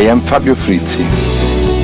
I 0.00 0.04
am 0.04 0.22
Fabio 0.22 0.54
Frizzi. 0.54 1.04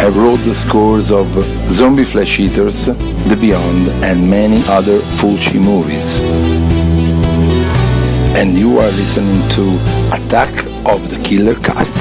I 0.00 0.08
wrote 0.08 0.38
the 0.38 0.54
scores 0.54 1.10
of 1.10 1.26
Zombie 1.68 2.02
Flesh 2.02 2.41
Eaters, 2.41 2.86
The 2.86 3.36
Beyond, 3.39 3.89
and 4.02 4.31
many 4.31 4.62
other 4.68 5.00
Fulci 5.18 5.60
movies. 5.60 6.18
And 8.34 8.57
you 8.57 8.79
are 8.79 8.91
listening 8.93 9.46
to 9.50 9.77
Attack 10.16 10.64
of 10.87 11.11
the 11.11 11.21
Killer 11.23 11.57
Cast. 11.57 11.92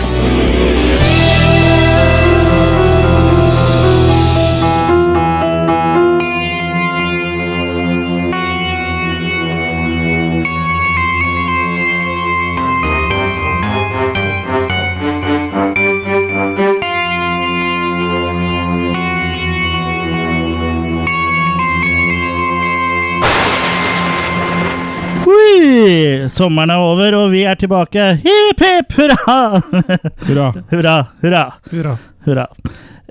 Sommeren 26.36 26.74
er 26.74 26.82
over, 26.84 27.16
og 27.16 27.30
vi 27.32 27.46
er 27.48 27.56
tilbake. 27.56 28.10
Hipp, 28.20 28.60
hipp, 28.60 28.96
hurra! 28.98 29.62
Hurra. 30.28 30.50
hurra, 30.72 30.96
hurra, 31.22 31.44
Hurra. 31.72 31.94
hurra. 32.28 32.46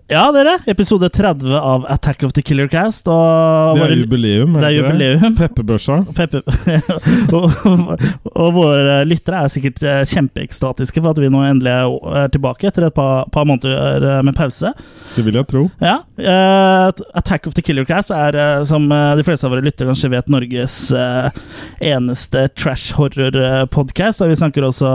Ja, 0.07 0.27
dere. 0.37 0.59
Episode 0.69 1.09
30 1.09 1.55
av 1.57 1.87
Attack 1.89 2.23
of 2.23 2.33
the 2.37 2.43
Killer 2.45 2.69
Cast. 2.69 3.07
Og 3.09 3.79
Det 3.79 3.81
er 3.81 3.87
våre- 3.89 3.97
jubileum. 4.03 4.53
Det 4.53 4.67
er 4.69 4.75
jubileum. 4.77 5.37
Peppebørsa. 5.39 5.97
Peppe. 6.13 6.43
og, 7.33 8.05
og 8.37 8.51
våre 8.53 8.99
lyttere 9.09 9.41
er 9.47 9.49
sikkert 9.55 9.81
eh, 9.83 10.03
kjempeekstatiske 10.05 11.01
for 11.01 11.15
at 11.15 11.23
vi 11.25 11.31
nå 11.33 11.41
endelig 11.49 11.73
er 11.73 12.29
tilbake 12.37 12.69
etter 12.69 12.91
et 12.91 12.95
par, 12.95 13.25
par 13.33 13.49
måneder 13.49 14.05
eh, 14.19 14.21
med 14.29 14.37
pause. 14.37 14.75
Det 15.17 15.25
vil 15.25 15.41
jeg 15.41 15.49
tro. 15.49 15.65
Ja. 15.81 15.97
Uh, 16.21 16.93
Attack 17.17 17.49
of 17.49 17.57
the 17.57 17.65
Killer 17.65 17.89
Cast 17.89 18.13
er, 18.13 18.37
som 18.69 18.85
de 18.93 19.25
fleste 19.25 19.49
av 19.49 19.57
våre 19.57 19.65
lyttere 19.65 19.89
kanskje 19.89 20.13
vet, 20.13 20.29
Norges 20.29 20.79
uh, 20.93 21.33
eneste 21.81 22.51
trash 22.61 22.93
horror-podkast. 23.01 24.21
Og 24.21 24.35
vi 24.35 24.37
snakker 24.43 24.69
også 24.69 24.91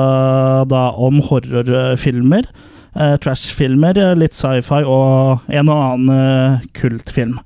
da 0.70 0.90
om 1.02 1.24
horrorfilmer. 1.32 2.46
Eh, 2.96 3.16
Trash-filmer, 3.22 3.98
eh, 3.98 4.16
litt 4.20 4.34
sci-fi 4.38 4.82
og 4.86 5.46
en 5.50 5.70
og 5.70 5.84
annen 5.84 6.10
eh, 6.16 6.68
kultfilm. 6.78 7.38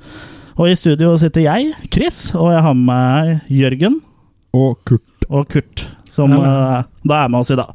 Og 0.58 0.69
i 0.69 0.75
studio 0.77 1.16
sitter 1.17 1.41
jeg, 1.47 1.72
Chris, 1.94 2.27
og 2.38 2.52
jeg 2.53 2.61
har 2.61 2.75
med 2.77 2.85
meg 2.85 3.39
Jørgen 3.50 3.95
Og 4.53 4.77
Kurt. 4.85 5.25
og 5.30 5.47
Kurt, 5.50 5.88
som 6.13 6.31
eh, 6.38 6.83
da 7.09 7.23
er 7.23 7.31
med 7.33 7.39
oss 7.41 7.50
i 7.52 7.58
dag. 7.58 7.73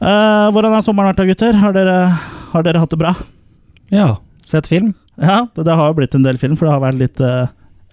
Eh, 0.00 0.46
hvordan 0.52 0.74
har 0.76 0.84
sommeren 0.84 1.10
vært 1.12 1.22
da, 1.22 1.28
gutter? 1.30 1.56
Har 1.60 1.72
dere, 1.76 1.96
har 2.52 2.62
dere 2.66 2.82
hatt 2.82 2.92
det 2.92 3.00
bra? 3.00 3.14
Ja. 3.92 4.10
Sett 4.48 4.68
film? 4.68 4.92
Ja, 5.20 5.46
det, 5.56 5.64
det 5.68 5.74
har 5.76 5.90
jo 5.90 5.96
blitt 5.98 6.14
en 6.16 6.24
del 6.24 6.38
film, 6.40 6.56
for 6.56 6.66
det 6.68 6.72
har 6.76 6.84
vært 6.84 7.00
litt, 7.00 7.18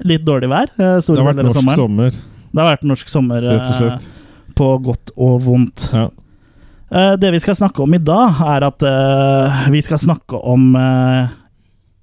litt 0.07 0.23
dårlig 0.27 0.47
vær. 0.51 0.69
Det 0.77 0.91
har 1.07 1.27
vært 1.27 1.43
norsk 1.47 1.73
sommer, 1.75 2.15
Det 2.51 2.61
har 2.61 2.69
vært 2.75 2.85
norsk 2.87 3.09
sommer 3.11 3.43
rett 3.43 3.67
og 3.67 3.75
slett. 3.81 4.05
på 4.55 4.69
godt 4.85 5.11
og 5.15 5.41
vondt. 5.47 5.87
Ja. 5.93 6.05
Eh, 6.91 7.13
det 7.13 7.31
vi 7.31 7.39
skal 7.39 7.55
snakke 7.55 7.83
om 7.83 7.93
i 7.93 7.99
dag, 7.99 8.39
er 8.47 8.65
at 8.67 8.83
eh, 8.87 9.67
vi 9.73 9.81
skal 9.83 9.99
snakke 9.99 10.39
om 10.39 10.71
eh, 10.79 11.33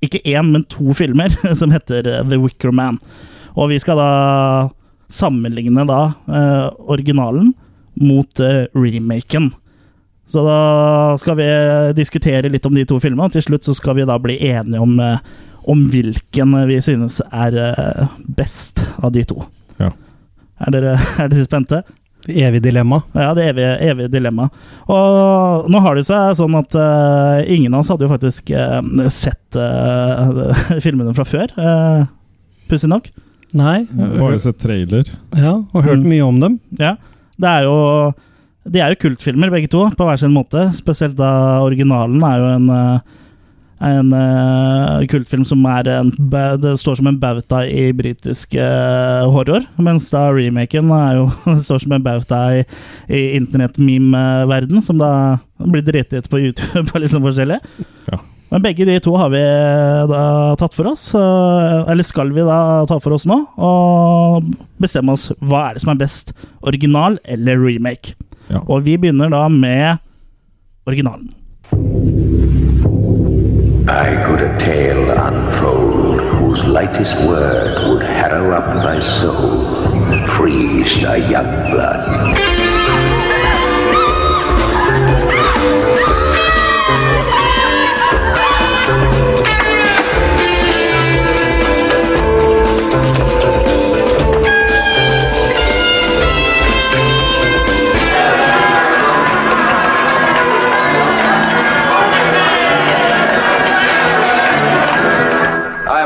ikke 0.04 0.20
én, 0.28 0.50
men 0.52 0.66
to 0.68 0.92
filmer 0.96 1.32
som 1.60 1.72
heter 1.72 2.04
The 2.28 2.40
Wicker 2.40 2.72
Man. 2.72 3.00
Og 3.54 3.70
vi 3.72 3.78
skal 3.80 4.00
da 4.00 4.10
sammenligne 5.14 5.84
da 5.86 5.98
originalen 6.90 7.52
mot 8.02 8.40
remaken. 8.74 9.52
Så 10.26 10.42
da 10.42 10.56
skal 11.20 11.36
vi 11.38 11.46
diskutere 11.94 12.50
litt 12.50 12.66
om 12.66 12.74
de 12.74 12.82
to 12.88 12.98
filmene, 12.98 13.28
og 13.28 13.36
til 13.36 13.44
slutt 13.44 13.68
så 13.68 13.76
skal 13.78 14.00
vi 14.00 14.08
da 14.08 14.16
bli 14.18 14.40
enige 14.48 14.82
om, 14.82 14.96
om 15.70 15.84
hvilken 15.92 16.56
vi 16.66 16.80
synes 16.82 17.20
er 17.28 18.08
best 18.26 18.82
av 18.98 19.14
de 19.14 19.22
to. 19.28 19.44
Ja. 19.78 19.92
Er 20.66 20.74
dere, 20.74 20.96
er 21.22 21.30
dere 21.30 21.46
spente? 21.46 21.84
Evig 22.28 22.62
dilemma. 22.64 23.02
Ja, 23.12 23.34
det 23.36 23.44
evige, 23.50 23.72
evige 23.84 24.08
dilemma. 24.12 24.46
Og 24.88 25.66
nå 25.70 25.80
har 25.84 25.98
det 25.98 26.06
seg 26.08 26.36
sånn 26.38 26.54
at 26.56 26.76
uh, 26.78 27.42
ingen 27.52 27.74
av 27.76 27.82
oss 27.82 27.90
hadde 27.92 28.06
jo 28.06 28.12
faktisk 28.12 28.50
uh, 28.56 28.80
sett 29.12 29.58
uh, 29.60 30.52
filmene 30.84 31.12
fra 31.16 31.26
før. 31.28 31.52
Uh, 31.58 32.06
Pussig 32.70 32.88
nok. 32.88 33.10
Nei. 33.54 33.84
Bare 33.92 34.38
sett 34.42 34.56
trailer. 34.62 35.10
Ja, 35.36 35.58
og 35.60 35.84
hørt 35.84 36.00
Mm. 36.00 36.08
mye 36.10 36.24
om 36.26 36.38
dem. 36.40 36.54
Ja. 36.80 36.94
Det 37.38 37.50
er 37.50 37.66
jo 37.68 37.74
De 38.64 38.80
er 38.80 38.94
jo 38.94 39.02
kultfilmer, 39.04 39.50
begge 39.52 39.68
to, 39.68 39.82
på 39.92 40.06
hver 40.08 40.16
sin 40.18 40.32
måte. 40.32 40.70
Spesielt 40.74 41.18
da 41.18 41.60
originalen 41.60 42.22
er 42.24 42.38
jo 42.40 42.46
en 42.54 42.70
en 43.82 44.12
uh, 44.14 45.02
kultfilm 45.10 45.44
som 45.48 45.64
er 45.66 45.88
en, 45.90 46.12
det 46.62 46.74
står 46.80 47.00
som 47.00 47.08
en 47.10 47.18
bauta 47.20 47.64
i 47.66 47.88
britisk 47.96 48.54
uh, 48.54 49.26
horror, 49.34 49.66
mens 49.82 50.10
da 50.14 50.28
remaken 50.34 50.92
jo, 51.18 51.26
står 51.66 51.82
som 51.82 51.96
en 51.96 52.04
bauta 52.04 52.42
i, 52.60 52.62
i 53.08 53.24
internett-meme-verden, 53.40 54.82
som 54.84 55.00
da 55.02 55.10
blir 55.58 55.84
drittet 55.86 56.30
på 56.30 56.42
YouTube 56.46 56.86
og 56.92 57.02
liksom 57.02 57.26
forskjellig. 57.26 57.58
Ja. 58.12 58.20
Men 58.54 58.62
begge 58.62 58.86
de 58.86 59.00
to 59.02 59.16
har 59.18 59.32
vi 59.32 59.40
eh, 59.42 60.04
da 60.06 60.24
tatt 60.60 60.76
for 60.76 60.86
oss, 60.86 61.08
eller 61.16 62.06
skal 62.06 62.28
vi 62.36 62.44
da 62.46 62.84
ta 62.86 63.00
for 63.02 63.16
oss 63.16 63.24
nå, 63.26 63.40
og 63.58 64.46
bestemme 64.78 65.16
oss 65.16 65.32
hva 65.40 65.64
er 65.64 65.74
det 65.74 65.82
som 65.82 65.90
er 65.90 65.98
best, 66.04 66.30
original 66.62 67.18
eller 67.24 67.58
remake. 67.58 68.14
Ja. 68.52 68.62
Og 68.68 68.84
vi 68.86 68.94
begynner 69.00 69.32
da 69.34 69.48
med 69.50 69.98
originalen. 70.86 71.32
I 73.86 74.24
could 74.24 74.40
a 74.40 74.58
tale 74.58 75.10
unfold 75.10 76.18
whose 76.18 76.64
lightest 76.64 77.16
word 77.18 77.86
would 77.86 78.02
harrow 78.02 78.56
up 78.56 78.64
thy 78.82 78.98
soul, 78.98 80.26
freeze 80.26 81.02
thy 81.02 81.16
young 81.16 81.70
blood. 81.70 82.63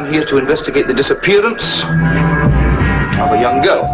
I 0.08 0.10
am 0.10 0.14
here 0.14 0.24
to 0.28 0.38
investigate 0.38 0.86
the 0.86 0.94
disappearance 0.94 1.82
of 1.84 3.30
a 3.30 3.38
young 3.38 3.60
girl. 3.60 3.84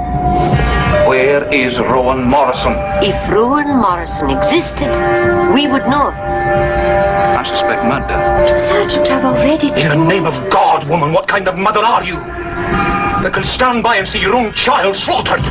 Where 1.09 1.53
is 1.53 1.81
Rowan 1.81 2.31
Morrison? 2.31 2.75
If 3.03 3.29
Rowan 3.29 3.67
Morrison 3.79 4.31
existed, 4.31 4.87
we 5.53 5.67
would 5.67 5.89
know. 5.89 6.11
I 6.11 7.43
suspect 7.43 7.83
murder. 7.83 8.57
Sergeant, 8.57 9.11
I've 9.11 9.25
already 9.25 9.71
In 9.71 9.89
the 9.89 10.07
name 10.07 10.25
of 10.25 10.35
God, 10.51 10.89
woman, 10.89 11.13
what 11.13 11.27
kind 11.27 11.49
of 11.49 11.59
mother 11.59 11.81
are 11.81 12.05
you? 12.05 12.15
That 12.15 13.33
can 13.35 13.43
stand 13.43 13.83
by 13.83 13.97
and 13.97 14.07
see 14.07 14.21
your 14.21 14.37
own 14.37 14.53
child 14.53 14.95
slaughtered? 14.95 15.43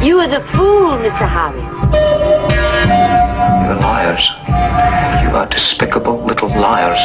You 0.00 0.20
are 0.20 0.28
the 0.28 0.40
fool, 0.52 0.92
Mr. 0.92 1.28
Harry. 1.28 3.21
You're 3.72 3.80
liars. 3.80 4.28
You 5.24 5.34
are 5.34 5.48
despicable 5.50 6.22
little 6.22 6.50
liars. 6.50 7.00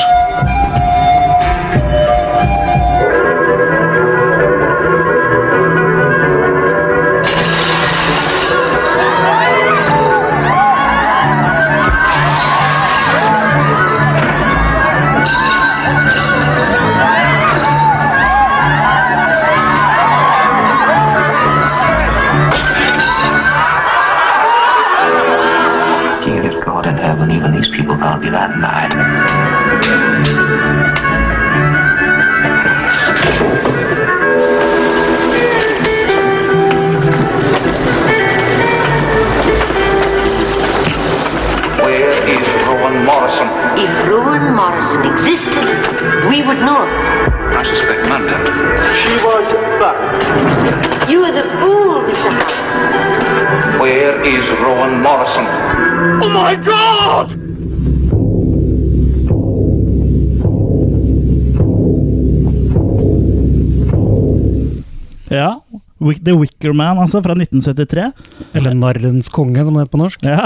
The 66.27 66.35
Wicker 66.35 66.73
Man, 66.75 66.99
altså, 66.99 67.21
fra 67.23 67.35
1973. 67.37 68.09
Eller 68.57 68.75
Narrens 68.75 69.31
konge, 69.31 69.63
som 69.63 69.77
det 69.77 69.85
heter 69.85 69.93
på 69.93 70.01
norsk. 70.01 70.27
Ja, 70.27 70.43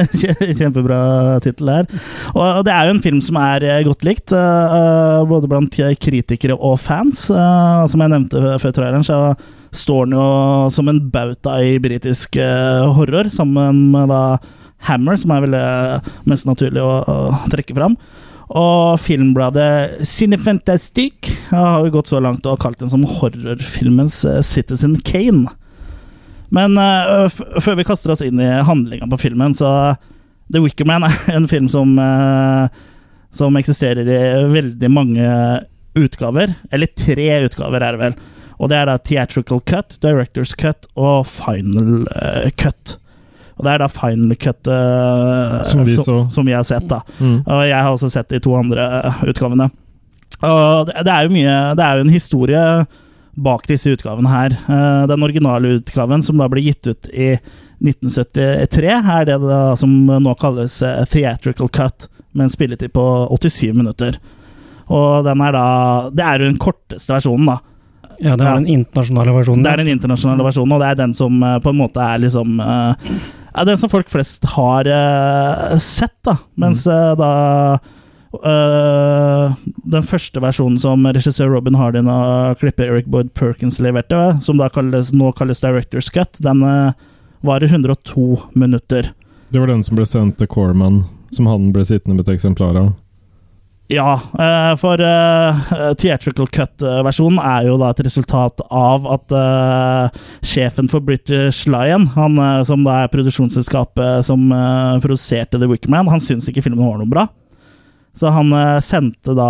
Kjempebra 0.58 1.00
tittel 1.44 1.68
der. 1.68 1.88
Og 2.32 2.62
det 2.64 2.72
er 2.72 2.88
jo 2.88 2.96
en 2.96 3.04
film 3.04 3.20
som 3.24 3.36
er 3.42 3.66
eh, 3.68 3.84
godt 3.86 4.06
likt, 4.08 4.32
eh, 4.32 4.76
eh, 4.78 5.28
både 5.28 5.50
blant 5.50 5.80
kritikere 6.00 6.56
og 6.56 6.78
fans. 6.80 7.28
Som 7.28 8.04
jeg 8.04 8.14
nevnte 8.14 8.56
før 8.62 8.72
traileren, 8.72 9.04
så 9.06 9.36
står 9.76 10.08
den 10.08 10.16
jo 10.16 10.28
som 10.72 10.88
en 10.88 11.02
bauta 11.12 11.58
i 11.60 11.76
britisk 11.82 12.38
horror, 12.96 13.28
sammen 13.34 13.90
med 13.92 14.08
da 14.08 14.22
Hammer, 14.86 15.18
som 15.18 15.32
er 15.34 15.42
vel 15.44 15.56
eh, 15.58 16.10
mest 16.28 16.46
naturlig 16.46 16.82
å, 16.84 16.92
å 17.02 17.16
trekke 17.50 17.74
fram. 17.76 17.96
Og 18.48 19.00
filmbladet 19.04 20.06
Cinefantastic 20.08 21.28
har 21.50 21.84
jo 21.84 21.92
gått 21.98 22.12
så 22.12 22.20
langt 22.24 22.46
og 22.48 22.60
kalt 22.62 22.80
den 22.80 22.90
som 22.92 23.04
horrorfilmens 23.04 24.22
eh, 24.24 24.40
Citizen 24.46 24.96
Kane. 25.04 25.50
Men 26.48 26.78
uh, 26.80 27.28
før 27.60 27.76
vi 27.76 27.84
kaster 27.84 28.14
oss 28.14 28.24
inn 28.24 28.40
i 28.40 28.48
handlinga 28.64 29.08
på 29.12 29.20
filmen, 29.20 29.52
så 29.56 29.96
The 30.48 30.62
Wicker 30.64 30.88
Man 30.88 31.04
er 31.04 31.16
en 31.34 31.48
film 31.50 31.68
som, 31.68 31.92
uh, 32.00 32.72
som 33.36 33.58
eksisterer 33.60 34.08
i 34.08 34.22
veldig 34.48 34.90
mange 34.92 35.28
utgaver. 35.98 36.54
Eller 36.72 36.88
tre 36.96 37.28
utgaver, 37.44 37.84
er 37.84 37.96
det 37.98 38.00
vel. 38.00 38.16
Og 38.58 38.72
det 38.72 38.78
er 38.78 38.88
da 38.88 38.96
theatrical 38.96 39.60
cut, 39.68 39.98
director's 40.00 40.56
cut 40.56 40.88
og 40.96 41.28
final 41.28 42.08
uh, 42.16 42.48
cut. 42.56 42.96
Og 43.58 43.64
det 43.66 43.72
er 43.74 43.82
da 43.82 43.88
final 43.90 44.36
cut 44.38 44.68
uh, 44.70 45.64
Som 45.66 45.84
vi 45.84 45.96
så. 45.98 46.16
som 46.30 46.46
vi 46.46 46.54
har 46.54 46.62
sett, 46.64 46.86
da. 46.88 47.00
Mm. 47.18 47.40
Og 47.42 47.62
jeg 47.66 47.74
har 47.82 47.90
også 47.92 48.10
sett 48.12 48.28
de 48.30 48.38
to 48.44 48.54
andre 48.54 48.84
eh, 49.04 49.22
utgavene. 49.32 49.66
Og 50.46 50.86
det, 50.86 50.94
det 51.08 51.10
er 51.10 51.26
jo 51.26 51.32
mye 51.34 51.54
Det 51.74 51.82
er 51.82 51.96
jo 51.98 52.04
en 52.06 52.12
historie 52.14 52.60
bak 53.38 53.66
disse 53.70 53.90
utgavene 53.94 54.30
her. 54.30 54.54
Uh, 54.68 55.06
Den 55.10 55.22
originale 55.26 55.76
utgaven, 55.80 56.22
som 56.26 56.38
da 56.38 56.46
ble 56.50 56.62
gitt 56.68 56.86
ut 56.90 57.10
i 57.10 57.32
1973, 57.82 58.88
er 59.18 59.24
det 59.28 59.36
da 59.42 59.60
som 59.78 59.92
nå 60.06 60.32
kalles 60.40 60.80
theatrical 61.12 61.68
cut, 61.70 62.08
med 62.34 62.48
en 62.48 62.50
spilletid 62.54 62.90
på 62.94 63.04
87 63.38 63.72
minutter. 63.78 64.18
Og 64.90 65.22
den 65.26 65.40
er 65.44 65.52
da 65.54 65.66
Det 66.10 66.24
er 66.24 66.38
jo 66.42 66.48
den 66.50 66.58
korteste 66.62 67.12
versjonen, 67.14 67.46
da. 67.52 67.58
Ja, 68.18 68.34
det 68.34 68.42
er 68.42 68.48
Ja. 68.48 68.54
den 68.58 68.66
internasjonale 68.80 69.30
versjonen. 69.36 69.62
Det 69.62 69.70
er 69.72 69.76
den 69.84 69.92
internasjonale 69.94 70.42
versjonen, 70.48 70.72
og 70.74 70.80
det 70.82 70.88
er 70.90 70.94
den 71.04 71.14
som 71.14 71.38
på 71.38 71.70
en 71.70 71.78
måte 71.78 72.02
er 72.02 72.18
liksom 72.18 72.58
ja, 73.58 73.64
Den 73.66 73.78
som 73.78 73.90
folk 73.90 74.10
flest 74.10 74.44
har 74.54 74.86
uh, 74.86 75.78
sett, 75.82 76.14
da. 76.24 76.36
Mens 76.54 76.86
uh, 76.86 77.14
da 77.18 77.32
uh, 78.38 79.56
Den 79.82 80.06
første 80.06 80.42
versjonen 80.44 80.78
som 80.82 81.06
regissør 81.06 81.50
Robin 81.56 81.78
Hardin 81.78 82.10
og 82.12 82.62
klipper 82.62 82.86
Eric 82.86 83.10
Boyd 83.10 83.32
Perkins 83.34 83.80
leverte, 83.82 84.38
som 84.44 84.60
da 84.60 84.70
kalles, 84.70 85.10
nå 85.12 85.32
kalles 85.36 85.64
Director's 85.64 86.12
Cut, 86.14 86.38
den 86.44 86.62
varer 87.40 87.66
102 87.66 88.38
minutter. 88.58 89.12
Det 89.48 89.60
var 89.60 89.70
den 89.70 89.82
som 89.82 89.96
ble 89.96 90.06
sendt 90.06 90.38
til 90.38 90.50
Corman, 90.50 91.02
som 91.32 91.48
han 91.48 91.70
ble 91.72 91.84
sittende 91.88 92.18
med 92.18 92.26
et 92.26 92.34
eksemplar 92.36 92.76
av. 92.76 92.92
Ja, 93.90 94.20
eh, 94.38 94.76
for 94.76 95.00
eh, 95.00 95.68
theatrical 95.96 96.50
cut-versjonen 96.52 97.38
er 97.40 97.70
jo 97.70 97.78
da 97.80 97.88
et 97.94 98.02
resultat 98.04 98.60
av 98.68 99.06
at 99.08 99.32
eh, 99.32 100.18
sjefen 100.44 100.90
for 100.92 101.00
British 101.00 101.64
Lion, 101.72 102.04
han 102.12 102.36
som 102.68 102.84
da 102.84 102.98
er 103.06 103.12
produksjonsselskapet 103.14 104.28
som 104.28 104.44
produserte 105.00 105.56
The 105.56 105.70
Wicker 105.70 105.88
Man, 105.94 106.10
han 106.12 106.20
syntes 106.20 106.50
ikke 106.52 106.66
filmen 106.66 106.84
var 106.84 107.00
noe 107.00 107.08
bra. 107.08 107.24
Så 108.18 108.28
han 108.34 108.52
sendte 108.84 109.32
da 109.38 109.48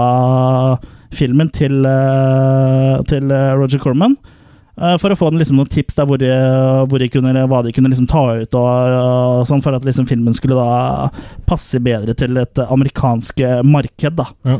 filmen 1.16 1.50
til, 1.50 1.82
til 3.10 3.32
Roger 3.58 3.82
Corman 3.82 4.14
for 5.00 5.10
å 5.10 5.16
få 5.18 5.30
den 5.32 5.40
liksom 5.42 5.56
noen 5.58 5.70
tips 5.72 5.96
der 5.98 6.06
hvor 6.06 6.18
de, 6.22 6.28
hvor 6.88 6.98
de 7.02 7.08
kunne, 7.10 7.32
hva 7.50 7.62
de 7.66 7.72
kunne 7.74 7.90
liksom 7.90 8.06
ta 8.10 8.22
ut, 8.38 8.54
og, 8.54 8.96
og 9.02 9.46
sånn 9.48 9.62
for 9.64 9.74
at 9.74 9.84
liksom 9.86 10.06
filmen 10.06 10.34
skulle 10.36 10.54
da 10.58 11.08
passe 11.48 11.80
bedre 11.82 12.14
til 12.18 12.36
et 12.38 12.60
amerikansk 12.68 13.40
eh, 13.40 13.62
marked. 13.66 14.14
da. 14.20 14.26
Ja. 14.46 14.58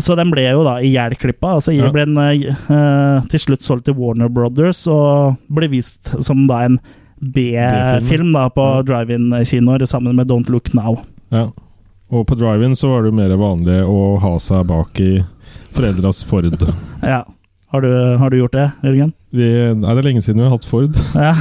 Så 0.00 0.14
den 0.16 0.30
ble 0.32 0.46
jo 0.46 0.62
da 0.64 0.78
ihjelklippa. 0.80 1.56
Altså, 1.58 1.74
Ja. 1.76 1.90
ble 1.92 2.06
den 2.08 2.16
eh, 2.16 2.48
eh, 2.72 3.26
til 3.28 3.42
slutt 3.44 3.60
solgt 3.66 3.84
til 3.90 3.98
Warner 4.00 4.30
Brothers 4.32 4.86
og 4.88 5.36
ble 5.52 5.68
vist 5.68 6.14
som 6.24 6.46
da 6.48 6.62
en 6.64 6.78
B-film 7.20 8.32
da 8.32 8.46
på 8.48 8.64
Ja. 8.64 8.82
drive-in-kinoer 8.82 9.84
sammen 9.86 10.16
med 10.16 10.28
Don't 10.28 10.48
Look 10.48 10.72
Now. 10.74 11.02
Ja. 11.30 11.50
Og 12.10 12.24
på 12.26 12.34
drive-in 12.38 12.72
så 12.74 12.88
var 12.90 13.02
det 13.04 13.12
jo 13.12 13.18
mer 13.20 13.36
vanlig 13.38 13.76
å 13.86 14.18
ha 14.22 14.32
seg 14.38 14.64
bak 14.66 14.98
i 15.04 15.20
foreldras 15.76 16.24
Ford. 16.24 16.48
Ja. 17.02 17.24
Har 17.70 17.84
du, 17.84 17.90
har 18.18 18.30
du 18.30 18.36
gjort 18.40 18.54
det, 18.56 18.66
Jørgen? 18.82 19.12
Vi, 19.30 19.46
nei, 19.78 19.92
det 19.94 20.00
er 20.00 20.06
lenge 20.08 20.22
siden 20.24 20.40
vi 20.42 20.48
har 20.48 20.56
hatt 20.56 20.66
Ford. 20.66 20.96
Ja. 21.14 21.34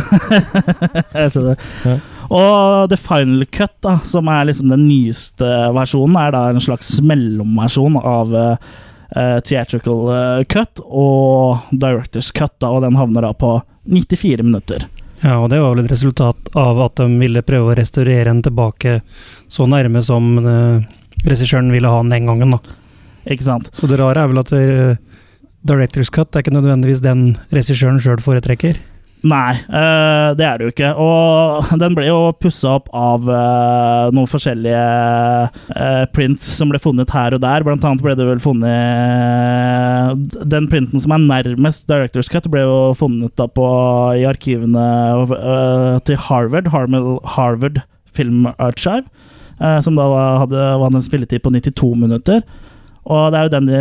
Jeg 1.16 1.32
skjønner. 1.34 1.64
Ja. 1.88 1.96
Og 2.30 2.92
The 2.92 3.00
Final 3.02 3.48
Cut, 3.50 3.74
da, 3.82 3.96
som 4.06 4.30
er 4.30 4.46
liksom 4.46 4.70
den 4.70 4.86
nyeste 4.86 5.50
versjonen, 5.74 6.20
er 6.22 6.36
da 6.36 6.44
en 6.52 6.62
slags 6.62 6.92
mellomversjon 7.02 7.98
av 7.98 8.36
eh, 8.38 8.70
eh, 9.18 9.40
Theatrical 9.42 10.06
eh, 10.14 10.44
Cut 10.54 10.84
og 10.86 11.66
Directors 11.74 12.30
Cut, 12.30 12.54
da, 12.62 12.70
og 12.76 12.86
den 12.86 13.00
havner 13.00 13.26
da 13.26 13.34
på 13.34 13.56
94 13.90 14.46
minutter. 14.46 14.86
Ja, 15.24 15.40
og 15.42 15.50
det 15.50 15.64
var 15.64 15.74
vel 15.74 15.88
et 15.88 15.92
resultat 15.92 16.54
av 16.54 16.86
at 16.86 17.02
de 17.02 17.10
ville 17.18 17.42
prøve 17.44 17.74
å 17.74 17.80
restaurere 17.82 18.30
den 18.30 18.46
tilbake 18.46 19.00
så 19.50 19.66
nærme 19.68 20.06
som 20.06 20.38
uh, 20.46 20.86
regissøren 21.26 21.74
ville 21.74 21.90
ha 21.90 21.98
den 22.06 22.14
den 22.14 22.30
gangen, 22.30 22.54
da. 22.56 22.78
Ikke 23.26 23.50
sant? 23.50 23.74
Så 23.76 23.90
det 23.90 23.98
rare 24.00 24.22
er 24.22 24.30
vel 24.32 24.40
at 24.40 24.54
uh, 24.54 24.94
Directors 25.68 26.10
Cut 26.14 26.36
er 26.36 26.46
ikke 26.46 26.56
nødvendigvis 26.56 27.04
den 27.04 27.34
regissøren 27.52 28.00
sjøl 28.04 28.22
foretrekker. 28.24 28.80
Nei, 29.20 29.52
eh, 29.52 30.30
det 30.40 30.46
er 30.48 30.60
det 30.60 30.64
jo 30.64 30.72
ikke. 30.72 30.90
Og 31.04 31.74
den 31.82 31.96
ble 31.98 32.06
jo 32.08 32.32
pussa 32.40 32.78
opp 32.78 32.88
av 32.96 33.28
eh, 33.28 34.12
noen 34.16 34.30
forskjellige 34.32 34.84
eh, 35.76 36.06
prints 36.16 36.48
som 36.56 36.72
ble 36.72 36.80
funnet 36.80 37.12
her 37.12 37.36
og 37.36 37.42
der. 37.44 37.66
Blant 37.68 37.84
annet 37.84 38.04
ble 38.06 38.16
det 38.16 38.28
vel 38.30 38.40
funnet 38.44 38.70
Den 40.48 40.70
printen 40.72 41.04
som 41.04 41.12
er 41.16 41.26
nærmest 41.26 41.88
Directors 41.92 42.32
Cut, 42.32 42.48
ble 42.52 42.64
jo 42.64 42.80
funnet 43.00 43.36
da 43.40 43.50
på, 43.52 43.68
i 44.16 44.24
arkivene 44.30 44.88
til 46.08 46.20
Harvard, 46.30 46.72
Harvard 47.36 47.84
Film 48.16 48.48
Archive, 48.58 49.06
som 49.84 49.96
da 50.00 50.08
hadde, 50.42 50.64
hadde 50.82 50.98
en 50.98 51.06
spilletid 51.06 51.44
på 51.44 51.52
92 51.54 51.92
minutter. 52.00 52.42
Og 53.10 53.32
det 53.34 53.40
er 53.40 53.48
jo 53.48 53.54
den 53.56 53.70
de 53.72 53.78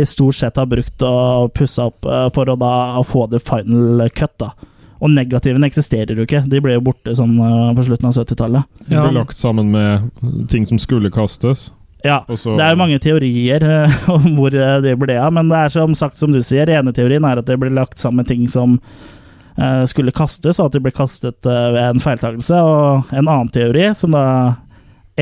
i 0.00 0.04
stort 0.08 0.38
sett 0.38 0.56
har 0.56 0.68
brukt 0.70 1.02
og 1.04 1.50
pussa 1.56 1.90
opp 1.90 2.06
eh, 2.08 2.28
for 2.32 2.48
å 2.48 2.56
da 2.60 2.72
få 3.04 3.26
det 3.30 3.42
final 3.44 4.06
cut, 4.16 4.32
da. 4.40 4.52
Og 5.00 5.12
negativene 5.12 5.68
eksisterer 5.68 6.16
jo 6.16 6.24
ikke. 6.26 6.42
De 6.48 6.60
ble 6.64 6.74
jo 6.78 6.82
borte 6.84 7.12
sånn 7.16 7.36
eh, 7.40 7.74
på 7.76 7.84
slutten 7.86 8.08
av 8.08 8.16
70-tallet. 8.16 8.70
De 8.88 8.96
ble 8.96 9.12
lagt 9.18 9.36
sammen 9.36 9.70
med 9.72 10.48
ting 10.52 10.64
som 10.68 10.80
skulle 10.80 11.12
kastes. 11.12 11.70
Ja, 12.04 12.22
så- 12.32 12.56
det 12.56 12.64
er 12.64 12.72
jo 12.72 12.80
mange 12.80 12.98
teorier 13.04 13.60
eh, 13.68 13.98
om 14.16 14.30
hvor 14.38 14.50
det 14.56 14.96
ble 15.00 15.18
av, 15.20 15.32
men 15.36 15.52
det 15.52 15.58
er 15.66 15.68
som 15.76 15.92
sagt, 15.94 16.16
som 16.16 16.32
du 16.32 16.40
sier, 16.40 16.68
ene 16.72 16.92
teorien 16.96 17.24
er 17.28 17.40
at 17.42 17.48
det 17.48 17.58
ble 17.60 17.68
lagt 17.76 18.00
sammen 18.00 18.24
ting 18.24 18.46
som 18.48 18.78
eh, 19.60 19.84
skulle 19.92 20.12
kastes, 20.16 20.56
og 20.60 20.70
at 20.70 20.78
de 20.78 20.80
ble 20.86 20.92
kastet 20.96 21.44
ved 21.44 21.80
en 21.84 22.00
feiltakelse. 22.00 22.56
Og 22.64 23.12
en 23.12 23.28
annen 23.28 23.52
teori, 23.52 23.90
som 23.96 24.16
da 24.16 24.24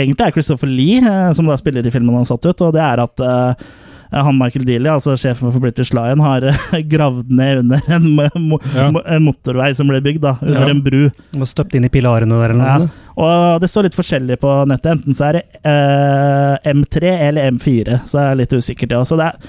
egentlig 0.05 0.27
er 0.29 0.33
Christopher 0.37 0.71
Lee, 0.71 1.03
eh, 1.03 1.33
som 1.37 1.47
da 1.51 1.57
spiller 1.61 1.87
i 1.87 1.93
filmen 1.95 2.15
han 2.15 2.25
har 2.25 2.33
satt 2.33 2.47
ut, 2.49 2.61
og 2.69 2.73
det 2.77 2.83
er 2.85 3.03
at 3.05 3.21
eh, 3.21 3.69
han 4.09 4.39
Michael 4.41 4.65
Dealey, 4.65 4.89
altså 4.89 5.13
sjefen 5.21 5.51
for 5.53 5.61
British 5.61 5.93
Lion, 5.93 6.23
har 6.25 6.47
eh, 6.49 6.79
gravd 6.93 7.29
ned 7.29 7.59
under 7.65 7.83
en, 7.93 8.07
mo 8.49 8.59
Ja. 8.75 8.87
en 9.05 9.27
motorvei 9.27 9.75
som 9.77 9.91
ble 9.91 10.01
bygd, 10.05 10.23
da, 10.25 10.37
under 10.41 10.65
Ja. 10.65 10.71
en 10.73 10.81
bru. 10.87 11.03
Og 11.35 11.43
var 11.43 11.51
støpt 11.51 11.77
inn 11.77 11.85
i 11.85 11.91
pilarene 11.93 12.33
der, 12.33 12.51
eller 12.55 12.61
noe 12.63 12.67
Ja. 12.71 12.79
sånt. 12.87 13.05
Og 13.19 13.61
det 13.61 13.69
står 13.73 13.89
litt 13.89 13.97
forskjellig 13.99 14.37
på 14.41 14.51
nettet. 14.71 14.93
Enten 14.95 15.17
så 15.19 15.29
er 15.29 15.39
det 15.41 15.45
eh, 15.67 16.73
M3 16.73 17.13
eller 17.29 17.51
M4, 17.53 18.01
så 18.07 18.21
jeg 18.23 18.31
er 18.33 18.39
litt 18.41 18.53
usikker 18.55 18.89
til. 18.93 19.05
Så 19.11 19.19
det 19.19 19.27
er, 19.33 19.49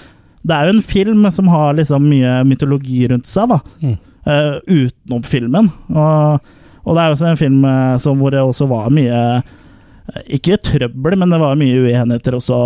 det 0.50 0.56
er 0.58 0.66
jo 0.68 0.74
en 0.78 0.82
film 0.90 1.28
som 1.32 1.48
har 1.54 1.76
liksom 1.78 2.08
mye 2.10 2.40
mytologi 2.50 3.04
rundt 3.12 3.28
seg, 3.30 3.52
da. 3.54 3.60
Mm. 3.84 3.98
Uh, 4.30 4.58
utenom 4.68 5.24
filmen. 5.26 5.70
Og, 5.94 6.42
og 6.84 6.96
det 6.98 7.02
er 7.02 7.08
jo 7.08 7.16
også 7.16 7.30
en 7.32 7.40
film 7.40 7.64
som 8.04 8.20
hvor 8.20 8.34
det 8.36 8.42
også 8.44 8.68
var 8.70 8.90
mye 8.94 9.22
eh, 9.38 9.56
Ikke 10.30 10.58
trøbbel, 10.62 11.18
men 11.20 11.34
det 11.34 11.40
var 11.42 11.60
mye 11.60 11.84
uenigheter 11.84 12.38
også, 12.38 12.58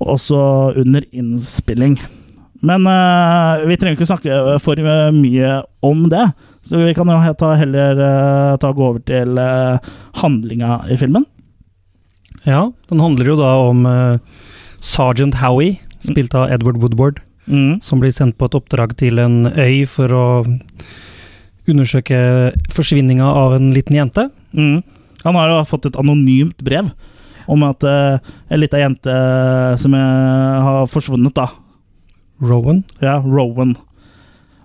også 0.00 0.40
under 0.80 1.04
innspilling. 1.12 1.98
Men 2.60 2.84
uh, 2.84 3.62
vi 3.64 3.76
trenger 3.80 3.96
ikke 3.96 4.08
snakke 4.10 4.58
for 4.60 4.80
mye 5.16 5.52
om 5.86 6.08
det, 6.12 6.26
så 6.66 6.82
vi 6.82 6.92
kan 6.96 7.08
jo 7.08 7.18
ta 7.40 7.54
heller 7.56 8.00
uh, 8.00 8.58
ta 8.60 8.72
gå 8.76 8.84
over 8.84 9.00
til 9.08 9.40
uh, 9.40 9.80
handlinga 10.20 10.82
i 10.92 10.98
filmen. 11.00 11.24
Ja, 12.44 12.66
den 12.92 13.00
handler 13.00 13.32
jo 13.32 13.40
da 13.40 13.48
om 13.68 13.84
Sergeant 14.80 15.36
Howie, 15.42 15.76
spilt 16.00 16.32
av 16.36 16.48
Edward 16.52 16.80
Woodward, 16.80 17.20
Mm. 17.50 17.80
som 17.82 17.98
blir 17.98 18.12
sendt 18.14 18.36
på 18.38 18.46
et 18.46 18.54
oppdrag 18.54 18.92
til 19.00 19.18
en 19.18 19.48
øy 19.58 19.82
for 19.90 20.12
å 20.14 20.24
undersøke 21.70 22.18
forsvinninga 22.70 23.26
av 23.26 23.56
en 23.56 23.72
liten 23.74 23.96
jente. 23.98 24.28
Mm. 24.54 24.82
Han 25.24 25.38
har 25.38 25.52
jo 25.52 25.60
fått 25.68 25.90
et 25.90 25.98
anonymt 26.00 26.62
brev 26.64 26.90
om 27.50 27.64
at 27.66 27.82
uh, 27.82 28.18
en 28.48 28.60
lita 28.60 28.78
jente 28.78 29.14
som 29.82 29.94
eh, 29.96 30.66
har 30.66 30.84
forsvunnet, 30.90 31.34
da. 31.34 31.48
Rowan. 32.40 32.84
Ja, 33.02 33.16
Rowan. 33.24 33.72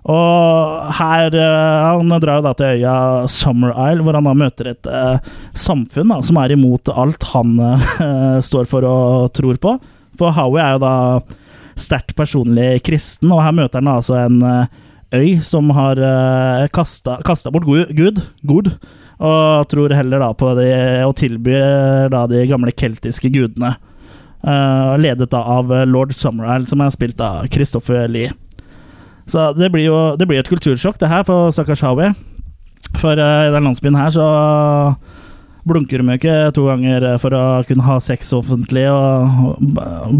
Og 0.06 0.92
her 1.00 1.34
uh, 1.34 1.98
Han 1.98 2.12
drar 2.22 2.38
jo 2.38 2.44
da 2.46 2.52
til 2.54 2.76
øya 2.76 2.94
Summer 3.26 3.74
Isle, 3.88 4.04
hvor 4.06 4.14
han 4.14 4.28
da 4.28 4.36
møter 4.38 4.70
et 4.70 4.86
uh, 4.86 5.18
samfunn 5.58 6.14
da, 6.14 6.20
som 6.22 6.38
er 6.38 6.54
imot 6.54 6.92
alt 6.94 7.26
han 7.32 7.58
uh, 7.58 8.38
står 8.44 8.70
for 8.70 8.86
og 8.86 9.32
tror 9.34 9.58
på. 9.58 9.74
For 10.16 10.36
Howie 10.36 10.62
er 10.62 10.76
jo 10.76 10.84
da 10.86 10.94
sterkt 11.76 12.16
personlig 12.16 12.80
kristen, 12.86 13.30
og 13.32 13.42
her 13.44 13.54
møter 13.56 13.82
han 13.82 13.92
altså 13.92 14.16
en 14.22 14.40
eh, 14.40 14.68
øy 15.16 15.40
som 15.44 15.68
har 15.76 16.00
uh, 16.00 16.66
kasta, 16.72 17.52
bort 17.52 17.68
Gud, 17.68 18.22
Gud, 18.48 18.72
og 19.16 19.68
tror 19.70 19.94
heller 19.96 20.20
da 20.20 20.30
på 20.36 20.52
de, 20.58 20.70
og 21.06 21.16
tilbyr 21.16 22.10
da 22.12 22.26
de 22.30 22.44
gamle 22.50 22.72
keltiske 22.76 23.30
gudene. 23.32 23.76
Uh, 24.46 24.94
ledet 25.00 25.30
da 25.32 25.40
av 25.56 25.72
lord 25.88 26.12
Summerisle, 26.14 26.68
som 26.70 26.82
er 26.84 26.92
spilt 26.94 27.20
av 27.24 27.48
Christopher 27.50 28.06
Lee. 28.12 28.34
Så 29.26 29.48
det 29.56 29.72
blir 29.74 29.88
jo 29.88 30.00
det 30.20 30.28
blir 30.28 30.42
et 30.42 30.50
kultursjokk, 30.50 31.00
det 31.00 31.10
her, 31.10 31.24
for 31.26 31.50
stakkars 31.54 31.82
Howie. 31.82 32.12
For 33.00 33.18
uh, 33.18 33.46
i 33.48 33.54
den 33.54 33.66
landsbyen 33.66 33.98
her 33.98 34.12
så 34.14 34.26
blunker 35.66 35.98
de 35.98 36.12
jo 36.12 36.18
ikke 36.20 36.34
to 36.54 36.66
ganger 36.68 37.06
for 37.18 37.34
å 37.34 37.42
kunne 37.66 37.86
ha 37.86 37.96
sex 38.02 38.30
offentlig, 38.36 38.84
og 38.86 39.58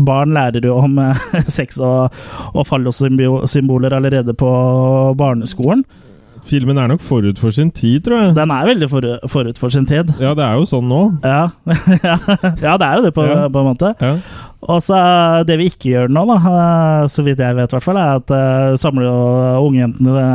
barn 0.06 0.34
lærer 0.34 0.66
jo 0.66 0.74
om 0.82 0.98
eh, 0.98 1.20
sex 1.58 1.78
og, 1.78 2.16
og 2.50 2.66
fallosymboler 2.66 3.94
allerede 3.94 4.34
på 4.34 4.50
barneskolen. 5.18 5.84
Filmen 6.46 6.78
er 6.78 6.90
nok 6.92 7.02
forut 7.02 7.40
for 7.42 7.54
sin 7.54 7.72
tid, 7.74 8.04
tror 8.06 8.20
jeg. 8.20 8.34
Den 8.36 8.52
er 8.54 8.68
veldig 8.68 8.88
for, 8.90 9.06
forut 9.30 9.58
for 9.58 9.74
sin 9.74 9.86
tid. 9.88 10.12
Ja, 10.22 10.30
det 10.38 10.44
er 10.46 10.58
jo 10.60 10.66
sånn 10.70 10.86
nå. 10.90 11.00
Ja, 11.26 11.48
ja 12.62 12.76
det 12.78 12.86
er 12.86 13.00
jo 13.00 13.06
det, 13.08 13.12
på, 13.16 13.24
ja. 13.26 13.46
på 13.50 13.62
en 13.62 13.68
måte. 13.72 13.92
Ja. 13.98 14.12
Og 14.66 14.80
så 14.82 14.98
Det 15.46 15.58
vi 15.60 15.68
ikke 15.70 15.90
gjør 15.92 16.12
nå, 16.12 16.22
da, 16.30 16.36
eh, 16.50 17.06
så 17.12 17.24
vidt 17.26 17.42
jeg 17.42 17.56
vet, 17.58 17.74
hvert 17.74 17.84
fall, 17.84 17.98
er 18.00 18.20
at 18.20 18.32
uh, 18.32 18.78
samler 18.80 19.06
jo 19.08 19.16
ungjentene 19.68 20.26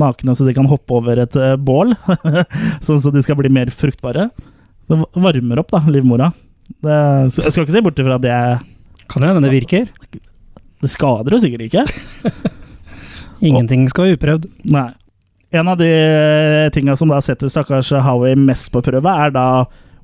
nakne 0.00 0.34
så 0.38 0.46
de 0.46 0.54
kan 0.56 0.68
hoppe 0.70 0.98
over 0.98 1.22
et 1.22 1.38
uh, 1.38 1.54
bål. 1.58 1.94
sånn 2.86 3.02
så 3.02 3.14
de 3.14 3.22
skal 3.26 3.38
bli 3.40 3.52
mer 3.52 3.72
fruktbare. 3.74 4.28
Det 4.86 5.00
varmer 5.14 5.62
opp 5.62 5.74
da, 5.74 5.82
livmora. 5.90 6.30
Det, 6.82 7.00
jeg 7.36 7.50
skal 7.50 7.66
ikke 7.66 7.76
se 7.76 7.82
bort 7.84 8.00
ifra 8.02 8.16
det 8.18 8.36
Kan 9.06 9.22
det 9.22 9.28
hende 9.28 9.42
det 9.44 9.52
virker? 9.52 9.84
Det 10.82 10.90
skader 10.90 11.36
jo 11.36 11.38
sikkert 11.42 11.68
ikke. 11.68 11.84
Ingenting 13.46 13.86
skal 13.90 14.08
være 14.08 14.18
uprøvd. 14.18 14.48
Nei. 14.74 14.90
En 15.50 15.68
av 15.68 15.78
de 15.78 16.70
tinga 16.74 16.96
som 16.96 17.12
da 17.12 17.20
setter 17.22 17.50
stakkars 17.50 17.92
Howie 18.02 18.34
mest 18.38 18.72
på 18.74 18.82
prøve, 18.82 19.12
er 19.12 19.30
da 19.34 19.46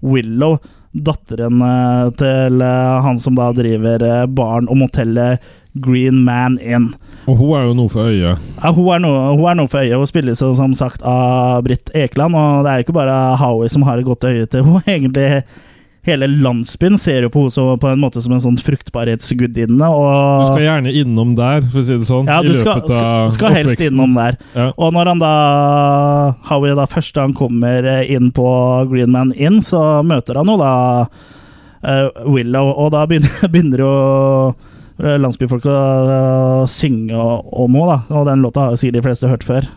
Willow, 0.02 0.61
datteren 0.92 1.62
eh, 1.64 2.06
til 2.20 2.62
eh, 2.62 3.00
han 3.02 3.18
som 3.20 3.34
da 3.38 3.49
driver 3.56 4.02
eh, 4.06 4.26
baren 4.28 4.68
og 4.70 4.78
motellet 4.82 5.42
Green 5.82 6.20
Man 6.26 6.58
Inn. 6.61 6.90
Og 7.25 7.38
hun 7.38 7.54
er 7.56 7.66
jo 7.66 7.76
noe 7.78 7.90
for 7.90 8.11
øyet? 8.11 8.42
Ja, 8.61 8.72
hun 8.76 8.90
er 8.92 9.02
noe, 9.02 9.22
hun 9.38 9.49
er 9.49 9.58
noe 9.58 9.70
for 9.72 9.80
øyet. 9.80 9.96
Hun 9.96 10.11
spilles 10.11 10.42
som 10.42 10.76
sagt 10.76 11.02
av 11.02 11.64
Britt 11.64 11.90
Ekeland, 11.96 12.37
og 12.37 12.66
det 12.66 12.72
er 12.72 12.80
jo 12.80 12.87
ikke 12.87 12.99
bare 13.00 13.18
Howie 13.40 13.72
som 13.72 13.87
har 13.88 13.99
et 13.99 14.06
godt 14.06 14.28
øye 14.28 14.46
til 14.46 14.66
henne. 14.66 14.84
Egentlig 14.94 15.42
hele 16.06 16.26
landsbyen 16.26 16.99
ser 16.99 17.23
jo 17.26 17.30
på 17.30 17.44
henne 17.47 17.76
på 17.78 17.90
en 17.92 18.00
måte 18.02 18.23
som 18.23 18.35
en 18.35 18.42
sånn 18.42 18.59
fruktbarhetsgudinne. 18.59 19.87
du 19.87 20.47
skal 20.49 20.64
gjerne 20.64 20.94
innom 20.99 21.37
der, 21.38 21.62
for 21.68 21.82
å 21.82 21.85
si 21.87 21.94
det 21.94 22.09
sånn. 22.09 22.30
Ja, 22.30 22.40
du 22.42 22.56
skal, 22.59 22.82
skal, 22.88 23.30
skal 23.37 23.54
helst 23.61 23.85
innom 23.87 24.16
der. 24.18 24.38
Ja. 24.56 24.73
Og 24.75 24.97
når 24.97 25.12
han 25.12 25.23
da 25.23 25.35
Howie 26.49 26.75
da 26.78 26.88
først 26.90 27.21
han 27.23 27.37
kommer 27.38 27.87
inn 28.02 28.32
på 28.35 28.49
Greenman 28.90 29.30
Inn, 29.38 29.61
så 29.62 30.02
møter 30.06 30.40
han 30.40 30.50
jo 30.50 30.59
da 30.59 30.75
uh, 31.06 32.09
Willow, 32.26 32.73
og 32.75 32.90
da 32.97 33.06
begynner, 33.06 33.38
begynner 33.52 33.85
jo 33.87 33.94
landsbyfolk 35.02 35.64
å 35.71 35.78
uh, 35.78 36.66
synge 36.71 37.14
om 37.14 37.78
henne, 37.78 37.94
da. 37.94 38.18
Og 38.18 38.26
den 38.26 38.42
låta 38.42 38.66
har 38.66 38.75
jo 38.75 38.82
sikkert 38.82 38.99
de 38.99 39.06
fleste 39.06 39.30
hørt 39.30 39.47
før. 39.47 39.71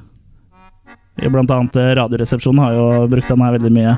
Blant 1.21 1.53
annet 1.53 1.77
Radioresepsjonen 2.01 2.59
har 2.59 2.73
jo 2.75 2.85
brukt 3.13 3.29
den 3.29 3.45
her 3.45 3.53
veldig 3.55 3.71
mye. 3.77 3.95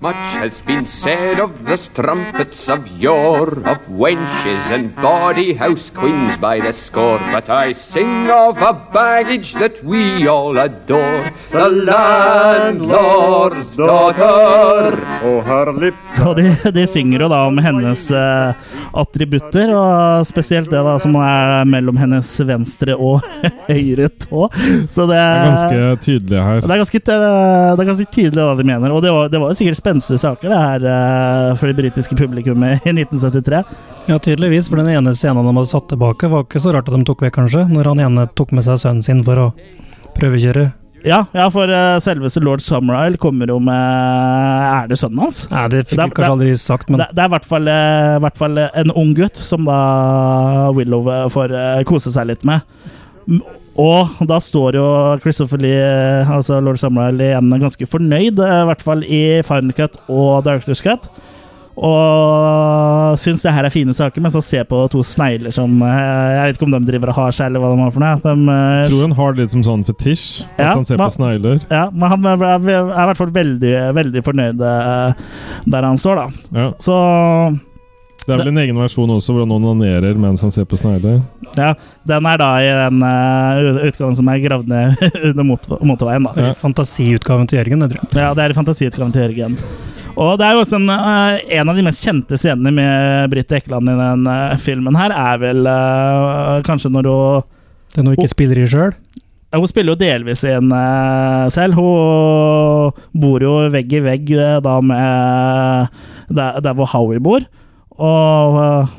Much 0.00 0.34
has 0.34 0.60
been 0.60 0.84
said 0.84 1.38
of 1.38 1.64
the 1.64 1.76
strumpets 1.76 2.68
of 2.68 2.86
yore, 3.00 3.62
of 3.64 3.78
wenches 3.86 4.72
and 4.74 4.94
bawdy 4.96 5.54
house 5.54 5.88
queens 5.88 6.36
by 6.36 6.58
the 6.58 6.72
score. 6.72 7.18
But 7.32 7.48
I 7.48 7.72
sing 7.72 8.28
of 8.28 8.58
a 8.58 8.72
baggage 8.92 9.54
that 9.54 9.82
we 9.84 10.26
all 10.26 10.58
adore, 10.58 11.30
the 11.50 11.68
landlord's 11.68 13.76
daughter. 13.76 14.98
Og 15.22 15.44
her 15.44 15.72
lips 15.72 16.18
Og 16.26 16.36
de, 16.36 16.56
de, 16.74 16.86
synger 16.90 17.24
jo 17.24 17.28
da 17.30 17.44
om 17.46 17.58
hennes 17.62 18.10
uh, 18.10 18.52
attributter, 18.94 19.72
og 19.74 20.26
spesielt 20.28 20.70
det 20.72 20.82
da 20.86 20.94
som 21.02 21.16
er 21.20 21.64
mellom 21.68 21.98
hennes 22.00 22.28
venstre 22.46 22.96
og 22.96 23.24
høyre 23.70 24.10
tå. 24.22 24.48
Så 24.92 25.08
det, 25.10 25.16
det 25.16 25.22
er 25.22 25.48
ganske 25.48 26.04
tydelig 26.04 26.44
her. 26.48 26.62
Det 26.62 26.70
er 26.76 26.82
ganske, 26.84 27.02
det 27.08 27.16
er 27.18 27.90
ganske 27.90 28.08
tydelig 28.14 28.44
hva 28.44 28.54
de 28.58 28.68
mener, 28.68 28.94
og 28.94 29.02
det 29.04 29.14
var, 29.14 29.32
det 29.32 29.42
var 29.42 29.56
sikkert 29.58 29.80
spenstige 29.80 30.22
saker 30.22 30.52
det 30.52 30.62
her 30.62 30.86
uh, 30.86 31.50
for 31.58 31.70
det 31.70 31.78
britiske 31.80 32.18
publikummet 32.18 32.84
i 32.84 32.94
1973. 32.94 33.64
Ja, 34.10 34.20
tydeligvis, 34.20 34.68
for 34.68 34.80
den 34.82 34.92
ene 34.92 35.16
scenen 35.16 35.46
de 35.46 35.56
hadde 35.56 35.70
satt 35.70 35.88
tilbake, 35.92 36.30
var 36.30 36.46
ikke 36.46 36.62
så 36.62 36.74
rart 36.76 36.90
at 36.90 36.96
de 36.96 37.08
tok 37.08 37.24
vekk, 37.24 37.38
kanskje, 37.40 37.66
når 37.72 37.92
han 37.92 38.06
ene 38.06 38.28
tok 38.36 38.54
med 38.54 38.66
seg 38.66 38.80
sønnen 38.82 39.04
sin 39.06 39.24
for 39.26 39.48
å 39.48 39.50
prøvekjøre. 40.14 40.70
Ja, 41.04 41.18
ja, 41.36 41.50
for 41.52 41.68
uh, 41.68 41.98
selveste 42.00 42.40
lord 42.40 42.62
Summerisle 42.64 43.20
kommer 43.20 43.50
jo 43.52 43.58
med 43.60 43.76
Er 43.76 44.86
det 44.88 44.96
sønnen 44.96 45.20
hans? 45.26 45.42
Nei, 45.50 45.66
det 45.72 45.82
fikk 45.90 45.98
vi 45.98 46.06
kanskje 46.16 46.30
aldri 46.32 46.54
sagt, 46.60 46.88
men 46.88 47.02
Det, 47.02 47.10
det 47.12 47.24
er 47.24 47.28
i 47.28 47.34
hvert, 47.34 47.48
fall, 47.50 47.68
uh, 47.68 48.14
hvert 48.24 48.40
fall 48.40 48.62
en 48.64 48.94
ung 48.94 49.12
gutt 49.18 49.36
som 49.36 49.68
da 49.68 50.70
Willow 50.76 51.10
får 51.34 51.52
uh, 51.52 51.82
kose 51.88 52.14
seg 52.14 52.32
litt 52.32 52.48
med. 52.48 52.64
Og 53.80 54.26
da 54.30 54.38
står 54.42 54.76
jo 54.78 54.86
Christopher 55.22 55.58
Lee, 55.58 55.86
altså 56.30 56.60
lord 56.62 56.78
Summerhill, 56.78 57.22
igjen 57.24 57.50
ganske 57.58 57.88
fornøyd, 57.90 58.38
eh, 58.38 58.58
i 58.62 58.66
hvert 58.70 58.84
fall 58.86 59.02
i 59.02 59.22
Final 59.46 59.74
Cut 59.74 59.98
og 60.06 60.44
Director's 60.46 60.82
Cut. 60.84 61.08
Og 61.74 63.18
syns 63.18 63.42
det 63.42 63.52
her 63.54 63.66
er 63.66 63.74
fine 63.74 63.94
saker, 63.96 64.22
mens 64.22 64.36
han 64.38 64.44
ser 64.46 64.66
på 64.70 64.78
to 64.92 65.02
snegler 65.06 65.50
som 65.54 65.80
eh, 65.82 66.34
Jeg 66.36 66.46
vet 66.46 66.58
ikke 66.58 66.68
om 66.68 66.76
de 66.76 66.80
driver 66.86 67.10
og 67.10 67.18
har 67.18 67.34
seg, 67.34 67.50
eller 67.50 67.64
hva 67.64 67.72
de 67.72 67.82
har 67.82 67.94
for 67.94 68.04
noe. 68.04 68.20
De, 68.22 68.56
jeg 68.78 68.92
tror 68.92 69.02
han 69.08 69.16
har 69.18 69.34
det 69.34 69.42
litt 69.42 69.54
som 69.56 69.66
sånn 69.66 69.84
fetisj, 69.88 70.24
at 70.54 70.70
han 70.70 70.86
ser 70.86 71.00
man, 71.00 71.10
på 71.10 71.18
snegler. 71.18 71.60
Ja, 71.72 71.88
men 71.90 72.14
han 72.14 72.30
er 72.30 72.56
i 72.62 72.78
hvert 73.10 73.20
fall 73.20 73.34
veldig, 73.34 73.74
veldig 73.98 74.24
fornøyd 74.26 74.66
eh, 74.70 75.22
der 75.74 75.88
han 75.90 76.00
står, 76.00 76.22
da. 76.22 76.50
Ja. 76.54 76.68
Så 76.82 76.98
det 78.24 78.32
er 78.32 78.40
vel 78.40 78.50
en 78.54 78.60
egen 78.62 78.78
versjon 78.80 79.10
også, 79.12 79.34
hvor 79.34 79.44
han 79.44 79.52
onanerer 79.52 80.16
mens 80.16 80.40
han 80.44 80.52
ser 80.54 80.64
på 80.68 80.78
snegler? 80.80 81.18
Ja, 81.58 81.74
den 82.08 82.28
er 82.30 82.38
da 82.40 82.50
i 82.64 82.70
den 82.72 83.02
uh, 83.04 83.80
utgaven 83.84 84.16
som 84.16 84.30
er 84.32 84.40
gravd 84.40 84.70
ned 84.70 85.02
under 85.30 85.44
mot 85.44 85.66
motorveien. 85.84 86.24
da. 86.24 86.32
Ja. 86.48 86.52
Fantasiutgaven 86.56 87.50
til 87.50 87.60
Jørgen, 87.60 87.84
det 87.84 87.90
tror 87.92 88.00
jeg. 88.00 88.22
Ja, 88.22 88.30
det 88.36 88.46
er 88.46 88.54
fantasiutgaven 88.56 89.12
til 89.12 89.26
Jørgen. 89.26 89.58
Og 90.14 90.38
det 90.40 90.46
er 90.46 90.56
jo 90.56 90.62
også 90.62 90.78
en, 90.78 90.88
uh, 90.88 91.36
en 91.58 91.72
av 91.72 91.76
de 91.76 91.84
mest 91.84 92.04
kjente 92.06 92.38
scenene 92.40 92.72
med 92.72 93.34
Britt 93.34 93.52
Ekeland 93.58 93.92
i 93.92 93.96
den 93.98 94.28
uh, 94.30 94.54
filmen 94.62 94.96
her, 94.96 95.12
er 95.12 95.42
vel 95.42 95.68
kanskje 96.64 96.92
når 96.94 97.10
hun 97.10 97.50
Den 97.98 98.08
hun 98.08 98.16
ikke 98.16 98.32
spiller 98.32 98.62
i 98.62 98.70
sjøl? 98.70 98.94
Ja, 99.52 99.60
hun 99.60 99.68
spiller 99.70 99.92
jo 99.92 100.00
delvis 100.00 100.40
i 100.48 100.54
en 100.56 100.72
selv. 101.54 101.76
Hun 101.76 103.20
bor 103.22 103.44
jo 103.44 103.52
vegg 103.70 103.92
i 103.94 104.00
vegg 104.02 104.32
da 104.64 104.72
med 104.82 106.00
der, 106.32 106.58
der 106.64 106.74
hvor 106.74 106.88
Howie 106.90 107.22
bor. 107.22 107.44
Og 108.02 108.56
uh, 108.58 108.92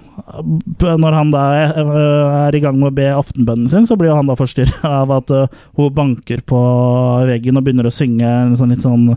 når 0.80 1.18
han 1.18 1.32
da 1.34 1.44
er 1.66 2.56
i 2.56 2.62
gang 2.64 2.78
med 2.80 2.90
å 2.92 2.96
be 2.96 3.10
aftenbønnen 3.12 3.70
sin, 3.72 3.88
så 3.88 3.98
blir 4.00 4.16
han 4.16 4.30
da 4.30 4.38
forstyrra 4.40 4.94
av 5.04 5.14
at 5.18 5.34
uh, 5.34 5.60
hun 5.80 5.94
banker 5.96 6.44
på 6.48 6.62
veggen 7.28 7.60
og 7.60 7.66
begynner 7.66 7.90
å 7.90 7.94
synge 7.94 8.28
en 8.28 8.56
sånn 8.60 8.74
litt 8.74 8.86
sånn 8.86 9.12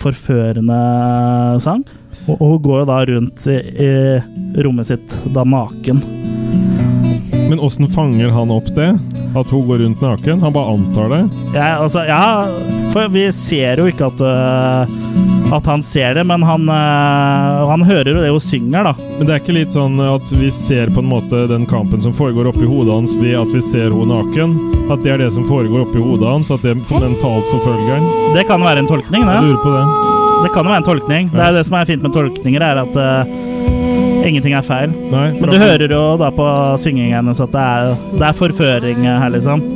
forførende 0.00 0.78
sang. 1.62 1.84
Og, 2.28 2.38
hun 2.38 2.58
går 2.62 2.82
jo 2.82 2.88
da 2.88 2.98
rundt 3.08 3.46
i, 3.50 3.90
rommet 4.62 4.86
sitt 4.92 5.16
da 5.34 5.42
naken. 5.48 6.04
Men 7.50 7.60
åssen 7.60 7.90
fanger 7.92 8.30
han 8.32 8.52
opp 8.54 8.70
det? 8.76 8.92
At 9.36 9.50
hun 9.50 9.66
går 9.66 9.82
rundt 9.82 10.04
naken? 10.04 10.44
Han 10.44 10.54
bare 10.54 10.76
antar 10.76 11.10
det? 11.12 11.22
Ja, 11.56 11.80
altså, 11.82 12.04
ja 12.06 12.46
for 12.92 13.08
vi 13.12 13.26
ser 13.32 13.80
jo 13.80 13.88
ikke 13.88 14.10
at 14.12 14.22
at 15.56 15.66
han 15.68 15.82
ser 15.84 16.14
det, 16.14 16.24
men 16.28 16.42
han, 16.46 16.68
uh, 16.68 17.68
han 17.68 17.84
hører 17.86 18.12
jo 18.12 18.22
det 18.22 18.30
hun 18.32 18.44
synger, 18.44 18.88
da. 18.88 18.94
Men 19.18 19.28
det 19.28 19.34
er 19.34 19.42
ikke 19.42 19.56
litt 19.56 19.76
sånn 19.76 20.00
at 20.04 20.32
vi 20.32 20.50
ser 20.54 20.92
på 20.94 21.02
en 21.02 21.10
måte 21.10 21.44
den 21.50 21.66
kampen 21.70 22.02
som 22.04 22.14
foregår 22.16 22.50
oppi 22.52 22.68
hodet 22.68 22.94
hans 22.94 23.14
ved 23.20 23.36
at 23.40 23.52
vi 23.52 23.62
ser 23.64 23.90
henne 23.90 24.08
naken? 24.08 24.56
At 24.92 25.04
det 25.04 25.14
er 25.14 25.22
det 25.22 25.30
som 25.36 25.46
foregår 25.48 25.84
oppi 25.86 26.02
hodet 26.02 26.28
hans? 26.28 26.50
At 26.54 26.64
det 26.64 26.74
er 26.74 26.80
mentalt 26.80 27.48
forfølger 27.52 27.94
han? 27.96 28.10
Det 28.36 28.46
kan 28.48 28.64
være 28.64 28.84
en 28.84 28.90
tolkning, 28.90 29.26
det. 29.28 29.38
Jeg 29.38 29.48
lurer 29.50 29.62
på 29.62 29.76
det. 29.76 29.86
Det 30.42 30.50
kan 30.50 30.66
jo 30.66 30.74
være 30.74 30.82
en 30.82 30.90
tolkning. 30.90 31.30
Ja. 31.30 31.36
Det 31.36 31.46
er 31.46 31.56
det 31.58 31.64
som 31.68 31.78
er 31.78 31.88
fint 31.92 32.06
med 32.06 32.16
tolkninger, 32.16 32.66
er 32.66 32.82
at 32.82 32.98
uh, 32.98 34.26
ingenting 34.26 34.56
er 34.58 34.66
feil. 34.66 34.94
Nei, 35.12 35.28
Men 35.38 35.52
du 35.52 35.58
hører 35.60 35.92
jo 35.92 36.04
da 36.20 36.32
på 36.34 36.46
syngingen 36.82 37.20
hennes 37.20 37.42
at 37.42 37.52
det 37.54 37.66
er, 37.76 37.96
det 38.16 38.28
er 38.30 38.38
forføring 38.40 39.04
her, 39.06 39.28
liksom. 39.36 39.66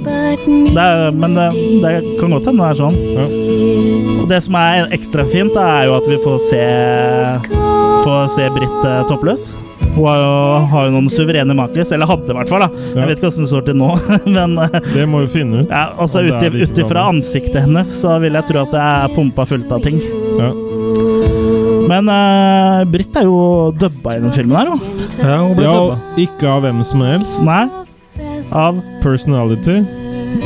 Det 0.46 0.82
er, 0.82 1.10
men 1.16 1.36
det, 1.36 1.46
det 1.82 1.92
kan 2.20 2.32
godt 2.34 2.48
hende 2.50 2.64
det 2.64 2.70
er 2.72 2.80
sånn. 2.80 2.96
Ja. 3.16 3.26
Og 4.22 4.26
det 4.30 4.40
som 4.44 4.58
er 4.60 4.90
ekstra 4.96 5.24
fint, 5.30 5.56
er 5.60 5.86
jo 5.88 5.94
at 5.98 6.08
vi 6.10 6.18
får 6.24 6.42
se 6.50 6.64
Får 8.06 8.28
se 8.36 8.44
Britt 8.54 8.84
eh, 8.86 9.00
toppløs. 9.08 9.48
Hun 9.96 10.04
har 10.04 10.18
jo, 10.20 10.32
har 10.70 10.84
jo 10.86 10.92
noen 10.94 11.08
suverene 11.10 11.54
maklis, 11.56 11.90
eller 11.96 12.06
hadde 12.06 12.30
i 12.30 12.36
hvert 12.36 12.50
fall. 12.52 12.66
da 12.66 12.68
Ja. 12.68 13.00
Jeg 13.00 13.08
vet 13.08 13.18
ikke 13.18 13.30
hvordan 13.30 13.46
det 13.46 13.50
står 13.50 13.64
til 13.66 13.78
nå, 13.80 13.88
men 14.36 14.58
eh, 14.62 14.76
Det 14.92 15.06
må 15.10 15.24
vi 15.24 15.32
finne 15.38 15.62
ut. 15.64 15.72
ja, 15.72 15.86
altså 15.96 16.22
ut 16.26 16.46
like 16.54 16.84
ifra 16.84 17.08
ansiktet 17.10 17.64
hennes 17.64 17.90
så 18.02 18.18
vil 18.22 18.36
jeg 18.38 18.48
tro 18.52 18.62
at 18.62 18.76
det 18.76 18.84
er 18.84 19.16
pumpa 19.16 19.48
fullt 19.48 19.72
av 19.72 19.82
ting. 19.86 19.98
Ja. 20.38 20.52
Men 21.86 22.10
uh, 22.10 22.82
Britt 22.90 23.14
er 23.16 23.28
jo 23.28 23.72
dubba 23.78 24.16
i 24.16 24.22
den 24.22 24.32
filmen 24.34 24.56
her, 24.58 24.72
jo. 24.72 24.78
Ja, 25.22 25.36
hun 25.42 25.52
ble 25.58 25.66
ja, 25.66 25.74
dubba. 25.78 25.98
ikke 26.18 26.48
av 26.50 26.64
hvem 26.66 26.82
som 26.86 27.04
helst. 27.06 27.38
Nei. 27.46 27.64
Av 28.54 28.78
Personality. 29.04 29.80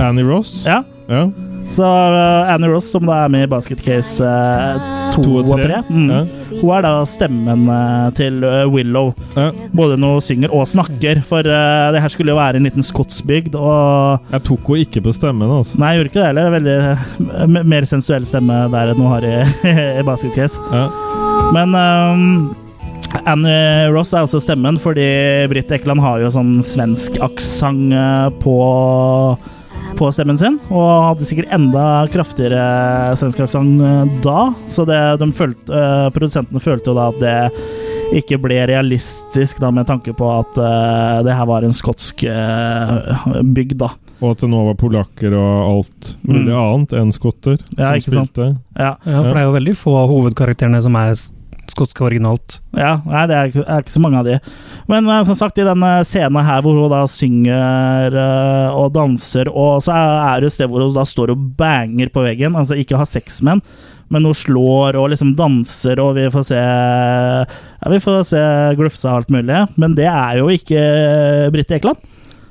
Annie 0.00 0.26
Ross. 0.26 0.62
Ja. 0.66 0.82
Ja. 1.10 1.28
Så 1.70 1.82
uh, 1.87 2.50
Annie 2.50 2.70
Ross, 2.70 2.88
som 2.90 3.06
da 3.06 3.25
er 3.25 3.30
med 3.30 3.44
i 3.46 3.50
Basket 3.50 3.78
Case 3.84 4.25
uh, 4.26 5.10
to, 5.14 5.22
To 5.22 5.37
og 5.38 5.52
og 5.52 5.60
tre. 5.60 5.68
tre, 5.68 5.82
mm. 5.87 6.08
Ja. 6.10 6.22
hun 6.60 6.72
er 6.75 6.82
da 6.87 6.92
stemmen 7.06 7.68
uh, 7.70 8.08
til 8.18 8.42
Willow. 8.72 9.12
Ja. 9.37 9.50
Både 9.76 9.99
når 10.00 10.16
hun 10.16 10.25
synger 10.26 10.54
og 10.54 10.66
snakker, 10.70 11.22
for 11.26 11.46
det 11.46 12.02
her 12.02 12.10
skulle 12.10 12.34
jo 12.34 12.40
være 12.40 12.58
en 12.58 12.66
liten 12.66 12.87
skotsbygd, 12.87 13.54
og 13.54 14.32
Jeg 14.32 14.42
tok 14.49 14.72
henne 14.72 14.87
ikke 14.87 15.04
på 15.06 15.14
stemmen, 15.14 15.50
altså. 15.60 15.78
Nei, 15.78 15.92
jeg 15.94 16.00
gjorde 16.00 16.10
ikke 16.10 16.20
det 16.20 16.30
heller. 16.30 16.50
Veldig 16.56 17.68
mer 17.70 17.87
sensuell 17.87 18.26
stemme 18.26 18.64
der 18.75 18.90
enn 18.90 18.99
hun 19.02 19.12
har 19.12 19.28
i, 19.28 19.37
i 20.00 20.06
Basket 20.06 20.34
Case. 20.34 20.58
Ja. 20.75 20.88
Men 21.54 21.75
um, 21.78 22.26
Annie 23.30 23.87
Ross 23.94 24.12
er 24.14 24.26
også 24.26 24.42
stemmen, 24.42 24.78
fordi 24.82 25.06
Britt 25.50 25.70
Ekland 25.75 26.02
har 26.02 26.18
jo 26.22 26.34
sånn 26.34 26.58
svensk 26.66 27.18
aksent 27.22 27.94
på 28.42 28.58
på 29.99 30.09
stemmen 30.14 30.38
sin, 30.40 30.56
og 30.73 30.87
hadde 31.11 31.26
sikkert 31.28 31.52
enda 31.54 31.85
kraftigere 32.12 33.16
svensk 33.20 33.42
aksent 33.44 33.82
uh, 33.82 34.04
da. 34.25 34.40
Så 34.73 34.87
det, 34.88 34.99
de 35.20 35.28
følte, 35.37 35.68
uh, 35.73 36.09
produsentene 36.14 36.62
følte 36.62 36.92
jo 36.92 36.97
da 36.99 37.09
at 37.12 37.20
det 37.20 37.37
ikke 38.20 38.40
ble 38.42 38.56
realistisk, 38.66 39.61
da 39.62 39.68
med 39.70 39.87
tanke 39.87 40.11
på 40.18 40.26
at 40.35 40.56
uh, 40.59 41.20
det 41.26 41.35
her 41.37 41.47
var 41.47 41.62
en 41.66 41.75
skotsk 41.76 42.25
uh, 42.26 43.37
bygd, 43.54 43.76
da. 43.85 43.90
Og 44.20 44.32
at 44.35 44.42
det 44.42 44.50
nå 44.52 44.64
var 44.66 44.75
polakker 44.80 45.32
og 45.38 45.52
alt 45.70 46.14
mulig 46.26 46.50
Mm. 46.50 46.56
annet 46.61 46.97
enn 46.99 47.12
skotter 47.14 47.54
Ja, 47.78 47.92
som 47.92 48.00
ikke 48.00 48.14
sant? 48.16 48.32
spilte. 48.35 48.49
Ja. 48.76 48.94
Ja, 49.06 49.20
for 49.23 49.30
det 49.30 49.40
er 49.44 49.47
jo 49.47 49.54
veldig 49.54 49.76
få 49.78 49.94
av 50.02 50.11
hovedkarakterene 50.11 50.82
som 50.85 50.97
er 51.00 51.14
s- 51.70 51.74
skotske 51.76 52.02
originalt. 52.04 52.58
Ja, 52.76 52.96
nei, 53.06 53.22
det 53.30 53.36
er 53.38 53.50
ikke, 53.52 53.64
er 53.64 53.84
ikke 53.84 53.94
så 53.94 54.02
mange 54.02 54.18
av 54.20 54.26
de. 54.26 54.36
Men 54.90 55.06
uh, 55.08 55.20
som 55.28 55.38
sagt, 55.38 55.58
i 55.62 55.66
denne 55.66 55.92
scenen 56.04 56.44
her 56.46 56.60
hvor 56.66 56.76
hun 56.76 56.90
da 56.92 57.04
synger 57.10 58.16
uh, 58.18 58.76
og 58.76 58.90
danser, 58.98 59.48
og 59.54 59.80
så 59.86 59.94
er 59.94 60.18
er 60.34 60.40
det 60.44 60.50
et 60.50 60.58
sted 60.58 60.68
hvor 60.70 60.82
hun 60.84 60.94
da 60.98 61.06
står 61.06 61.32
og 61.34 61.48
banger 61.58 62.10
på 62.14 62.26
veggen, 62.26 62.58
altså 62.58 62.76
ikke 62.78 62.98
har 63.00 63.08
sex 63.08 63.40
med 63.46 63.60
den, 63.60 63.64
men 64.10 64.24
hun 64.26 64.34
slår 64.34 64.96
og 64.98 65.12
liksom 65.12 65.36
danser, 65.38 66.00
og 66.02 66.16
vi 66.18 66.24
får 66.34 66.48
se 66.50 66.60
Ja, 66.60 67.90
vi 67.92 68.00
får 68.02 68.24
se 68.32 68.40
glufsa 68.78 69.12
og 69.12 69.20
alt 69.22 69.30
mulig, 69.32 69.60
men 69.80 69.94
det 69.96 70.08
er 70.10 70.40
jo 70.42 70.48
ikke 70.52 70.80
Britt 71.54 71.70
Ekeland. 71.78 72.00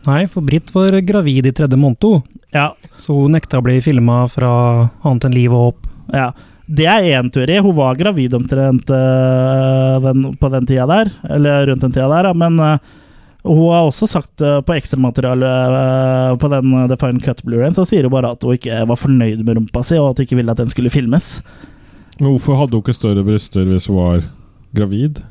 Nei, 0.07 0.23
for 0.31 0.41
Britt 0.47 0.71
var 0.73 0.95
gravid 1.05 1.49
i 1.49 1.51
tredje 1.53 1.77
måned, 1.77 1.99
hun. 2.07 2.23
Ja, 2.55 2.69
så 2.97 3.13
hun 3.13 3.35
nekta 3.35 3.59
å 3.59 3.65
bli 3.65 3.75
filma 3.83 4.23
fra 4.31 4.49
annet 5.05 5.27
enn 5.27 5.35
liv 5.35 5.53
og 5.53 5.65
håp. 5.67 5.89
Ja, 6.15 6.29
det 6.69 6.85
er 6.85 7.07
én 7.17 7.29
teori. 7.33 7.57
Hun 7.65 7.75
var 7.77 7.97
gravid 7.97 8.33
omtrent 8.37 8.89
øh, 8.93 10.01
den, 10.05 10.25
på 10.37 10.49
den 10.53 10.67
tida 10.69 10.85
der, 10.89 11.09
eller 11.35 11.65
rundt 11.69 11.85
den 11.85 11.95
tida 11.95 12.09
der, 12.09 12.33
men 12.37 12.59
øh, 12.59 12.77
hun 13.43 13.71
har 13.73 13.87
også 13.87 14.07
sagt 14.07 14.41
øh, 14.41 14.59
på 14.63 14.75
ekstramaterialet 14.77 16.37
på 16.39 16.51
den 16.51 16.75
The 16.91 16.99
Fine 16.99 17.23
Cut 17.25 17.41
Blu-rayen, 17.45 17.73
så 17.73 17.87
sier 17.89 18.05
hun 18.05 18.13
bare 18.13 18.35
at 18.35 18.45
hun 18.45 18.59
ikke 18.59 18.83
var 18.85 18.99
fornøyd 18.99 19.41
med 19.43 19.57
rumpa 19.57 19.83
si, 19.83 19.97
og 19.97 20.11
at 20.11 20.21
hun 20.21 20.29
ikke 20.29 20.39
ville 20.41 20.53
at 20.53 20.61
den 20.61 20.69
skulle 20.69 20.93
filmes. 20.93 21.39
Men 22.19 22.35
hvorfor 22.35 22.59
hadde 22.59 22.77
hun 22.77 22.83
ikke 22.83 22.97
større 22.99 23.25
bryster 23.25 23.65
hvis 23.65 23.89
hun 23.89 23.97
var 23.97 24.29
gravid? 24.75 25.23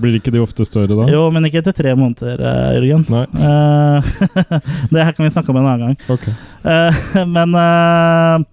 Blir 0.00 0.16
ikke 0.16 0.32
de 0.32 0.40
ofte 0.40 0.64
større 0.64 0.92
da? 0.96 1.08
Jo, 1.14 1.26
men 1.32 1.44
ikke 1.48 1.60
etter 1.62 1.76
tre 1.76 1.94
måneder, 1.96 2.40
uh, 2.40 2.76
Jørgen. 2.76 3.04
Eh, 3.08 4.12
det 4.92 5.04
her 5.04 5.12
kan 5.12 5.24
vi 5.26 5.32
snakke 5.32 5.52
om 5.52 5.60
en 5.60 5.68
annen 5.68 5.86
gang. 5.86 5.98
Ok. 6.12 6.28
Uh, 6.64 7.26
men 7.36 7.56
eh, 7.56 8.46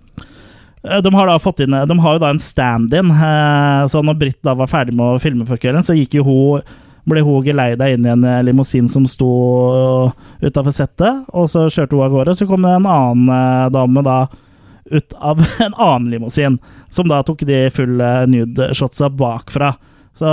de 0.86 1.12
har 1.16 1.28
da 1.30 1.36
fått 1.42 1.64
inn 1.66 1.76
De 1.90 1.96
har 2.00 2.16
jo 2.16 2.22
da 2.22 2.30
en 2.34 2.42
stand-in. 2.42 3.12
eh, 3.12 3.84
så 3.92 4.02
når 4.06 4.20
Britt 4.20 4.42
da 4.46 4.54
var 4.58 4.70
ferdig 4.72 4.96
med 4.96 5.16
å 5.16 5.22
filme 5.22 5.48
for 5.48 5.58
kvelden, 5.62 5.86
så 5.86 5.96
gikk 5.98 6.20
jo 6.20 6.26
hun 6.28 6.76
ble 7.06 7.22
hun 7.22 7.44
geleida 7.46 7.88
inn 7.94 8.06
i 8.06 8.12
en 8.14 8.24
eh, 8.26 8.42
limousin 8.46 8.88
som 8.90 9.06
sto 9.10 9.30
utafor 10.42 10.74
settet, 10.74 11.26
og 11.34 11.50
så 11.52 11.68
kjørte 11.70 11.98
hun 11.98 12.06
av 12.06 12.16
gårde. 12.16 12.36
Så 12.38 12.48
kom 12.50 12.66
det 12.66 12.74
en 12.74 12.90
annen 12.90 13.30
eh, 13.30 13.68
dame 13.74 14.06
da 14.06 14.20
ut 14.92 15.18
av 15.18 15.42
en 15.66 15.74
annen 15.74 16.12
limousin, 16.14 16.60
som 16.94 17.10
da 17.10 17.22
tok 17.26 17.46
de 17.48 17.66
fulle 17.74 18.12
nude-shotsa 18.32 19.10
bakfra. 19.14 19.74
Så 20.16 20.30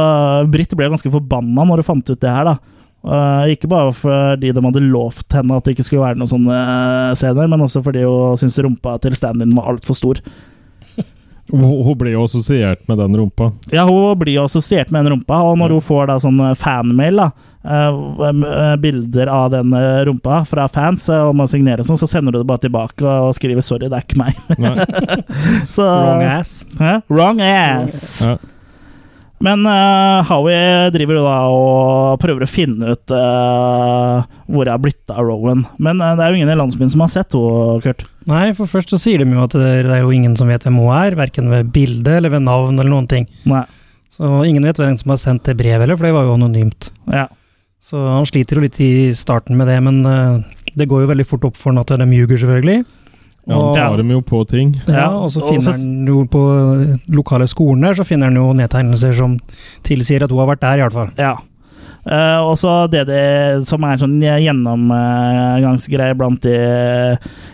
Britt 0.52 0.74
ble 0.78 0.92
ganske 0.92 1.12
forbanna 1.12 1.66
når 1.66 1.82
hun 1.82 1.90
fant 1.90 2.12
ut 2.12 2.20
det 2.20 2.32
her, 2.32 2.52
da. 2.52 2.56
Eh, 3.02 3.52
ikke 3.56 3.66
bare 3.70 3.90
fordi 3.96 4.52
de 4.54 4.62
hadde 4.62 4.84
lovt 4.86 5.34
henne 5.34 5.56
at 5.58 5.66
det 5.66 5.74
ikke 5.74 5.88
skulle 5.88 6.04
være 6.04 6.20
noen 6.20 6.30
sånne 6.30 6.58
eh, 6.62 7.14
scener, 7.18 7.50
men 7.50 7.64
også 7.66 7.82
fordi 7.82 8.04
hun 8.06 8.38
syntes 8.38 8.60
rumpa 8.62 8.94
til 9.02 9.16
stand-in 9.18 9.54
var 9.58 9.72
altfor 9.74 9.98
stor. 9.98 10.22
Hun, 11.50 11.64
hun 11.66 11.96
ble 11.98 12.14
jo 12.14 12.22
assosiert 12.24 12.84
med 12.88 13.00
den 13.02 13.16
rumpa. 13.18 13.50
Ja, 13.74 13.82
hun 13.84 14.14
blir 14.20 14.38
jo 14.38 14.44
assosiert 14.46 14.92
med 14.94 15.04
den 15.04 15.16
rumpa, 15.16 15.42
og 15.44 15.58
når 15.60 15.74
hun 15.74 15.84
får 15.84 16.06
da 16.08 16.16
sånn 16.22 16.38
fanmail, 16.56 17.18
da, 17.18 17.26
eh, 17.66 17.98
eh, 18.30 18.76
bilder 18.80 19.32
av 19.32 19.50
den 19.52 19.74
eh, 19.76 20.04
rumpa 20.08 20.44
fra 20.48 20.68
fans 20.72 21.08
og 21.12 21.34
man 21.36 21.50
signerer 21.50 21.82
signere 21.82 21.88
sånn, 21.90 22.00
så 22.00 22.08
sender 22.08 22.32
du 22.32 22.40
det 22.40 22.48
bare 22.48 22.62
tilbake 22.62 23.02
og 23.04 23.34
skriver 23.36 23.66
'sorry, 23.66 23.90
det 23.90 23.98
er 23.98 24.06
ikke 24.06 24.22
meg'. 24.22 24.38
Så, 25.76 25.82
Wrong 25.82 26.22
ass. 26.22 26.54
Hæ? 26.78 26.94
Wrong 27.10 27.42
ass. 27.42 28.22
Ja. 28.22 28.36
Men 29.42 29.66
uh, 29.66 30.22
Howie 30.28 30.90
driver 30.94 31.18
jo 31.18 31.24
da 31.26 31.36
og 31.50 32.20
prøver 32.22 32.44
å 32.44 32.50
finne 32.50 32.94
ut 32.94 33.14
uh, 33.14 34.22
hvor 34.46 34.68
det 34.68 34.74
er 34.74 34.82
blitt 34.84 35.10
av 35.12 35.26
Rowan. 35.26 35.64
Men 35.82 35.98
uh, 35.98 36.12
det 36.18 36.24
er 36.24 36.30
jo 36.30 36.38
ingen 36.38 36.52
i 36.52 36.58
landsbyen 36.60 36.92
som 36.92 37.02
har 37.02 37.10
sett 37.10 37.34
henne, 37.34 37.80
Kurt. 37.82 38.06
Nei, 38.30 38.44
for 38.54 38.70
først 38.70 38.94
så 38.94 39.00
sier 39.02 39.18
de 39.18 39.26
jo 39.26 39.42
at 39.42 39.56
det 39.58 39.72
er 39.82 40.04
jo 40.04 40.14
ingen 40.14 40.36
som 40.38 40.50
vet 40.52 40.62
hvem 40.62 40.78
hun 40.78 40.94
er, 40.94 41.18
verken 41.18 41.50
ved 41.50 41.72
bilde 41.74 42.18
eller 42.20 42.30
ved 42.36 42.46
navn 42.46 42.78
eller 42.78 42.92
noen 42.92 43.10
ting. 43.10 43.26
Nei. 43.50 43.64
Så 44.12 44.30
ingen 44.46 44.62
vet 44.68 44.78
hvem 44.78 44.94
som 45.00 45.14
har 45.14 45.18
sendt 45.18 45.48
det 45.48 45.58
brevet 45.58 45.82
heller, 45.82 45.98
for 45.98 46.06
det 46.06 46.14
var 46.14 46.28
jo 46.28 46.36
anonymt. 46.36 46.92
Ja. 47.10 47.26
Så 47.82 47.98
han 47.98 48.28
sliter 48.28 48.60
jo 48.60 48.66
litt 48.66 48.78
i 48.84 49.10
starten 49.16 49.58
med 49.58 49.66
det, 49.66 49.80
men 49.82 50.04
det 50.78 50.86
går 50.86 51.02
jo 51.02 51.08
veldig 51.10 51.26
fort 51.26 51.48
opp 51.48 51.56
for 51.58 51.72
han 51.72 51.80
at 51.82 51.90
de 51.98 52.06
ljuger, 52.14 52.38
selvfølgelig. 52.44 52.84
Ja, 53.48 53.56
han 53.58 53.74
tar 53.74 53.96
dem 53.98 54.10
jo 54.14 54.20
på 54.22 54.44
ting. 54.46 54.76
Ja, 54.86 55.08
og 55.18 55.30
så 55.34 55.40
og 55.42 55.48
finner 55.50 55.72
så- 55.72 55.72
han 55.74 56.06
jo 56.06 56.24
på 56.30 56.42
lokale 57.10 57.48
skolen 57.50 57.82
der, 57.82 57.94
så 57.98 58.04
finner 58.06 58.30
han 58.30 58.36
jo 58.38 58.52
nedtegnelser 58.54 59.12
som 59.18 59.38
tilsier 59.82 60.22
at 60.22 60.30
hun 60.30 60.38
har 60.38 60.52
vært 60.54 60.60
der, 60.62 60.78
i 60.78 60.84
hvert 60.86 60.92
fall. 61.00 61.10
ja. 61.18 61.36
Uh, 62.02 62.42
og 62.50 62.56
så 62.58 62.90
det, 62.90 63.04
det 63.06 63.62
som 63.64 63.84
er 63.86 63.92
en 63.92 64.00
sånn 64.00 64.16
gjennomgangsgreie 64.90 66.16
blant 66.18 66.42
de 66.42 66.56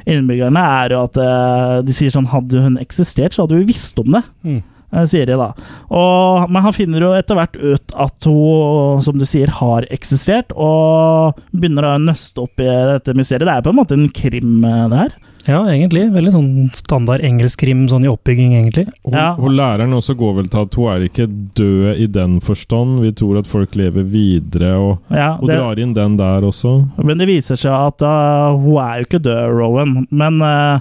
innbyggerne, 0.09 0.63
er 0.85 0.95
jo 0.95 1.03
at 1.05 1.19
uh, 1.21 1.75
de 1.85 1.93
sier 1.93 2.13
sånn 2.15 2.29
Hadde 2.33 2.63
hun 2.65 2.79
eksistert, 2.81 3.35
så 3.37 3.45
hadde 3.45 3.59
vi 3.61 3.69
visst 3.75 3.99
om 4.01 4.17
det. 4.17 4.23
Mm. 4.49 4.63
Uh, 4.89 5.05
Sier 5.05 5.29
de 5.29 5.37
da. 5.37 5.51
Og, 5.93 6.49
men 6.49 6.65
han 6.65 6.73
finner 6.77 7.05
jo 7.05 7.13
etter 7.19 7.37
hvert 7.37 7.59
ut 7.61 7.93
at 8.07 8.29
hun, 8.29 9.03
som 9.05 9.21
du 9.21 9.27
sier, 9.29 9.53
har 9.61 9.85
eksistert, 9.93 10.53
og 10.57 11.37
begynner 11.53 11.85
å 11.91 11.95
nøste 12.01 12.41
opp 12.47 12.57
i 12.65 12.69
dette 12.95 13.13
mysteriet. 13.19 13.45
Det 13.49 13.57
er 13.59 13.67
på 13.69 13.75
en 13.75 13.81
måte 13.83 13.99
en 13.99 14.09
krim, 14.17 14.63
det 14.65 15.03
her. 15.05 15.13
Ja, 15.49 15.63
egentlig. 15.73 16.03
Veldig 16.13 16.33
sånn 16.35 16.49
standard 16.77 17.23
engelskkrim 17.25 17.87
sånn 17.89 18.05
i 18.05 18.11
oppbygging, 18.11 18.53
egentlig. 18.59 18.85
Hun, 19.07 19.15
Ja. 19.17 19.31
hun 19.35 19.57
læreren 19.57 19.95
også 19.97 20.15
går 20.19 20.35
vel 20.37 20.49
til 20.53 20.61
at 20.61 20.75
hun 20.77 20.91
er 20.93 21.07
ikke 21.09 21.27
død 21.57 22.03
i 22.05 22.07
den 22.07 22.39
forstand. 22.45 23.01
Vi 23.01 23.13
tror 23.17 23.39
at 23.41 23.47
folk 23.49 23.75
lever 23.75 24.05
videre, 24.05 24.75
og, 24.77 24.99
Ja, 25.11 25.39
og 25.41 25.49
det, 25.49 25.57
drar 25.57 25.79
inn 25.81 25.95
den 25.95 26.19
der 26.19 26.43
også. 26.45 26.75
Men 27.03 27.17
det 27.19 27.29
viser 27.29 27.57
seg 27.57 27.73
at 27.73 28.03
uh, 28.05 28.53
hun 28.61 28.77
er 28.77 28.99
jo 29.01 29.09
ikke 29.09 29.23
død, 29.25 29.57
Rowan. 29.57 30.07
Men 30.11 30.43
uh, 30.43 30.81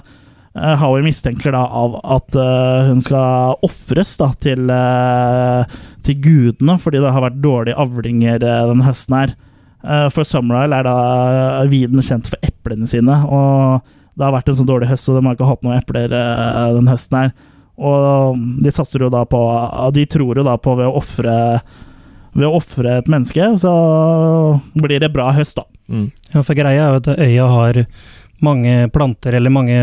uh, 0.54 0.76
Howie 0.76 1.02
mistenker 1.02 1.52
da 1.56 1.64
av 1.64 1.98
at 2.04 2.36
uh, 2.36 2.88
hun 2.92 3.00
skal 3.00 3.56
ofres 3.64 4.16
til, 4.40 4.68
uh, 4.68 5.64
til 6.04 6.14
gudene, 6.20 6.78
fordi 6.78 7.00
det 7.00 7.12
har 7.12 7.24
vært 7.24 7.40
dårlige 7.40 7.78
avlinger 7.80 8.44
uh, 8.44 8.68
denne 8.68 8.84
høsten 8.84 9.16
her. 9.16 9.34
For 10.10 10.26
Summerisle 10.26 10.74
er 10.74 10.82
da 10.82 11.64
viden 11.70 12.02
kjent 12.02 12.26
for 12.28 12.36
eplene 12.42 12.84
sine, 12.90 13.14
og 13.30 13.86
det 14.18 14.26
har 14.26 14.34
vært 14.34 14.50
en 14.50 14.58
så 14.58 14.66
dårlig 14.66 14.88
høst, 14.90 15.06
så 15.06 15.14
de 15.14 15.22
har 15.24 15.36
ikke 15.36 15.46
hatt 15.48 15.62
noen 15.62 15.78
epler 15.78 16.10
uh, 16.10 16.74
den 16.74 16.90
høsten 16.90 17.18
her. 17.20 17.32
Og 17.78 18.38
de 18.64 18.72
satser 18.74 19.04
jo 19.04 19.10
da 19.14 19.20
på 19.30 19.38
De 19.94 20.02
tror 20.10 20.40
jo 20.40 20.42
da 20.42 20.56
på 20.58 20.72
ved 20.80 20.88
å 20.90 20.96
ofre 20.98 21.34
ved 22.38 22.46
å 22.46 22.56
ofre 22.58 22.98
et 23.00 23.08
menneske, 23.10 23.44
så 23.58 23.70
blir 24.78 25.00
det 25.02 25.12
bra 25.14 25.30
høst, 25.34 25.56
da. 25.58 25.64
Mm. 25.90 26.08
Ja, 26.34 26.42
for 26.42 26.58
greia 26.58 26.84
er 26.84 26.92
jo 26.92 27.00
at 27.00 27.08
øya 27.14 27.46
har 27.50 27.80
mange 28.44 28.74
planter, 28.94 29.34
eller 29.34 29.50
mange 29.50 29.78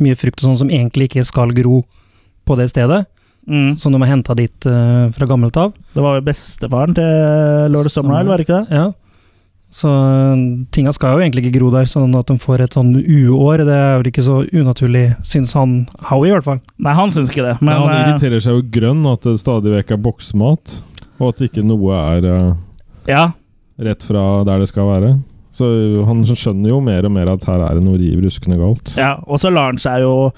mye 0.00 0.16
frukt 0.16 0.40
og 0.40 0.46
sånn 0.50 0.60
som 0.62 0.70
egentlig 0.72 1.10
ikke 1.10 1.24
skal 1.28 1.52
gro 1.56 1.82
på 2.48 2.56
det 2.60 2.70
stedet, 2.72 3.04
Mm. 3.42 3.72
som 3.74 3.90
de 3.90 3.98
har 3.98 4.06
henta 4.06 4.36
dit 4.38 4.66
uh, 4.70 5.10
fra 5.10 5.26
gammelt 5.26 5.56
av. 5.58 5.72
Det 5.96 6.02
var 6.04 6.14
jo 6.14 6.22
bestefaren 6.28 6.94
til 6.94 7.72
lord 7.74 7.88
Summerisle, 7.90 8.28
var 8.30 8.38
det 8.38 8.44
ikke 8.46 8.60
det? 8.60 8.76
Ja. 8.78 8.84
Så 9.72 9.88
eh, 9.88 10.42
tinga 10.74 10.92
skal 10.92 11.16
jo 11.16 11.24
egentlig 11.24 11.46
ikke 11.46 11.56
gro 11.56 11.70
der, 11.72 11.88
sånn 11.88 12.12
at 12.18 12.28
de 12.28 12.36
får 12.40 12.66
et 12.66 12.76
sånn 12.76 12.92
uår. 13.00 13.64
Det 13.64 13.76
er 13.76 13.98
vel 14.02 14.10
ikke 14.10 14.24
så 14.26 14.42
unaturlig, 14.52 15.06
syns 15.26 15.54
han 15.56 15.76
Howie 16.10 16.28
i 16.28 16.34
hvert 16.36 16.48
fall. 16.48 16.60
Nei, 16.76 16.94
han 16.98 17.12
syns 17.14 17.32
ikke 17.32 17.46
det, 17.46 17.56
men 17.62 17.72
Men 17.72 17.86
han 17.86 17.94
eh, 17.94 18.02
irriterer 18.04 18.44
seg 18.44 18.58
jo 18.58 18.66
grønn, 18.74 19.04
at 19.08 19.24
det 19.24 19.38
stadig 19.40 19.72
vekk 19.72 19.94
er 19.96 20.02
boksmat. 20.04 20.78
Og 21.22 21.28
at 21.30 21.44
ikke 21.46 21.64
noe 21.64 21.96
er 21.96 22.24
uh, 22.26 22.54
ja. 23.06 23.26
rett 23.80 24.04
fra 24.04 24.42
der 24.48 24.64
det 24.64 24.68
skal 24.72 24.88
være. 24.90 25.12
Så 25.56 25.68
han 26.08 26.24
skjønner 26.26 26.72
jo 26.72 26.80
mer 26.84 27.06
og 27.06 27.12
mer 27.14 27.30
at 27.34 27.44
her 27.46 27.62
er 27.62 27.78
det 27.78 27.84
noe 27.84 28.00
riv 28.00 28.22
ruskende 28.24 28.56
galt. 28.60 28.94
Ja, 28.98 29.14
og 29.24 29.40
så 29.40 29.52
lar 29.52 29.70
han 29.70 29.80
seg 29.80 30.02
jo 30.04 30.32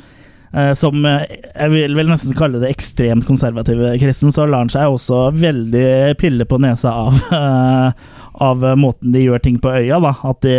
som 0.78 1.04
eh, 1.08 1.24
jeg 1.50 1.72
vil 1.72 1.96
vel 1.98 2.10
nesten 2.12 2.36
kalle 2.38 2.60
det 2.62 2.70
ekstremt 2.70 3.26
konservative 3.26 3.94
kristen, 4.02 4.32
så 4.34 4.46
lar 4.46 4.64
han 4.64 4.72
seg 4.72 4.92
også 4.92 5.28
veldig 5.34 6.14
pille 6.20 6.46
på 6.46 6.60
nesa 6.62 6.92
av, 7.06 7.18
eh, 7.40 8.12
av 8.44 8.68
måten 8.78 9.14
de 9.14 9.24
gjør 9.24 9.42
ting 9.42 9.58
på 9.62 9.72
øya, 9.74 9.98
da. 10.04 10.14
At 10.30 10.44
de, 10.46 10.54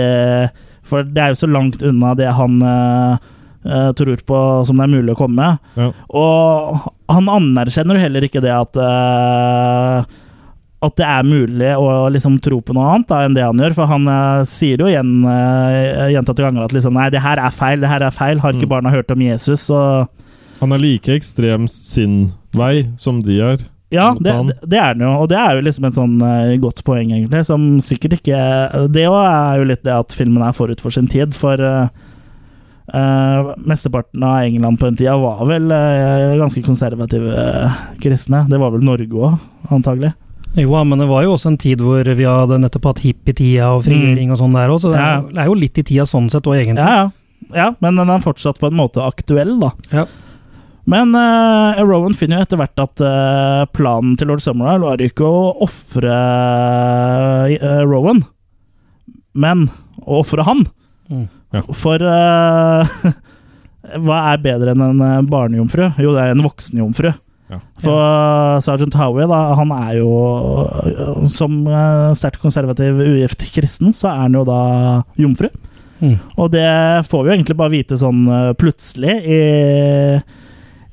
for 0.88 1.08
det 1.08 1.23
er 1.23 1.34
jo 1.34 1.41
så 1.45 1.51
langt 1.51 1.86
unna 1.86 2.12
det 2.19 2.34
han 2.36 2.60
eh, 2.60 3.31
eh, 3.63 3.89
tror 3.95 4.25
på 4.27 4.41
som 4.67 4.81
det 4.81 4.88
er 4.89 4.93
mulig 4.97 5.15
å 5.15 5.21
komme. 5.23 5.55
Ja. 5.79 5.89
Og 6.12 6.91
han 7.12 7.31
anerkjenner 7.31 7.97
jo 7.97 8.05
heller 8.08 8.27
ikke 8.27 8.43
det 8.43 8.53
at 8.55 8.79
eh, 8.81 10.15
at 10.85 10.95
det 10.99 11.05
er 11.09 11.27
mulig 11.27 11.71
å 11.77 11.87
liksom 12.13 12.39
tro 12.43 12.61
på 12.61 12.73
noe 12.77 12.87
annet 12.93 13.09
da, 13.11 13.21
enn 13.25 13.35
det 13.37 13.43
han 13.45 13.59
gjør. 13.61 13.75
For 13.77 13.89
han 13.91 14.07
uh, 14.07 14.43
sier 14.49 14.81
jo 14.81 14.87
igjen 14.91 15.23
uh, 15.25 16.07
gjentatte 16.13 16.45
ganger 16.45 16.65
at 16.67 16.75
liksom, 16.75 16.95
nei, 16.97 17.09
det 17.13 17.21
her 17.25 17.41
er 17.41 17.53
feil, 17.55 17.81
det 17.83 17.89
her 17.91 18.05
er 18.07 18.15
feil. 18.15 18.39
Har 18.43 18.53
ikke 18.55 18.65
Mm. 18.69 18.73
barna 18.77 18.93
hørt 18.93 19.11
om 19.11 19.21
Jesus? 19.21 19.69
Og 19.69 20.07
Han 20.61 20.71
er 20.71 20.79
like 20.79 21.11
ekstrem 21.11 21.67
sin 21.67 22.31
vei 22.55 22.85
som 22.97 23.21
de 23.25 23.41
er. 23.43 23.65
ja, 23.91 24.13
det, 24.19 24.31
det, 24.65 24.77
er 24.79 24.93
han 24.93 25.03
jo. 25.03 25.11
Og 25.21 25.29
det 25.29 25.37
er 25.37 25.55
jo 25.55 25.61
liksom 25.67 25.85
et 25.87 25.95
sånn 25.99 26.15
uh, 26.23 26.55
godt 26.63 26.81
poeng, 26.87 27.11
egentlig, 27.11 27.43
som 27.45 27.67
sikkert 27.83 28.17
ikke 28.19 28.87
Det 28.91 29.05
òg 29.07 29.21
er 29.21 29.59
jo 29.61 29.67
litt 29.69 29.83
det 29.85 29.93
at 29.93 30.15
filmen 30.15 30.43
er 30.43 30.55
forut 30.57 30.81
for 30.81 30.91
sin 30.95 31.07
tid. 31.11 31.35
For 31.37 31.59
uh, 31.61 31.87
uh, 32.91 33.53
mesteparten 33.67 34.23
av 34.25 34.43
England 34.47 34.79
på 34.81 34.89
den 34.89 34.97
tida 34.99 35.15
var 35.21 35.45
vel 35.49 35.69
ganske 36.41 36.63
konservative 36.65 37.35
kristne. 38.03 38.45
Det 38.49 38.59
var 38.59 38.73
vel 38.75 38.83
Norge 38.85 39.11
òg, 39.29 39.39
antagelig. 39.71 40.13
Jo, 40.55 40.71
men 40.87 41.01
det 41.01 41.07
var 41.09 41.25
jo 41.25 41.33
også 41.35 41.51
en 41.51 41.59
tid 41.59 41.81
hvor 41.83 42.07
vi 42.07 42.27
hadde 42.27 42.59
nettopp 42.63 42.91
hatt 42.91 43.01
hippietida 43.03 43.73
og 43.75 43.83
frigjøring 43.87 44.31
og 44.31 44.39
sånn 44.39 44.55
der 44.55 44.71
òg, 44.71 44.79
så 44.83 44.91
det 44.93 45.01
er, 45.01 45.25
det 45.27 45.41
er 45.43 45.49
jo 45.49 45.57
litt 45.59 45.81
i 45.81 45.83
tida 45.83 46.05
sånn 46.07 46.29
sett 46.31 46.47
òg, 46.47 46.59
egentlig. 46.61 46.85
Ja, 46.85 47.01
ja. 47.01 47.47
ja, 47.57 47.65
men 47.83 47.99
den 47.99 48.13
er 48.13 48.23
fortsatt 48.23 48.61
på 48.61 48.69
en 48.71 48.77
måte 48.79 49.03
aktuell, 49.03 49.57
da. 49.59 49.73
Ja. 49.91 50.05
Men 50.85 51.17
uh, 51.17 51.81
Rowan 51.81 52.13
finner 52.15 52.39
jo 52.39 52.45
etter 52.45 52.61
hvert 52.61 52.81
at 52.83 53.01
uh, 53.03 53.65
planen 53.73 54.13
til 54.19 54.29
lord 54.29 54.43
Summerall 54.45 54.85
var 54.85 55.01
ikke 55.01 55.25
å 55.25 55.47
ofre 55.65 56.13
uh, 57.57 57.81
Rowan, 57.89 58.21
men 59.33 59.67
å 60.05 60.21
ofre 60.21 60.45
han. 60.45 60.63
Mm. 61.09 61.27
Ja. 61.57 61.65
For 61.75 61.99
hva 64.05 64.21
er 64.31 64.43
bedre 64.43 64.75
enn 64.75 64.85
en 64.85 65.29
barnejomfru? 65.29 65.89
Jo, 65.99 66.13
det 66.15 66.21
er 66.23 66.35
en 66.35 66.45
voksenjomfru. 66.45 67.11
Ja. 67.51 67.60
For 67.84 68.01
eh, 68.01 68.63
sergeant 68.65 68.97
Howie, 68.97 69.27
da, 69.29 69.41
han 69.60 69.69
er 69.75 69.99
jo 69.99 70.10
eh, 70.65 71.27
Som 71.29 71.60
uh, 71.69 72.10
sterkt 72.17 72.41
konservativ 72.41 72.97
ugift 72.97 73.45
kristen, 73.53 73.93
så 73.93 74.10
er 74.10 74.23
han 74.23 74.38
jo 74.39 74.41
da 74.47 74.62
jomfru. 75.21 75.51
Mm. 75.99 76.17
Og 76.36 76.51
det 76.51 76.67
får 77.10 77.23
vi 77.23 77.29
jo 77.29 77.36
egentlig 77.38 77.58
bare 77.60 77.73
vite 77.73 77.97
sånn 77.99 78.25
eh, 78.27 78.51
plutselig 78.60 79.15
i, 79.23 79.39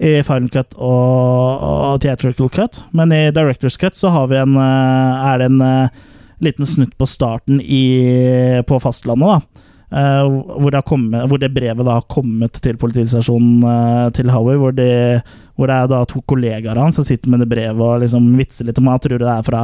i 0.03 0.13
Final 0.27 0.51
Cut 0.53 0.77
og, 0.79 1.65
og 1.67 2.03
Theatrical 2.05 2.51
Cut. 2.53 2.83
Men 2.97 3.15
i 3.15 3.25
Directors 3.35 3.79
Cut 3.81 3.99
så 3.99 4.13
har 4.15 4.31
vi 4.31 4.39
en, 4.41 4.57
eh, 4.61 5.27
er 5.33 5.43
det 5.43 5.51
en 5.51 5.67
eh, 5.67 6.01
liten 6.43 6.69
snutt 6.69 6.95
på 6.99 7.09
starten 7.09 7.61
i, 7.63 8.63
på 8.67 8.79
fastlandet, 8.83 9.37
da. 9.37 9.62
Eh, 9.93 10.27
hvor, 10.57 10.71
det 10.73 10.81
kommet, 10.89 11.27
hvor 11.29 11.41
det 11.41 11.51
brevet 11.53 11.85
da 11.85 11.99
har 11.99 12.09
kommet 12.09 12.57
til 12.65 12.79
politistasjonen 12.81 13.65
eh, 13.69 14.07
til 14.17 14.31
Howie, 14.33 14.57
hvor, 14.57 14.73
de, 14.73 14.87
hvor 15.59 15.69
det 15.69 15.77
er 15.77 15.91
da 15.91 15.99
to 16.09 16.23
kollegaer 16.33 16.79
av 16.79 16.87
han 16.87 16.95
som 16.97 17.05
sitter 17.05 17.29
med 17.29 17.43
det 17.45 17.49
brevet 17.51 17.77
og 17.77 18.01
liksom 18.01 18.31
vitser 18.39 18.71
litt 18.71 18.81
om 18.81 18.89
han 18.89 19.03
tror 19.05 19.21
det 19.21 19.29
er 19.29 19.45
fra 19.45 19.61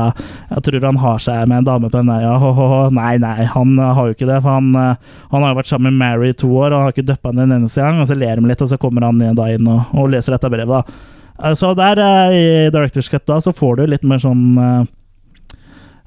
Jeg 0.51 0.67
tror 0.67 0.85
han 0.85 1.01
har 1.01 1.25
seg 1.25 1.49
med 1.49 1.63
en 1.63 1.71
dame 1.71 1.89
på 1.89 1.97
den 1.97 2.13
øya. 2.13 2.35
Ho, 2.43 2.53
ho, 2.59 2.67
ho. 2.75 2.83
Nei, 2.93 3.15
nei, 3.23 3.49
han 3.55 3.73
eh, 3.79 3.95
har 3.97 4.11
jo 4.11 4.19
ikke 4.19 4.29
det. 4.29 4.43
For 4.45 4.59
han, 4.59 4.69
han 4.77 5.47
har 5.47 5.55
jo 5.55 5.61
vært 5.63 5.73
sammen 5.73 5.97
med 5.97 6.03
Mary 6.03 6.35
i 6.35 6.37
to 6.45 6.53
år 6.53 6.75
og 6.75 6.83
han 6.83 6.91
har 6.91 6.97
ikke 6.97 7.09
duppa 7.09 7.33
henne 7.33 7.49
en 7.49 7.57
eneste 7.63 7.81
gang. 7.81 8.03
Og 8.03 8.13
så 8.13 8.19
ler 8.19 8.37
de 8.37 8.53
litt, 8.53 8.67
og 8.67 8.69
så 8.69 8.81
kommer 8.83 9.09
han 9.09 9.25
da 9.39 9.49
inn 9.55 9.73
og, 9.73 9.97
og 9.97 10.13
leser 10.13 10.37
dette 10.37 10.53
brevet, 10.53 10.77
da. 10.77 11.55
Så 11.57 11.71
der, 11.79 12.01
i 12.35 12.47
Directors 12.75 13.09
Cut, 13.09 13.25
da, 13.31 13.39
så 13.41 13.55
får 13.55 13.79
du 13.79 13.85
litt 13.87 14.05
mer 14.05 14.19
sånn 14.19 14.59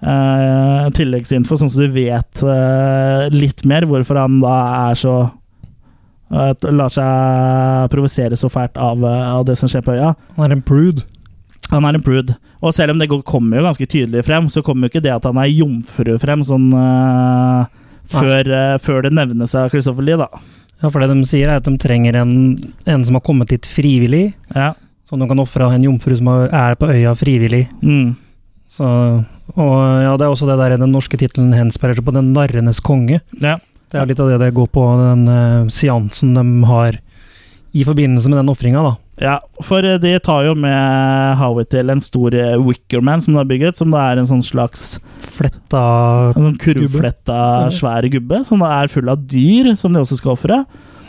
eh, 0.01 0.89
tilleggsinfo, 0.97 1.57
sånn 1.57 1.69
at 1.71 1.77
du 1.77 1.87
vet 1.93 2.43
uh, 2.43 3.27
litt 3.33 3.63
mer 3.69 3.85
hvorfor 3.89 4.17
han 4.21 4.39
da 4.41 4.55
er 4.89 4.99
så 4.99 5.15
uh, 6.31 6.51
Lar 6.71 6.89
seg 6.93 7.89
provosere 7.93 8.37
så 8.39 8.49
fælt 8.51 8.77
av, 8.79 9.03
av 9.05 9.45
det 9.45 9.57
som 9.59 9.69
skjer 9.71 9.83
på 9.85 9.95
øya. 9.97 10.13
Han 10.37 10.47
er 10.49 10.55
en 10.57 10.61
prude. 10.65 11.03
Han 11.71 11.85
er 11.87 11.95
en 11.99 12.03
prude. 12.05 12.35
Og 12.61 12.73
selv 12.75 12.91
om 12.95 12.99
det 12.99 13.09
går- 13.11 13.23
kommer 13.27 13.57
jo 13.61 13.65
ganske 13.67 13.87
tydelig 13.87 14.25
frem, 14.27 14.49
så 14.51 14.61
kommer 14.63 14.87
jo 14.87 14.93
ikke 14.95 15.03
det 15.05 15.13
at 15.15 15.23
han 15.27 15.37
er 15.39 15.51
jomfru 15.51 16.17
frem 16.19 16.43
sånn 16.43 16.69
før, 18.11 18.49
før 18.83 19.05
det 19.05 19.13
nevnes 19.15 19.53
av 19.55 19.69
Christopher 19.71 20.03
Lee, 20.03 20.17
da. 20.19 20.27
Ja, 20.81 20.89
for 20.89 20.99
det 21.03 21.11
de 21.13 21.23
sier 21.29 21.47
er 21.51 21.59
at 21.61 21.67
de 21.67 21.75
trenger 21.79 22.17
en, 22.19 22.33
en 22.89 23.05
som 23.05 23.15
har 23.19 23.23
kommet 23.23 23.51
dit 23.53 23.67
frivillig, 23.69 24.33
Ja. 24.55 24.73
som 25.07 25.19
de 25.21 25.27
kan 25.29 25.39
ofre 25.43 25.67
en 25.75 25.83
jomfru 25.85 26.15
som 26.17 26.27
er 26.47 26.75
på 26.79 26.89
øya 26.91 27.13
frivillig. 27.19 27.67
Mm. 27.83 28.15
Så, 28.71 28.87
og 29.51 29.73
ja, 29.99 30.13
det 30.15 30.25
er 30.25 30.31
også 30.31 30.47
det 30.47 30.55
der 30.61 30.77
den 30.79 30.93
norske 30.95 31.19
tittelen 31.19 31.51
henspeiler 31.51 31.97
seg 31.97 32.07
på 32.07 32.15
Den 32.15 32.31
narrenes 32.35 32.79
konge. 32.83 33.19
ja. 33.41 33.59
Det 33.91 33.99
er 33.99 34.07
litt 34.07 34.21
av 34.23 34.29
det 34.31 34.37
det 34.39 34.53
går 34.55 34.69
på, 34.71 34.81
den 35.01 35.25
uh, 35.27 35.67
seansen 35.67 36.29
de 36.31 36.43
har 36.63 36.95
i 37.75 37.83
forbindelse 37.83 38.29
med 38.31 38.39
den 38.39 38.51
ofringa, 38.51 38.83
da. 38.85 38.93
Ja, 39.21 39.35
for 39.63 39.85
eh, 39.85 39.99
de 40.01 40.15
tar 40.23 40.47
jo 40.47 40.55
med 40.57 41.35
Howie 41.39 41.67
til 41.69 41.91
en 41.93 42.01
stor 42.03 42.33
eh, 42.35 42.55
Wickerman 42.59 43.21
som 43.21 43.35
de 43.35 43.39
har 43.41 43.49
bygget, 43.49 43.77
som 43.77 43.91
da 43.93 44.01
er 44.09 44.19
en 44.19 44.27
sånn 44.27 44.41
slags 44.43 44.95
Fletta 45.35 45.83
En 46.31 46.47
sånn 46.47 46.57
kurvfletta, 46.59 47.69
svær 47.75 48.07
gubbe 48.11 48.41
som 48.47 48.63
da 48.63 48.71
er 48.79 48.91
full 48.91 49.11
av 49.11 49.21
dyr, 49.29 49.73
som 49.79 49.93
de 49.93 50.01
også 50.01 50.17
skal 50.19 50.33
ofre. 50.33 50.63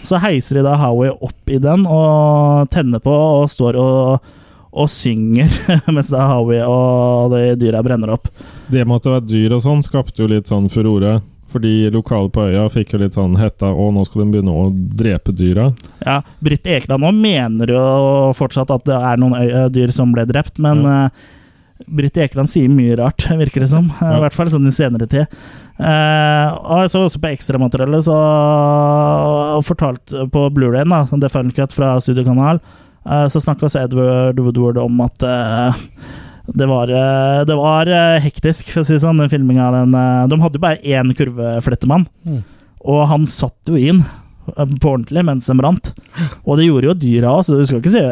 Så 0.07 0.20
heiser 0.22 0.59
de 0.59 0.66
da 0.66 0.77
Howie 0.83 1.14
opp 1.14 1.51
i 1.51 1.59
den 1.62 1.87
og 1.87 2.68
tenner 2.75 3.03
på 3.03 3.14
og 3.14 3.48
står 3.51 3.79
og, 3.81 4.31
og 4.73 4.89
synger 4.89 5.53
mens 5.95 6.09
det 6.09 6.17
er 6.17 6.31
Howie 6.31 6.63
og 6.65 7.35
de 7.35 7.43
dyra 7.61 7.83
brenner 7.85 8.15
opp. 8.15 8.31
Det 8.73 8.87
med 8.89 8.97
at 8.97 9.05
det 9.07 9.13
var 9.13 9.27
dyr 9.29 9.55
og 9.59 9.63
sånn, 9.67 9.85
skapte 9.85 10.25
jo 10.25 10.31
litt 10.33 10.49
sånn 10.49 10.71
furore. 10.73 11.19
Fordi 11.53 11.91
lokale 11.93 12.31
på 12.33 12.47
øya 12.49 12.63
fikk 12.73 12.95
jo 12.95 13.03
litt 13.03 13.13
sånn 13.13 13.35
hetta 13.37 13.69
Å, 13.77 13.91
nå 13.93 14.07
skal 14.09 14.23
de 14.23 14.31
begynne 14.33 14.55
å 14.57 14.71
drepe 14.73 15.35
dyra. 15.37 15.67
Ja, 16.01 16.23
Britt 16.41 16.65
Ekeland 16.65 17.05
nå 17.05 17.11
mener 17.13 17.69
jo 17.75 17.83
fortsatt 18.39 18.73
at 18.73 18.87
det 18.89 18.97
er 18.97 19.21
noen 19.21 19.69
dyr 19.75 19.93
som 19.93 20.15
ble 20.17 20.25
drept, 20.31 20.57
men 20.65 20.81
Ja. 20.87 20.97
uh, 21.13 21.29
Britt 21.93 22.17
Ekeland 22.17 22.49
sier 22.49 22.71
mye 22.73 22.97
rart, 22.97 23.27
virker 23.43 23.67
det 23.67 23.69
som. 23.69 23.91
Ja. 24.01 24.15
I 24.17 24.23
hvert 24.25 24.37
fall 24.39 24.49
sånn 24.55 24.71
i 24.71 24.73
senere 24.73 25.09
tid. 25.11 25.27
Uh, 25.77 26.49
og 26.63 26.85
jeg 26.87 26.93
så 26.95 27.05
også 27.05 27.21
på 27.21 27.33
ekstramateriellet, 27.35 28.07
så 28.07 28.17
fortalt 29.67 30.15
på 30.33 30.47
Blu-rayen, 30.57 30.93
da, 30.93 31.03
som 31.11 31.21
The 31.21 31.29
Final 31.33 31.53
Cut 31.57 31.75
fra 31.77 31.97
Studiokanal, 32.01 32.63
uh, 32.63 32.79
så 33.29 33.41
snakka 33.43 33.67
også 33.67 33.83
Edward 33.85 34.38
Woodward 34.38 34.79
om 34.79 35.01
at 35.03 35.23
eh, 35.27 35.83
det 36.55 36.67
var, 36.71 36.91
eh, 36.91 37.45
det 37.49 37.57
var 37.59 37.87
eh, 37.91 38.21
hektisk, 38.23 38.71
for 38.71 38.83
å 38.83 38.87
si 38.87 38.95
det 38.97 39.03
sånn, 39.05 39.19
den 39.23 39.31
filminga. 39.33 39.69
Eh, 39.83 40.27
de 40.31 40.41
hadde 40.43 40.59
jo 40.59 40.62
bare 40.62 40.83
én 40.83 41.15
kurveflettemann, 41.19 42.07
Mm. 42.27 42.43
og 42.85 43.07
han 43.09 43.27
satt 43.27 43.71
jo 43.71 43.75
inn 43.79 44.03
eh, 44.03 44.65
på 44.83 44.91
ordentlig 44.97 45.25
mens 45.27 45.47
den 45.47 45.59
brant. 45.59 45.93
Og 46.47 46.59
det 46.59 46.67
gjorde 46.69 46.91
jo 46.91 46.95
dyra 46.99 47.35
òg, 47.37 47.45
så 47.47 47.59
du 47.59 47.65
skal 47.67 47.81
ikke 47.83 47.95
se 47.95 48.05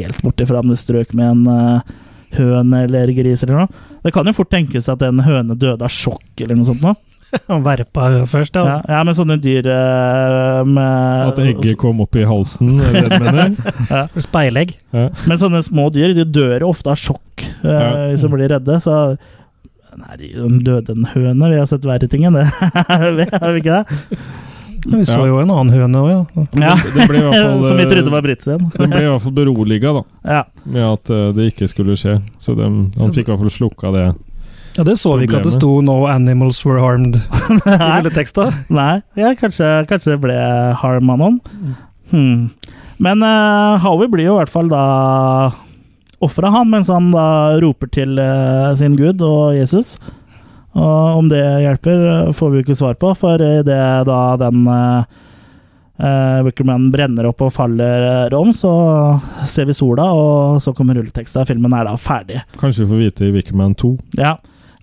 helt 0.00 0.22
bort 0.22 0.42
ifra 0.42 0.60
om 0.62 0.68
det 0.70 0.78
strøk 0.82 1.14
med 1.14 1.30
en 1.30 1.46
eh, 1.54 1.94
høne 2.38 2.84
eller 2.88 3.12
gris 3.14 3.42
eller 3.46 3.64
noe. 3.64 3.82
Det 4.02 4.12
kan 4.14 4.26
jo 4.26 4.34
fort 4.34 4.50
tenkes 4.50 4.88
at 4.90 5.02
en 5.06 5.22
høne 5.22 5.54
døde 5.54 5.82
av 5.86 5.90
sjokk 5.94 6.42
eller 6.42 6.58
noe 6.58 6.66
sånt 6.66 6.82
noe. 6.82 6.96
Han 7.50 7.62
verpa 7.66 8.08
først, 8.30 8.54
ja. 8.58 8.64
Ja, 8.68 8.78
ja 8.96 9.02
men 9.06 9.16
sånne 9.18 9.36
dyr 9.42 9.66
eh, 9.70 10.60
med 10.68 11.28
At 11.32 11.40
egget 11.44 11.78
kom 11.80 12.02
opp 12.04 12.16
i 12.20 12.24
halsen, 12.28 12.76
er 12.80 12.98
det 12.98 13.04
det 13.08 13.18
du 13.18 13.24
mener? 13.28 14.10
Speilegg. 14.28 14.76
Ja. 14.94 15.08
Men 15.28 15.40
sånne 15.40 15.62
små 15.66 15.88
dyr 15.94 16.14
de 16.16 16.26
dør 16.28 16.66
ofte 16.70 16.92
av 16.94 17.00
sjokk 17.00 17.46
eh, 17.46 17.70
Ja. 17.70 17.88
hvis 18.12 18.24
de 18.26 18.32
blir 18.34 18.52
redde, 18.56 18.80
så 18.84 19.16
Nei, 19.94 20.16
de 20.18 20.58
døde 20.66 20.90
en 20.90 21.04
høne. 21.06 21.48
Vi 21.52 21.58
har 21.60 21.68
sett 21.70 21.84
verre 21.86 22.08
ting 22.10 22.24
enn 22.26 22.34
det. 22.34 22.48
Vi 23.18 23.26
har 23.30 23.52
vi 23.54 23.60
ikke 23.62 23.76
det? 23.78 24.18
Vi 24.90 25.00
så 25.06 25.20
Ja. 25.20 25.26
jo 25.30 25.38
en 25.40 25.52
annen 25.54 25.70
høne 25.72 26.00
òg, 26.02 26.08
ja. 26.10 26.44
Ja. 26.60 26.74
Det 26.76 27.06
det 27.06 27.20
fall, 27.22 27.62
Som 27.64 27.76
vi 27.78 27.84
eh, 27.84 27.90
trodde 27.92 28.10
var 28.12 28.24
Britt 28.26 28.42
igjen. 28.44 28.66
den 28.74 28.90
ble 28.90 29.04
i 29.04 29.08
hvert 29.08 29.22
fall 29.22 29.36
beroliga 29.38 29.92
da, 29.96 30.02
Ja. 30.26 30.42
med 30.66 30.82
at 30.82 31.10
eh, 31.14 31.30
det 31.32 31.46
ikke 31.52 31.68
skulle 31.70 31.96
skje. 31.96 32.18
Så 32.42 32.56
de, 32.58 32.66
han 32.98 33.14
fikk 33.14 33.28
i 33.28 33.32
hvert 33.32 33.40
fall 33.46 33.54
slukka 33.54 33.92
det. 33.94 34.06
Ja, 34.74 34.82
Det 34.82 34.96
så 34.98 35.14
vi 35.18 35.28
ikke 35.28 35.38
at 35.38 35.46
det 35.46 35.54
sto 35.54 35.80
'No 35.80 36.06
animals 36.10 36.64
were 36.66 36.80
harmed' 36.82 37.20
i 37.66 38.00
rulleteksta. 38.02 38.50
Nei, 38.68 39.02
ja, 39.14 39.34
kanskje, 39.38 39.86
kanskje 39.86 40.16
det 40.16 40.20
ble 40.24 40.38
harm 40.80 41.10
av 41.10 41.20
noen. 41.20 41.38
Hmm. 42.10 42.50
Men 42.98 43.22
uh, 43.22 43.78
Howie 43.82 44.10
blir 44.10 44.26
jo 44.26 44.34
i 44.34 44.42
hvert 44.42 44.52
fall 44.52 44.68
da 44.70 45.52
ofra 46.24 46.50
han, 46.50 46.70
mens 46.72 46.90
han 46.90 47.10
da 47.14 47.58
roper 47.62 47.90
til 47.94 48.18
uh, 48.18 48.74
sin 48.78 48.96
gud 48.98 49.22
og 49.22 49.54
Jesus. 49.54 49.96
Og 50.74 51.20
om 51.20 51.28
det 51.30 51.38
hjelper, 51.38 52.00
eh, 52.10 52.32
får 52.34 52.50
vi 52.50 52.58
jo 52.58 52.64
ikke 52.64 52.74
svar 52.74 52.96
på, 52.98 53.12
for 53.14 53.38
idet 53.38 54.06
da 54.08 54.22
den 54.40 54.64
uh, 54.66 55.04
Wickerman 56.42 56.88
brenner 56.90 57.28
opp 57.28 57.44
og 57.46 57.52
faller 57.54 58.26
rom, 58.34 58.50
om, 58.50 58.56
så 58.56 58.72
ser 59.46 59.68
vi 59.68 59.76
sola, 59.78 60.08
og 60.10 60.58
så 60.64 60.74
kommer 60.74 60.98
rulleteksta. 60.98 61.46
Filmen 61.46 61.76
er 61.78 61.86
da 61.86 61.94
ferdig. 61.94 62.42
Kanskje 62.58 62.82
vi 62.82 62.90
får 62.90 63.02
vite 63.04 63.28
i 63.28 63.30
Wickerman 63.36 63.78
2. 63.78 63.92
Ja. 64.18 64.34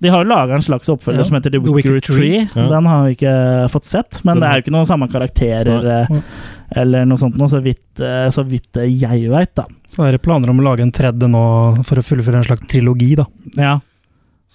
De 0.01 0.09
har 0.09 0.23
jo 0.23 0.29
laga 0.31 0.55
en 0.57 0.63
slags 0.65 0.89
oppfølger 0.89 1.21
Ja. 1.21 1.27
som 1.29 1.35
heter 1.37 1.51
The 1.53 1.59
The 1.61 1.73
Wicker, 1.75 1.93
Wicker 1.93 2.13
Tree. 2.15 2.47
Tree. 2.49 2.63
Ja. 2.63 2.67
Den 2.71 2.85
har 2.89 3.03
vi 3.05 3.13
ikke 3.15 3.35
fått 3.69 3.85
sett, 3.85 4.23
men 4.25 4.39
det 4.41 4.47
er 4.49 4.57
jo 4.57 4.63
ikke 4.65 4.73
noen 4.73 4.87
samme 4.89 5.07
karakterer 5.11 5.83
Nei. 5.85 5.99
eh, 6.17 6.81
eller 6.81 7.05
noe 7.05 7.19
sånt, 7.21 7.37
noe, 7.37 7.47
så 7.51 7.59
vidt, 7.61 7.99
eh, 7.99 8.25
så 8.33 8.41
vidt 8.47 8.77
eh, 8.81 8.89
jeg 8.89 9.29
veit, 9.29 9.53
da. 9.59 9.67
Så 9.93 10.07
er 10.07 10.15
det 10.15 10.21
planer 10.25 10.49
om 10.49 10.59
å 10.59 10.65
lage 10.65 10.81
en 10.81 10.91
tredje 10.95 11.27
nå 11.29 11.43
for 11.85 11.99
å 12.01 12.05
fullføre 12.05 12.41
en 12.41 12.47
slags 12.47 12.65
trilogi, 12.71 13.13
da. 13.19 13.25
Ja. 13.59 13.75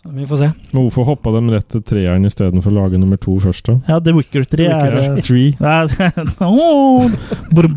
Så 0.02 0.10
vi 0.16 0.26
får 0.26 0.38
se. 0.42 0.48
Men 0.72 0.82
hvorfor 0.88 1.06
hoppa 1.12 1.30
de 1.36 1.44
rett 1.54 1.68
til 1.72 1.82
treeren 1.82 2.26
istedenfor 2.26 2.72
å 2.72 2.78
lage 2.82 2.98
nummer 2.98 3.16
to 3.20 3.38
først, 3.42 3.66
da? 3.70 3.78
ja, 3.88 4.00
The 4.00 4.12
Wicker 4.16 4.44
Tree 4.50 4.66
er 4.66 4.96
Wicker 4.96 5.16
er 5.16 5.22
Tree. 5.22 5.54
Ja, 5.60 5.86
Åh, 6.46 7.10
brum, 7.54 7.76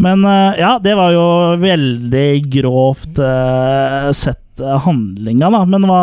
Men 0.00 0.24
eh, 0.24 0.58
ja, 0.60 0.78
det 0.82 0.94
var 0.96 1.12
jo 1.14 1.24
veldig 1.60 2.28
grovt 2.50 3.18
uh, 3.20 4.10
sett 4.16 4.40
handlinga, 4.58 5.50
da. 5.54 5.62
Men 5.68 5.86
hva, 5.88 6.02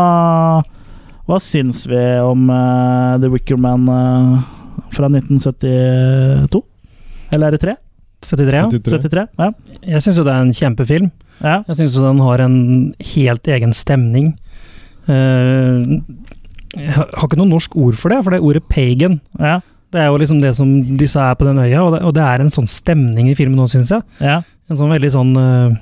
hva 1.27 1.39
syns 1.43 1.83
vi 1.89 1.99
om 2.23 2.47
uh, 2.49 3.17
The 3.21 3.29
Wicker 3.33 3.59
Man 3.59 3.87
uh, 3.91 4.39
fra 4.95 5.09
1972? 5.11 6.63
Eller 7.35 7.47
er 7.47 7.57
det 7.57 7.61
3? 7.65 7.77
73, 8.27 8.57
ja. 8.57 8.65
73. 8.71 8.99
73? 9.03 9.25
Ja. 9.37 9.51
Jeg 9.93 10.03
syns 10.05 10.17
jo 10.17 10.25
det 10.25 10.33
er 10.33 10.45
en 10.45 10.55
kjempefilm. 10.55 11.09
ja. 11.43 11.61
Jeg 11.67 11.79
syns 11.79 11.95
jo 11.97 12.05
den 12.05 12.21
har 12.25 12.41
en 12.41 12.59
helt 13.13 13.47
egen 13.47 13.73
stemning. 13.77 14.33
Uh, 15.07 15.99
jeg 16.77 16.93
har 16.93 17.25
ikke 17.25 17.39
noe 17.39 17.49
norsk 17.49 17.75
ord 17.79 17.97
for 17.97 18.11
det, 18.11 18.21
for 18.23 18.33
det 18.33 18.39
er 18.41 18.47
ordet 18.47 18.69
pagan. 18.69 19.19
ja. 19.39 19.59
Det 19.87 20.01
er 20.03 20.09
jo 20.11 20.17
liksom 20.19 20.41
det 20.43 20.49
som 20.57 20.71
disse 20.99 21.15
er 21.15 21.35
på 21.39 21.45
den 21.47 21.61
øya, 21.63 21.79
og 21.79 21.93
det, 21.93 22.01
og 22.03 22.11
det 22.17 22.23
er 22.25 22.41
en 22.43 22.51
sånn 22.51 22.67
stemning 22.67 23.29
i 23.31 23.35
filmen 23.39 23.55
nå, 23.55 23.69
syns 23.71 23.93
jeg. 23.93 24.03
ja. 24.19 24.41
En 24.67 24.75
sånn 24.75 24.91
veldig 24.91 25.09
sånn 25.13 25.29
eh, 25.39 25.77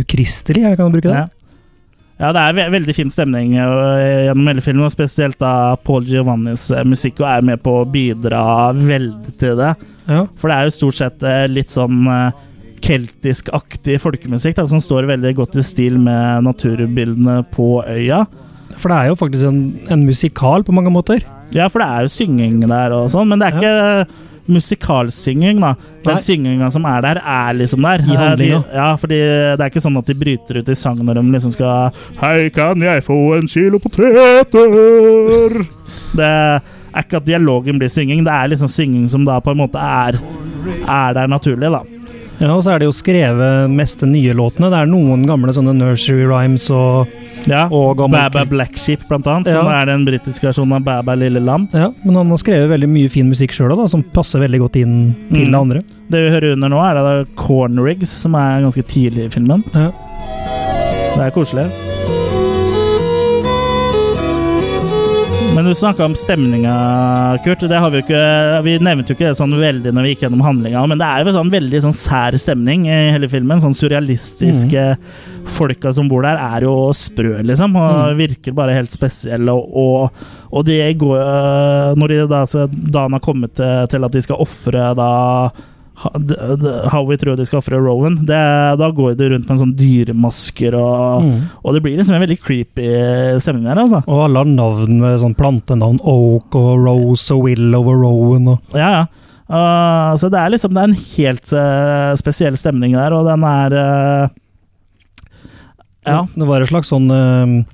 ukristelig, 0.00 0.64
jeg 0.64 0.78
kan 0.80 0.90
bruke 0.90 1.06
det. 1.06 1.20
Ja. 2.18 2.26
ja, 2.26 2.32
det 2.34 2.42
er 2.42 2.56
ve 2.56 2.66
veldig 2.74 2.94
fin 2.96 3.12
stemning 3.14 3.54
øh, 3.62 4.26
gjennom 4.26 4.50
hele 4.50 4.64
filmen, 4.64 4.86
og 4.88 4.94
spesielt 4.94 5.38
da 5.38 5.76
Paul 5.86 6.06
Giovannis 6.08 6.68
øh, 6.74 6.84
musikk 6.86 7.22
og 7.22 7.30
er 7.30 7.46
med 7.46 7.62
på 7.62 7.80
å 7.80 7.86
bidra 7.88 8.42
veldig 8.74 9.36
til 9.38 9.56
det. 9.60 9.72
Ja. 10.08 10.24
For 10.40 10.50
det 10.50 10.56
er 10.56 10.68
jo 10.68 10.76
stort 10.78 10.98
sett 10.98 11.22
øh, 11.22 11.46
litt 11.52 11.74
sånn 11.74 12.10
keltisk-aktig 12.82 13.96
folkemusikk 14.02 14.58
da, 14.58 14.66
som 14.70 14.82
står 14.82 15.08
veldig 15.10 15.32
godt 15.38 15.56
i 15.58 15.64
stil 15.66 15.98
med 15.98 16.46
naturbildene 16.46 17.40
på 17.54 17.80
øya. 17.86 18.22
For 18.78 18.90
det 18.90 18.98
er 18.98 19.10
jo 19.10 19.18
faktisk 19.18 19.48
en, 19.48 19.62
en 19.90 20.06
musikal 20.06 20.66
på 20.66 20.74
mange 20.74 20.92
måter. 20.94 21.24
Ja, 21.54 21.66
for 21.72 21.82
det 21.82 21.88
er 21.88 22.06
jo 22.06 22.12
synging 22.12 22.60
der 22.66 22.94
og 22.94 23.08
sånn, 23.12 23.30
men 23.30 23.40
det 23.40 23.48
er 23.48 23.58
ikke 23.58 24.27
musikalsynging, 24.48 25.60
da. 25.60 25.74
Den 26.04 26.16
Nei. 26.16 26.22
synginga 26.24 26.70
som 26.72 26.84
er 26.88 27.02
der, 27.04 27.20
er 27.20 27.52
liksom 27.58 27.82
der. 27.84 28.00
I 28.02 28.14
Eh, 28.14 28.18
handlinga. 28.22 28.60
De, 28.64 28.76
ja, 28.78 28.88
fordi 28.96 29.18
det 29.20 29.60
er 29.60 29.70
ikke 29.70 29.82
sånn 29.84 29.98
at 30.00 30.06
de 30.08 30.14
bryter 30.18 30.58
ut 30.62 30.68
i 30.68 30.74
sang 30.78 30.98
når 31.04 31.20
de 31.20 31.24
liksom 31.36 31.52
skal 31.52 31.92
Hei, 32.20 32.48
kan 32.54 32.80
jeg 32.80 33.04
få 33.04 33.18
en 33.38 33.46
kilo 33.50 33.78
poteter? 33.78 35.58
Det 36.16 36.24
er 36.24 37.02
ikke 37.04 37.20
at 37.20 37.26
dialogen 37.28 37.78
blir 37.78 37.90
synging, 37.92 38.24
det 38.26 38.32
er 38.32 38.48
liksom 38.54 38.70
synging 38.72 39.08
som 39.12 39.24
da 39.28 39.38
på 39.44 39.52
en 39.52 39.60
måte 39.60 39.78
er, 39.78 40.18
er 40.88 41.14
der 41.14 41.28
naturlig, 41.30 41.70
da. 41.70 41.82
Ja, 42.38 42.52
og 42.54 42.62
så 42.62 42.70
er 42.74 42.78
det 42.82 42.86
jo 42.86 42.94
skrevet 42.94 43.68
meste 43.74 44.06
nye 44.06 44.30
låtene. 44.38 44.68
Det 44.70 44.78
er 44.78 44.86
noen 44.86 45.24
gamle 45.26 45.50
sånne 45.52 45.72
nursery 45.74 46.22
rhymes 46.30 46.68
og, 46.70 47.10
Ja, 47.46 47.68
og 47.70 47.96
Baba 48.10 48.44
Black 48.44 48.76
Sheep, 48.76 49.06
blant 49.08 49.26
annet, 49.26 49.46
som 49.48 49.66
Ja. 49.66 49.80
er 49.82 49.86
den 49.86 50.04
britiske 50.04 50.40
versjonen 50.48 50.72
av 50.76 50.84
Baba 50.84 51.14
Lille 51.14 51.40
Lam. 51.40 51.68
Ja, 51.72 51.90
men 52.04 52.14
han 52.16 52.28
har 52.28 52.36
skrevet 52.36 52.68
veldig 52.70 52.88
mye 52.88 53.10
fin 53.10 53.28
musikk 53.30 53.50
sjøl 53.52 53.70
òg, 53.72 53.88
som 53.88 54.02
passer 54.02 54.40
veldig 54.40 54.60
godt 54.60 54.76
inn 54.76 55.14
til 55.32 55.46
Mm. 55.46 55.52
det 55.52 55.60
andre. 55.60 55.82
Det 56.10 56.20
vi 56.24 56.30
hører 56.30 56.52
under 56.52 56.68
nå, 56.68 56.80
er 56.82 56.96
er 57.20 57.24
Corn 57.36 57.78
Rigs, 57.78 58.08
som 58.08 58.34
er 58.34 58.60
ganske 58.62 58.82
tidlig 58.86 59.26
i 59.26 59.28
filmen. 59.28 59.62
Ja. 59.74 59.90
Det 61.16 61.26
er 61.26 61.30
koselig. 61.30 61.87
Men 65.58 65.66
du 65.66 65.74
snakka 65.74 66.04
om 66.04 66.14
stemninga, 66.14 67.38
Kurt. 67.44 67.60
Det 67.60 67.78
har 67.82 67.90
vi 67.90 67.98
ikke 67.98 68.18
Vi 68.62 68.76
nevnte 68.78 69.10
jo 69.10 69.16
ikke 69.16 69.32
det 69.32 69.38
sånn 69.40 69.56
veldig 69.58 69.90
når 69.90 70.04
vi 70.06 70.12
gikk 70.12 70.20
gjennom 70.22 70.44
handlinga, 70.46 70.84
men 70.86 71.00
det 71.00 71.08
er 71.08 71.26
jo 71.26 71.32
sånn 71.34 71.50
veldig 71.50 71.80
sånn 71.82 71.96
sær 71.98 72.36
stemning 72.38 72.84
i 72.86 72.98
hele 73.10 73.26
filmen. 73.32 73.58
Sånn 73.64 73.74
surrealistiske 73.74 74.84
folka 75.56 75.90
som 75.96 76.06
bor 76.06 76.22
der, 76.22 76.38
er 76.38 76.62
jo 76.68 76.76
sprø, 76.94 77.40
liksom, 77.48 77.74
og 77.74 78.14
virker 78.20 78.54
bare 78.54 78.76
helt 78.76 78.94
spesielle. 78.94 79.50
Og, 79.50 79.74
og, 79.82 80.22
og 80.52 80.68
de 80.68 80.78
går 81.02 81.26
Når 81.98 82.14
de 82.14 82.20
da, 82.30 82.44
så, 82.46 82.68
da 82.70 83.08
har 83.08 83.26
kommet 83.26 83.58
til, 83.58 84.06
at 84.06 84.14
de 84.14 84.22
skal 84.28 84.46
ofre 84.46 84.92
da 84.94 85.10
Howie 85.98 87.18
tror 87.18 87.36
de 87.36 87.46
skal 87.48 87.58
ofre 87.58 87.78
Rowan. 87.82 88.20
Det, 88.28 88.38
da 88.78 88.88
går 88.94 89.16
de 89.18 89.30
rundt 89.32 89.48
med 89.48 89.54
en 89.56 89.62
sånn 89.64 89.76
dyremasker, 89.78 90.76
og, 90.78 91.24
Mm. 91.24 91.40
og 91.64 91.74
det 91.74 91.82
blir 91.82 91.96
liksom 91.98 92.14
en 92.14 92.22
veldig 92.22 92.38
creepy 92.40 92.86
stemning 93.42 93.64
der, 93.66 93.80
altså. 93.82 94.02
Og 94.06 94.24
alle 94.28 94.38
har 94.44 94.44
navn 94.52 95.00
med 95.00 95.18
sånn 95.20 95.34
plantenavn. 95.34 95.98
Oak 96.04 96.54
og 96.54 96.84
Rose 96.86 97.34
og 97.34 97.42
Willow 97.48 97.82
og 97.88 97.98
Rowan 98.04 98.48
og 98.54 98.78
Ja, 98.78 98.90
ja. 98.90 99.06
Uh, 99.48 100.12
så 100.20 100.28
det 100.28 100.36
er 100.36 100.50
liksom 100.52 100.74
Det 100.76 100.82
er 100.82 100.88
en 100.90 100.98
helt 101.16 101.52
uh, 101.56 102.12
spesiell 102.20 102.56
stemning 102.60 102.92
der, 102.92 103.14
og 103.16 103.24
den 103.24 103.46
er 103.48 103.72
uh, 103.72 104.28
Ja. 106.04 106.26
Det 106.36 106.46
var 106.46 106.60
en 106.60 106.68
slags 106.68 106.88
sånn 106.92 107.08
eh, 107.12 107.64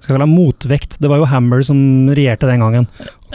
skal 0.00 0.18
kalle 0.18 0.26
det 0.28 0.36
motvekt. 0.36 0.98
Det 1.00 1.08
var 1.08 1.20
jo 1.20 1.26
Hammer 1.28 1.62
som 1.64 1.78
regjerte 2.12 2.48
den 2.48 2.60
gangen. 2.60 2.86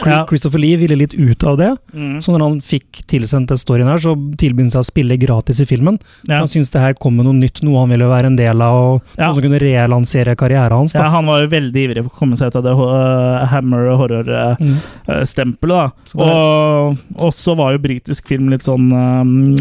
Ja. 0.06 0.26
Christopher 0.28 0.58
Lee 0.62 0.76
ville 0.76 0.96
litt 0.96 1.14
ut 1.14 1.44
av 1.44 1.56
det. 1.58 1.76
Mm. 1.92 2.20
Så 2.22 2.32
når 2.32 2.40
han 2.46 2.60
fikk 2.60 3.02
tilsendt 3.10 3.48
den 3.48 3.58
storyen 3.60 3.86
her, 3.90 3.98
så 3.98 4.14
tilbød 4.40 4.60
han 4.68 4.70
seg 4.70 4.80
å 4.80 4.88
spille 4.88 5.16
gratis 5.20 5.60
i 5.60 5.66
filmen. 5.66 5.98
Ja. 6.28 6.38
Han 6.40 6.48
syntes 6.48 6.70
det 6.70 6.80
her 6.80 6.94
kom 6.94 7.16
med 7.16 7.26
noe 7.26 7.34
nytt, 7.36 7.62
noe 7.62 7.80
han 7.82 7.90
ville 7.90 8.08
være 8.08 8.26
en 8.30 8.36
del 8.36 8.62
av, 8.62 8.74
og 8.80 9.02
Ja. 9.18 9.28
noe 9.28 9.34
som 9.34 9.42
kunne 9.42 9.60
relansere 9.60 10.36
karrieren 10.36 10.72
hans. 10.72 10.94
ja, 10.94 11.08
han 11.10 11.26
var 11.26 11.42
jo 11.42 11.48
veldig 11.48 11.84
ivrig 11.84 12.04
på 12.06 12.10
å 12.12 12.18
komme 12.18 12.36
seg 12.36 12.48
ut 12.48 12.56
av 12.56 12.62
det 12.64 12.72
uh, 12.72 13.46
Hammer 13.50 13.90
horror-stempelet, 13.96 15.60
Mm. 15.60 15.68
da. 15.68 15.90
Så 16.06 16.18
Og 16.20 16.96
også 17.30 17.56
var 17.56 17.72
jo 17.72 17.78
britisk 17.78 18.26
film 18.28 18.48
litt 18.50 18.62
sånn 18.66 18.90
um, 18.92 19.56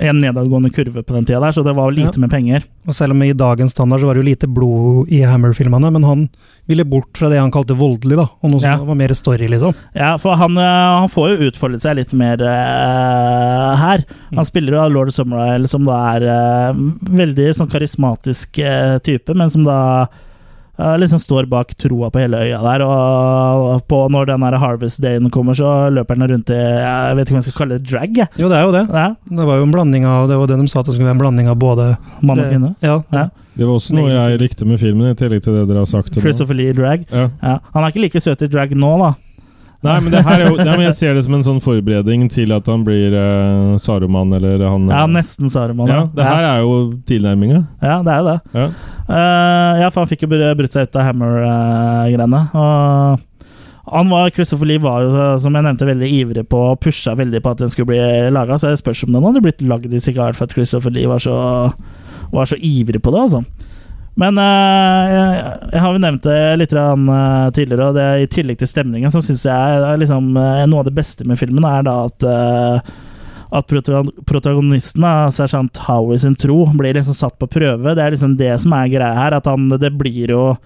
en 0.00 0.20
nedadgående 0.20 0.72
kurve 0.74 1.02
på 1.04 1.14
den 1.14 1.24
tida 1.24 1.40
der, 1.40 1.52
så 1.52 1.64
det 1.64 1.74
var 1.76 1.90
lite 1.92 2.18
med 2.18 2.30
penger. 2.30 2.64
Og 2.86 2.94
selv 2.94 3.12
om 3.12 3.22
i 3.22 3.32
dagens 3.32 3.72
standard 3.72 4.00
så 4.00 4.06
var 4.06 4.14
det 4.14 4.24
jo 4.24 4.30
lite 4.30 4.46
blod 4.50 5.08
i 5.12 5.22
Hammer-filmene, 5.24 5.90
men 5.92 6.02
han 6.04 6.28
ville 6.66 6.84
bort 6.88 7.18
fra 7.18 7.28
det 7.28 7.38
han 7.38 7.50
kalte 7.52 7.74
voldelig, 7.76 8.16
da, 8.16 8.24
og 8.40 8.50
noe 8.50 8.60
som 8.62 8.70
Ja. 8.70 8.76
var 8.88 8.96
mer 8.96 9.12
story, 9.12 9.48
liksom. 9.52 9.74
Ja, 9.94 10.14
for 10.16 10.34
han, 10.40 10.56
eh, 10.56 10.98
han 11.00 11.10
får 11.12 11.34
jo 11.34 11.50
utfoldet 11.50 11.82
seg 11.84 11.96
litt 11.98 12.14
mer 12.16 12.40
uh, 12.40 13.76
her. 13.76 14.04
Han 14.34 14.44
spiller 14.48 14.78
jo 14.78 14.86
Lord 14.94 15.12
Summerisle, 15.12 15.68
som 15.68 15.84
da 15.84 15.98
er 16.16 16.24
uh, 16.24 16.72
veldig 17.10 17.50
sånn 17.58 17.68
karismatisk 17.72 18.60
uh, 18.64 18.96
type, 19.04 19.34
men 19.36 19.50
som 19.52 19.64
da 19.68 19.78
liksom 20.78 21.20
står 21.22 21.46
bak 21.46 21.74
troa 21.78 22.10
på 22.10 22.18
hele 22.18 22.40
øya 22.42 22.58
der. 22.62 22.82
Og 22.86 23.84
på 23.88 24.00
når 24.10 24.26
den 24.32 24.42
her 24.42 24.56
Harvest 24.58 25.00
Dayen 25.02 25.30
kommer, 25.30 25.54
så 25.54 25.90
løper 25.94 26.18
den 26.18 26.30
rundt 26.34 26.50
i 26.50 26.58
Jeg 26.58 27.16
vet 27.16 27.28
ikke 27.28 27.36
om 27.36 27.40
jeg 27.42 27.46
skal 27.48 27.58
kalle 27.60 27.78
det 27.78 27.90
drag. 27.90 28.16
jeg. 28.16 28.28
Jo, 28.38 28.48
det 28.48 28.58
er 28.58 28.62
jo 28.66 28.72
det. 28.74 28.84
Ja, 28.90 29.06
Det 29.30 29.46
var 29.46 29.56
jo 29.60 29.62
en 29.68 29.72
blanding 29.72 30.04
av 30.06 30.28
Det 30.28 30.36
var 30.38 30.46
det 30.50 30.58
de 30.60 30.68
sa, 30.68 30.80
at 30.80 30.86
det 30.86 30.94
skulle 30.94 31.06
være 31.10 31.16
en 31.18 31.22
blanding 31.22 31.48
av 31.48 31.56
både 31.58 31.96
Mann 32.22 32.40
og 32.40 32.50
kvinne. 32.50 32.74
Ja. 32.82 33.02
Ja. 33.12 33.28
Det 33.54 33.66
var 33.68 33.76
også 33.78 33.94
noe 33.94 34.10
jeg 34.10 34.40
likte 34.40 34.66
med 34.66 34.80
filmen, 34.82 35.12
i 35.12 35.14
tillegg 35.14 35.44
til 35.44 35.54
det 35.54 35.68
dere 35.68 35.84
har 35.84 35.86
sagt. 35.86 36.16
Christopher 36.18 36.54
Lee 36.58 36.72
drag. 36.74 37.04
Ja. 37.12 37.28
Ja. 37.42 37.58
Han 37.74 37.84
er 37.84 37.92
ikke 37.92 38.02
like 38.02 38.20
søt 38.20 38.42
i 38.42 38.48
drag 38.50 38.74
nå, 38.74 38.90
da. 38.98 39.12
Nei, 39.84 39.98
men 40.00 40.14
det 40.14 40.22
her 40.24 40.40
er 40.40 40.48
jo, 40.48 40.56
men 40.64 40.86
jeg 40.86 40.96
ser 40.96 41.16
det 41.16 41.24
som 41.26 41.36
en 41.36 41.44
sånn 41.44 41.60
forberedning 41.64 42.24
til 42.32 42.54
at 42.56 42.68
han 42.70 42.86
blir 42.86 43.12
eh, 43.18 43.74
Saruman, 43.82 44.32
eller 44.38 44.64
han 44.64 44.88
Ja, 44.88 45.04
nesten 45.10 45.52
Saruman. 45.52 45.90
Ja, 45.92 46.06
det 46.14 46.24
her 46.24 46.48
er 46.48 46.64
jo 46.64 46.78
tilnærminga. 47.08 47.60
ja, 47.84 48.00
det 48.06 48.14
er 48.14 48.22
jo 48.22 48.30
det. 48.30 48.38
Ja. 48.56 48.66
Uh, 49.04 49.82
ja, 49.82 49.90
for 49.92 50.00
han 50.00 50.08
fikk 50.08 50.24
jo 50.24 50.32
brutt 50.32 50.72
seg 50.72 50.88
ut 50.88 50.96
av 50.96 51.10
Hammer-greiene. 51.10 52.42
og 52.56 53.22
han 53.84 54.08
var, 54.08 54.30
Christopher 54.32 54.66
Lee 54.66 54.80
var 54.80 55.02
jo, 55.04 55.10
som 55.38 55.54
jeg 55.54 55.66
nevnte, 55.66 55.86
veldig 55.86 56.08
ivrig 56.08 56.46
på 56.48 56.60
og 56.70 56.78
pusha 56.80 57.12
veldig 57.18 57.42
på 57.44 57.52
at 57.52 57.60
den 57.60 57.72
skulle 57.72 57.92
bli 57.92 58.00
laga. 58.32 58.56
Så 58.56 58.72
jeg 58.72 58.80
spørs 58.80 59.04
om 59.04 59.12
den 59.12 59.26
hadde 59.26 59.42
blitt 59.44 59.60
lagd 59.60 59.92
i 59.92 60.00
ikke 60.00 60.32
for 60.32 60.48
at 60.48 60.56
Christopher 60.56 60.94
Lee 60.94 61.10
var 61.10 61.20
så, 61.20 61.36
var 62.32 62.48
så 62.48 62.56
ivrig 62.56 63.02
på 63.04 63.12
det, 63.12 63.26
altså. 63.26 63.44
Men 64.20 64.38
eh, 64.38 65.14
jeg, 65.72 65.80
har 65.82 65.94
jo 65.94 66.02
nevnt 66.02 66.26
det 66.26 66.38
litt 66.60 66.74
eh, 66.78 67.48
tidligere, 67.56 67.88
og 67.88 67.96
det, 67.96 68.04
er, 68.04 68.22
i 68.22 68.30
tillegg 68.30 68.60
til 68.60 68.70
stemningen, 68.70 69.10
så 69.10 69.22
syns 69.24 69.42
jeg 69.48 69.98
liksom, 70.04 70.28
eh, 70.38 70.62
noe 70.70 70.84
av 70.84 70.88
det 70.88 70.94
beste 70.94 71.26
med 71.26 71.40
filmen 71.40 71.66
er 71.66 71.86
da 71.86 71.98
at 72.06 72.28
at 73.54 73.70
protagonisten, 74.26 75.04
sersjant 75.30 75.78
Howie 75.86 76.18
sin 76.18 76.34
tro, 76.34 76.64
blir 76.74 76.96
liksom 76.96 77.14
satt 77.14 77.36
på 77.38 77.46
prøve. 77.46 77.92
Det 77.94 78.02
er 78.02 78.14
liksom 78.14 78.32
det 78.40 78.50
som 78.64 78.74
er 78.74 78.90
greia 78.90 79.14
her. 79.14 79.36
At 79.36 79.46
han 79.46 79.68
Det 79.70 79.92
blir 79.94 80.32
jo 80.34 80.56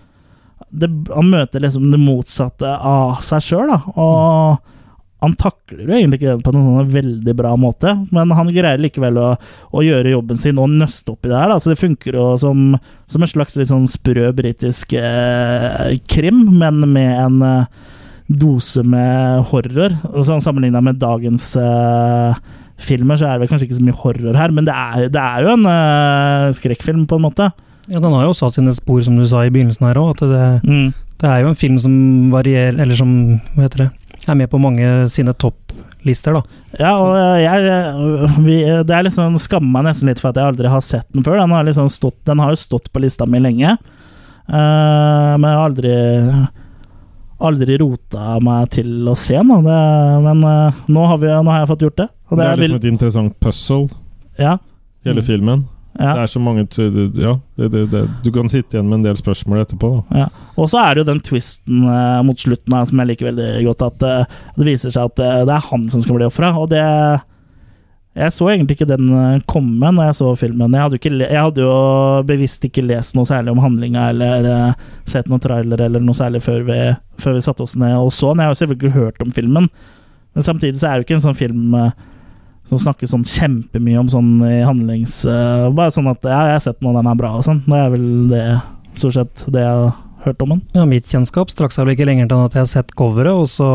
det, 0.72 0.88
Han 1.12 1.28
møter 1.28 1.60
liksom 1.60 1.90
det 1.92 2.00
motsatte 2.00 2.64
av 2.64 3.20
seg 3.24 3.44
sjøl, 3.44 3.74
da. 3.74 3.78
Og 3.92 4.77
han 5.20 5.32
takler 5.34 5.80
jo 5.88 5.96
egentlig 5.96 6.20
ikke 6.20 6.30
den 6.36 6.42
på 6.46 6.52
noen 6.54 6.66
sånn 6.78 6.92
veldig 6.94 7.32
bra 7.40 7.56
måte, 7.58 7.94
men 8.14 8.30
han 8.38 8.52
greier 8.54 8.78
likevel 8.78 9.16
å, 9.18 9.28
å 9.74 9.82
gjøre 9.82 10.12
jobben 10.12 10.38
sin 10.38 10.60
og 10.62 10.70
nøste 10.70 11.10
opp 11.14 11.26
i 11.26 11.32
det 11.32 11.38
her. 11.40 11.50
Da. 11.50 11.56
Så 11.58 11.72
det 11.72 11.80
funker 11.80 12.14
jo 12.20 12.26
som, 12.38 12.76
som 13.10 13.24
en 13.26 13.30
slags 13.32 13.56
litt 13.58 13.70
sånn 13.72 13.88
sprø 13.90 14.28
britisk 14.38 14.94
eh, 14.98 15.96
krim, 16.06 16.44
men 16.60 16.84
med 16.92 17.12
en 17.24 17.42
eh, 17.42 17.66
dose 18.28 18.82
med 18.86 19.42
horror. 19.50 19.96
Altså, 20.12 20.38
Sammenligna 20.44 20.82
med 20.84 21.00
dagens 21.02 21.50
eh, 21.58 22.38
filmer, 22.78 23.18
så 23.18 23.26
er 23.26 23.34
det 23.38 23.42
vel 23.46 23.50
kanskje 23.50 23.66
ikke 23.70 23.78
så 23.80 23.86
mye 23.88 23.98
horror 24.04 24.38
her, 24.38 24.52
men 24.54 24.68
det 24.68 24.74
er, 24.76 25.08
det 25.10 25.22
er 25.24 25.46
jo 25.48 25.54
en 25.56 25.66
eh, 25.72 26.46
skrekkfilm, 26.60 27.06
på 27.10 27.18
en 27.18 27.26
måte. 27.26 27.50
Ja, 27.88 27.98
Den 28.04 28.12
har 28.14 28.26
jo 28.28 28.34
satt 28.36 28.54
sine 28.58 28.70
spor, 28.76 29.00
som 29.02 29.16
du 29.18 29.24
sa 29.26 29.42
i 29.46 29.50
begynnelsen 29.50 29.86
her 29.88 29.98
òg. 29.98 30.14
At 30.14 30.26
det, 30.30 30.46
Mm. 30.68 30.90
det 31.18 31.26
er 31.32 31.40
jo 31.42 31.48
en 31.48 31.56
film 31.58 31.78
som 31.82 31.94
varierer 32.30 32.76
Eller 32.84 32.94
som 32.94 33.10
hva 33.56 33.64
heter 33.64 33.78
det, 33.86 33.90
er 34.32 34.38
med 34.40 34.50
på 34.52 34.58
mange 34.60 35.08
sine 35.12 35.32
topplister, 35.34 36.34
da. 36.38 36.42
Ja, 36.80 36.92
og 37.00 37.16
jeg, 37.42 38.38
vi, 38.44 38.58
det 38.86 38.94
er 38.94 39.06
liksom 39.08 39.38
skammer 39.42 39.78
meg 39.78 39.88
nesten 39.90 40.08
litt 40.10 40.20
for 40.22 40.30
at 40.30 40.36
jeg 40.40 40.52
aldri 40.52 40.68
har 40.72 40.84
sett 40.84 41.06
den 41.14 41.24
før. 41.26 41.38
Den 41.40 41.54
har, 41.56 41.64
liksom 41.68 41.88
stått, 41.92 42.18
den 42.28 42.38
har 42.42 42.52
jo 42.54 42.60
stått 42.60 42.90
på 42.92 43.02
lista 43.02 43.26
mi 43.26 43.40
lenge, 43.42 43.76
uh, 44.48 45.34
men 45.38 45.48
jeg 45.48 45.58
har 45.58 45.66
aldri 45.68 45.96
Aldri 47.38 47.76
rota 47.78 48.40
meg 48.42 48.64
til 48.74 49.06
å 49.06 49.12
se 49.14 49.36
den. 49.38 49.62
Det, 49.62 49.74
men 50.24 50.40
uh, 50.42 50.78
nå, 50.90 51.04
har 51.06 51.20
vi, 51.22 51.28
nå 51.30 51.52
har 51.52 51.60
jeg 51.62 51.68
fått 51.70 51.84
gjort 51.86 52.00
det. 52.00 52.06
Og 52.32 52.40
Det 52.40 52.46
er 52.48 52.56
vil- 52.58 52.64
liksom 52.72 52.80
et 52.80 52.88
interessant 52.90 53.36
puzzle, 53.38 53.84
ja, 54.42 54.56
hele 55.06 55.22
Mm. 55.22 55.26
filmen. 55.28 55.62
Ja. 55.98 56.12
Det 56.14 56.22
er 56.22 56.30
så 56.30 56.40
mange 56.40 56.66
Ja, 57.18 57.32
det, 57.58 57.68
det, 57.72 57.86
det. 57.90 58.04
du 58.22 58.30
kan 58.32 58.48
sitte 58.50 58.76
igjen 58.76 58.86
med 58.86 59.00
en 59.00 59.06
del 59.08 59.16
spørsmål 59.18 59.64
etterpå. 59.64 59.90
Ja. 60.14 60.28
Og 60.54 60.70
så 60.70 60.78
er 60.78 60.94
det 60.94 61.02
jo 61.02 61.08
den 61.08 61.22
twisten 61.26 61.88
uh, 61.88 62.20
mot 62.26 62.38
slutten 62.38 62.76
her 62.76 62.84
som 62.86 63.02
jeg 63.02 63.10
liker 63.10 63.30
veldig 63.32 63.48
godt, 63.66 63.82
at 63.88 64.04
uh, 64.06 64.44
det 64.58 64.68
viser 64.68 64.94
seg 64.94 65.10
at 65.10 65.24
uh, 65.24 65.40
det 65.48 65.56
er 65.56 65.66
han 65.66 65.88
som 65.90 66.04
skal 66.04 66.20
bli 66.20 66.28
ofra. 66.28 66.52
Og 66.54 66.70
det 66.70 66.84
Jeg 68.18 68.32
så 68.34 68.48
egentlig 68.50 68.74
ikke 68.78 68.88
den 68.88 69.42
komme 69.46 69.90
når 69.94 70.08
jeg 70.08 70.14
så 70.18 70.30
filmen. 70.38 70.72
Jeg 70.74 70.82
hadde, 70.82 71.10
jeg 71.22 71.42
hadde 71.42 71.62
jo 71.62 71.74
bevisst 72.26 72.64
ikke 72.66 72.82
lest 72.82 73.14
noe 73.14 73.26
særlig 73.26 73.52
om 73.52 73.60
handlinga 73.62 74.08
eller 74.10 74.48
sett 75.06 75.28
noen 75.30 75.42
trailer 75.42 75.78
eller 75.84 76.02
noe 76.02 76.16
særlig 76.18 76.42
før 76.42 76.64
vi, 76.66 76.78
før 77.22 77.36
vi 77.36 77.44
satte 77.46 77.62
oss 77.62 77.76
ned 77.78 77.94
og 77.94 78.10
så 78.10 78.32
den. 78.32 78.42
Jeg 78.42 78.50
har 78.50 78.56
jo 78.56 78.62
selvfølgelig 78.62 78.94
hørt 78.96 79.22
om 79.22 79.30
filmen, 79.34 79.68
men 80.34 80.46
samtidig 80.46 80.80
så 80.80 80.88
er 80.88 80.96
det 80.96 81.04
jo 81.04 81.06
ikke 81.06 81.18
en 81.20 81.26
sånn 81.28 81.38
film 81.38 81.74
eh, 81.78 81.94
som 82.68 82.80
snakker 82.80 83.10
sånn 83.10 83.24
kjempemye 83.28 84.02
om 84.02 84.10
sånn 84.12 84.34
i 84.44 84.58
handlings... 84.66 85.20
Uh, 85.24 85.68
bare 85.74 85.94
sånn 85.94 86.10
at 86.10 86.24
ja, 86.26 86.42
jeg 86.50 86.58
har 86.58 86.66
sett 86.66 86.82
noe, 86.84 86.96
den 86.96 87.08
er 87.08 87.18
bra 87.18 87.32
og 87.38 87.46
sånn. 87.46 87.62
Det 87.66 87.78
er 87.78 87.94
vel 87.94 88.10
det 88.32 88.44
stort 88.98 89.16
sett 89.16 89.46
det 89.54 89.64
jeg 89.64 89.80
har 89.80 89.96
hørt 90.26 90.42
om 90.44 90.54
den. 90.54 90.62
Ja, 90.76 90.84
mitt 90.88 91.08
kjennskap 91.08 91.52
straks 91.52 91.78
seg 91.78 91.86
vel 91.86 91.96
ikke 91.96 92.08
lenger 92.08 92.28
til 92.28 92.44
at 92.44 92.56
jeg 92.56 92.64
har 92.64 92.70
sett 92.72 92.94
coveret, 92.98 93.32
og 93.32 93.48
så 93.52 93.68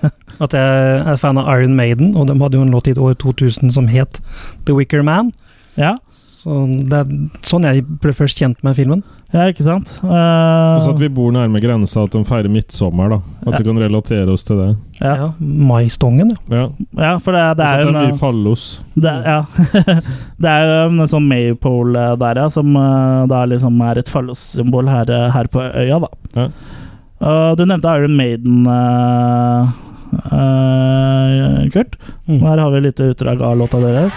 at 0.44 0.56
jeg 0.56 1.02
er 1.02 1.20
fan 1.20 1.40
av 1.40 1.50
Iron 1.52 1.76
Maiden, 1.78 2.14
og 2.16 2.30
de 2.30 2.38
hadde 2.40 2.60
jo 2.60 2.66
en 2.66 2.74
låt 2.74 2.90
i 2.90 2.96
år 2.96 3.18
2000 3.20 3.74
som 3.76 3.90
het 3.90 4.22
The 4.68 4.76
Wicker 4.76 5.04
Man. 5.06 5.32
Ja, 5.78 5.96
Så 6.40 6.62
det 6.88 6.96
er 6.96 7.08
sånn 7.44 7.66
jeg 7.68 7.82
ble 8.00 8.12
først 8.16 8.38
kjent 8.40 8.62
med 8.64 8.76
filmen. 8.78 9.02
ja 9.34 9.44
ikke 9.50 9.64
sant? 9.66 9.90
Uh, 10.00 10.80
så 10.80 10.88
Uh, 10.88 10.94
at 10.94 11.00
vi 11.02 11.10
bor 11.12 11.34
nærme 11.34 11.60
grensa, 11.60 12.06
at 12.06 12.14
de 12.14 12.22
feirer 12.24 12.48
midtsommer. 12.48 13.12
da 13.12 13.18
At 13.44 13.58
vi 13.58 13.66
kan 13.66 13.80
relatere 13.82 14.32
oss 14.32 14.46
til 14.48 14.56
det. 14.56 14.70
ja. 15.02 15.12
Ja, 15.20 15.28
Maistongen, 15.38 16.32
ja. 16.32 16.56
Ja. 16.56 16.64
ja, 16.96 17.12
for 17.18 17.36
det, 17.36 17.44
det 17.60 17.66
er 17.66 17.84
jo 17.84 17.92
en 17.92 18.18
fallos. 18.18 18.80
det, 18.94 19.12
ja. 19.26 19.44
det 20.40 20.54
er 20.54 20.64
jo 20.70 20.88
en 20.88 21.12
sånn 21.12 21.28
maypole 21.28 22.06
der, 22.24 22.42
ja, 22.44 22.48
som 22.48 22.72
uh, 22.76 23.26
da 23.28 23.44
liksom 23.44 23.80
er 23.84 24.00
et 24.00 24.08
fallossymbol 24.08 24.88
her, 24.88 25.12
uh, 25.12 25.28
her 25.36 25.52
på 25.52 25.60
øya, 25.60 26.00
da. 26.06 26.10
Ja. 26.38 26.48
Og 27.20 27.60
du 27.60 27.66
nevnte 27.68 27.92
Iron 28.00 28.16
Maiden, 28.16 28.64
uh, 28.64 29.68
uh, 30.24 31.68
Kurt. 31.76 32.00
Mm. 32.24 32.40
Her 32.40 32.64
har 32.64 32.72
vi 32.72 32.80
et 32.80 32.88
lite 32.88 33.12
utdrag 33.12 33.44
av 33.44 33.58
låta 33.60 33.84
deres. 33.84 34.16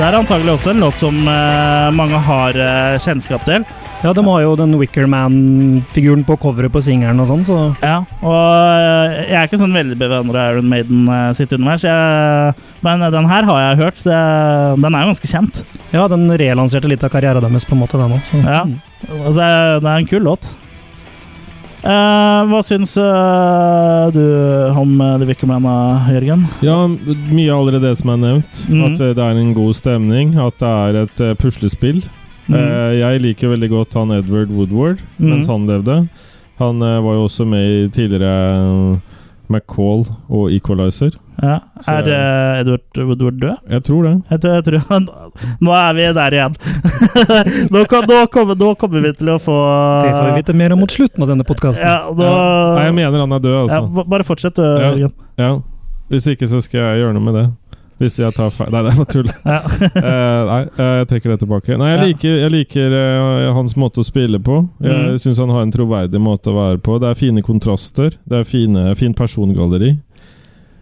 Det 0.00 0.06
er 0.08 0.14
antagelig 0.16 0.54
også 0.54 0.70
en 0.72 0.78
låt 0.80 0.96
som 0.96 1.16
uh, 1.28 1.90
mange 1.92 2.16
har 2.24 2.56
uh, 2.56 2.94
kjennskap 3.04 3.42
til. 3.44 3.66
Ja, 4.00 4.14
de 4.16 4.22
har 4.24 4.38
jo 4.46 4.54
den 4.56 4.72
Wicker 4.80 5.04
Man-figuren 5.04 6.22
på 6.24 6.38
coveret 6.40 6.72
på 6.72 6.80
singelen 6.80 7.20
og 7.20 7.28
sånn, 7.28 7.42
så 7.44 7.58
Ja, 7.82 7.98
og 8.24 8.32
uh, 8.32 9.18
jeg 9.26 9.36
er 9.36 9.44
ikke 9.44 9.60
sånn 9.60 9.76
veldig 9.76 9.98
bevandra 10.00 10.46
i 10.46 10.54
Iron 10.54 10.70
Maiden 10.72 11.04
sitt 11.36 11.52
univers, 11.52 11.84
jeg, 11.84 12.56
men 12.80 13.04
den 13.12 13.28
her 13.28 13.50
har 13.50 13.60
jeg 13.66 13.80
hørt. 13.82 14.00
Det, 14.06 14.22
den 14.86 14.88
er 14.88 15.04
jo 15.04 15.12
ganske 15.12 15.32
kjent. 15.34 15.60
ja, 15.92 16.08
den 16.14 16.24
relanserte 16.46 16.88
litt 16.88 17.04
av 17.04 17.12
karrieren 17.12 17.44
deres 17.44 17.68
på 17.68 17.76
en 17.76 17.84
måte, 17.84 18.00
den 18.00 18.16
òg. 18.16 18.34
Ja. 18.40 18.64
Altså, 19.20 19.52
det 19.84 19.84
er 19.84 19.92
en 19.98 20.08
kul 20.08 20.24
låt. 20.30 20.48
Eh, 21.80 22.40
hva 22.50 22.58
syns 22.66 22.92
uh, 23.00 24.10
du 24.12 24.20
om 24.76 24.90
øh, 25.00 25.14
The 25.22 25.28
Wicker 25.30 25.48
Man, 25.48 25.64
Jørgen? 26.12 26.42
Ja, 26.60 26.76
mye 27.32 27.48
av 27.54 27.62
allerede 27.62 27.86
det 27.88 27.94
som 28.02 28.10
er 28.12 28.18
nevnt. 28.20 28.58
Mm. 28.68 28.82
At 28.90 29.00
eh, 29.00 29.14
det 29.16 29.24
er 29.24 29.40
en 29.40 29.54
god 29.56 29.72
stemning. 29.78 30.34
At 30.36 30.58
det 30.60 30.68
er 30.68 30.98
et 31.06 31.22
eh, 31.24 31.32
puslespill. 31.40 32.02
Mm. 32.50 32.56
Eh, 32.58 32.98
jeg 33.00 33.22
liker 33.24 33.54
veldig 33.54 33.70
godt 33.72 33.96
han 33.96 34.12
Edward 34.12 34.50
Woodward 34.52 35.00
mens 35.16 35.46
Mhm. 35.46 35.52
han 35.54 35.66
levde. 35.70 35.96
Han 36.60 36.82
eh, 36.82 36.98
var 37.00 37.14
jo 37.16 37.24
også 37.28 37.46
med 37.48 37.64
i 37.64 37.88
tidligere 37.88 38.34
eh, 38.60 38.98
McCall 39.48 40.04
og 40.28 40.52
Equalizer. 40.52 41.16
Ja. 41.42 41.58
Så- 41.80 41.92
Er 41.92 42.08
øh, 42.12 42.60
Edward 42.60 42.98
Woodward 43.08 43.38
død? 43.40 43.56
Jeg 43.70 43.82
tror 43.86 44.02
det. 44.04 44.12
Jeg 44.30 44.40
tror, 44.40 44.52
jeg 44.54 44.64
tror, 44.64 45.06
nå 45.64 45.72
er 45.72 45.92
vi 45.96 46.08
der 46.20 46.36
igjen. 46.36 46.54
nå, 47.72 47.84
kan, 47.88 48.04
nå, 48.10 48.18
kommer, 48.32 48.54
nå 48.60 48.74
kommer 48.80 49.00
vi 49.06 49.12
til 49.16 49.32
å 49.32 49.38
få 49.40 49.56
Det 50.04 50.12
får 50.16 50.28
vi 50.30 50.36
vite 50.42 50.56
mer 50.60 50.72
om 50.76 50.82
mot 50.84 50.90
slutten 50.92 51.22
av 51.24 51.32
denne 51.32 51.46
podkasten. 51.48 51.84
Ja, 51.84 52.02
Ja. 52.10 52.34
Nei, 52.76 52.84
jeg 52.90 52.94
mener 53.00 53.24
han 53.24 53.32
er 53.38 53.44
død, 53.44 53.56
altså. 53.64 53.80
Ja, 53.80 54.04
bare 54.16 54.24
fortsett, 54.28 54.54
du, 54.60 54.62
Ja. 54.62 54.92
Jørgen. 54.92 55.12
Ja. 55.40 55.54
Hvis 56.10 56.26
ikke, 56.32 56.48
så 56.50 56.60
skal 56.62 56.80
jeg 56.80 57.02
gjøre 57.04 57.14
noe 57.16 57.22
med 57.30 57.34
det. 57.40 57.48
Hvis 58.00 58.14
jeg 58.16 58.32
tar 58.32 58.48
feil 58.48 58.70
Nei, 58.72 58.80
det 58.86 58.92
var 58.96 59.08
tull. 59.12 59.26
Ja. 59.44 59.58
Eh, 60.00 60.40
nei, 60.48 60.60
jeg 60.80 61.08
trekker 61.10 61.32
det 61.34 61.38
tilbake. 61.42 61.76
Nei, 61.76 61.90
jeg 61.90 61.98
Ja. 61.98 62.04
liker, 62.06 62.36
jeg 62.40 62.50
liker 62.54 62.94
uh, 62.96 63.52
hans 63.54 63.74
måte 63.76 64.00
å 64.00 64.06
spille 64.06 64.38
på. 64.40 64.62
Jeg 64.80 64.96
Mm. 64.96 65.18
syns 65.20 65.38
han 65.38 65.50
har 65.52 65.62
en 65.66 65.72
troverdig 65.74 66.20
måte 66.20 66.48
å 66.48 66.56
være 66.56 66.78
på. 66.80 66.96
Det 67.00 67.10
er 67.10 67.14
fine 67.20 67.42
kontraster. 67.44 68.16
Det 68.26 68.38
er 68.40 68.44
fine, 68.48 68.94
fint 68.96 69.16
persongalleri. 69.16 69.98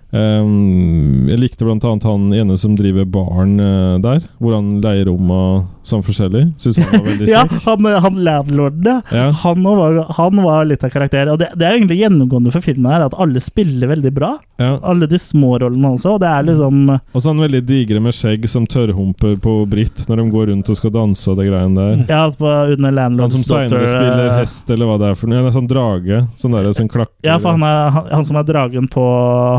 Um, 0.08 1.28
jeg 1.28 1.36
likte 1.42 1.66
annet 1.68 2.06
han 2.08 2.30
ene 2.32 2.54
som 2.56 2.76
driver 2.78 3.04
baren 3.04 3.58
uh, 3.60 3.98
der, 4.00 4.22
hvor 4.40 4.54
han 4.56 4.78
leier 4.80 5.10
rom 5.10 5.28
og 5.34 5.66
sånn 5.88 6.04
forskjellig. 6.04 6.44
Syns 6.60 6.78
han 6.80 6.92
var 6.94 7.06
veldig 7.10 7.28
Ja, 7.34 7.42
han, 7.66 7.88
han 8.04 8.20
landlorden, 8.24 9.02
ja. 9.12 9.28
Han, 9.42 9.64
var, 9.64 9.98
han 10.18 10.42
var 10.44 10.68
litt 10.68 10.84
av 10.84 10.92
karakter. 10.92 11.30
Og 11.32 11.40
det, 11.40 11.50
det 11.58 11.66
er 11.66 11.76
egentlig 11.76 12.00
gjennomgående 12.02 12.52
for 12.54 12.64
filmen 12.64 12.90
her, 12.92 13.06
at 13.08 13.16
alle 13.20 13.42
spiller 13.44 13.92
veldig 13.92 14.12
bra. 14.16 14.34
Ja. 14.60 14.74
Alle 14.82 15.08
de 15.10 15.20
små 15.22 15.58
rollene 15.62 15.92
også. 15.96 16.16
Og 16.16 16.22
det 16.22 16.30
er 16.30 16.48
liksom 16.48 16.80
Og 16.90 17.20
så 17.20 17.30
han 17.30 17.44
veldig 17.44 17.62
digre 17.68 18.00
med 18.02 18.16
skjegg 18.16 18.48
som 18.50 18.66
tørrhumper 18.68 19.36
på 19.42 19.54
Britt 19.70 20.06
når 20.08 20.22
de 20.22 20.26
går 20.32 20.50
rundt 20.52 20.72
og 20.72 20.80
skal 20.80 20.94
danse 20.94 21.28
og 21.30 21.38
det 21.38 21.48
greiene 21.50 21.78
der. 21.78 22.02
Ja, 22.10 22.24
på, 22.32 22.48
under 22.48 22.98
Han 23.04 23.34
som 23.34 23.44
seinere 23.46 23.86
spiller 23.88 24.24
eh, 24.26 24.40
hest, 24.40 24.72
eller 24.72 24.88
hva 24.88 24.98
det 25.00 25.12
er 25.12 25.20
for 25.20 25.30
noe. 25.30 25.38
Ja, 25.38 25.44
det 25.46 25.52
er 25.52 25.58
sånn 25.58 25.70
drage. 25.70 26.22
Sånn 26.40 26.56
der, 26.56 26.70
sånn 26.76 26.90
klakker. 26.92 27.14
Ja, 27.26 27.38
for 27.42 27.54
han, 27.54 27.64
er, 27.66 27.92
han, 27.94 28.10
han 28.12 28.28
som 28.28 28.40
er 28.40 28.48
dragen 28.48 28.88
på 28.92 29.04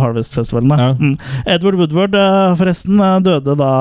Harvest-festivalen. 0.03 0.38
Da. 0.69 0.75
Ja. 0.79 0.89
Mm. 0.99 1.15
Edward 1.45 1.75
Woodward, 1.75 2.15
eh, 2.15 2.55
forresten, 2.59 2.99
eh, 2.99 3.19
døde 3.25 3.55
da 3.59 3.71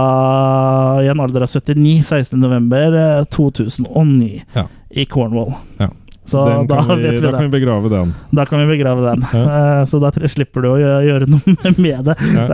i 1.03 1.07
en 1.13 1.21
alder 1.21 1.43
av 1.43 1.49
79, 1.49 2.03
16.11.2009, 2.05 4.43
Ja. 4.55 4.65
i 4.91 5.05
Cornwall. 5.05 5.53
Ja. 5.79 5.89
Så 6.29 6.45
da 6.69 6.81
vi, 6.85 7.03
vet 7.03 7.13
vi 7.13 7.17
da 7.25 7.31
det. 7.31 7.37
kan 7.39 7.45
vi 7.51 7.61
begrave 7.61 7.89
den. 7.89 8.11
Da 8.37 8.45
kan 8.45 8.59
vi 8.61 8.67
begrave 8.77 9.01
den. 9.15 9.23
Ja. 9.33 9.45
Eh, 9.81 9.85
Så 9.89 9.97
da 10.03 10.11
slipper 10.29 10.61
du 10.63 10.69
å 10.69 10.77
gjøre 10.79 11.27
noe 11.31 11.55
med 11.79 12.05
det. 12.05 12.15
Ja. 12.35 12.45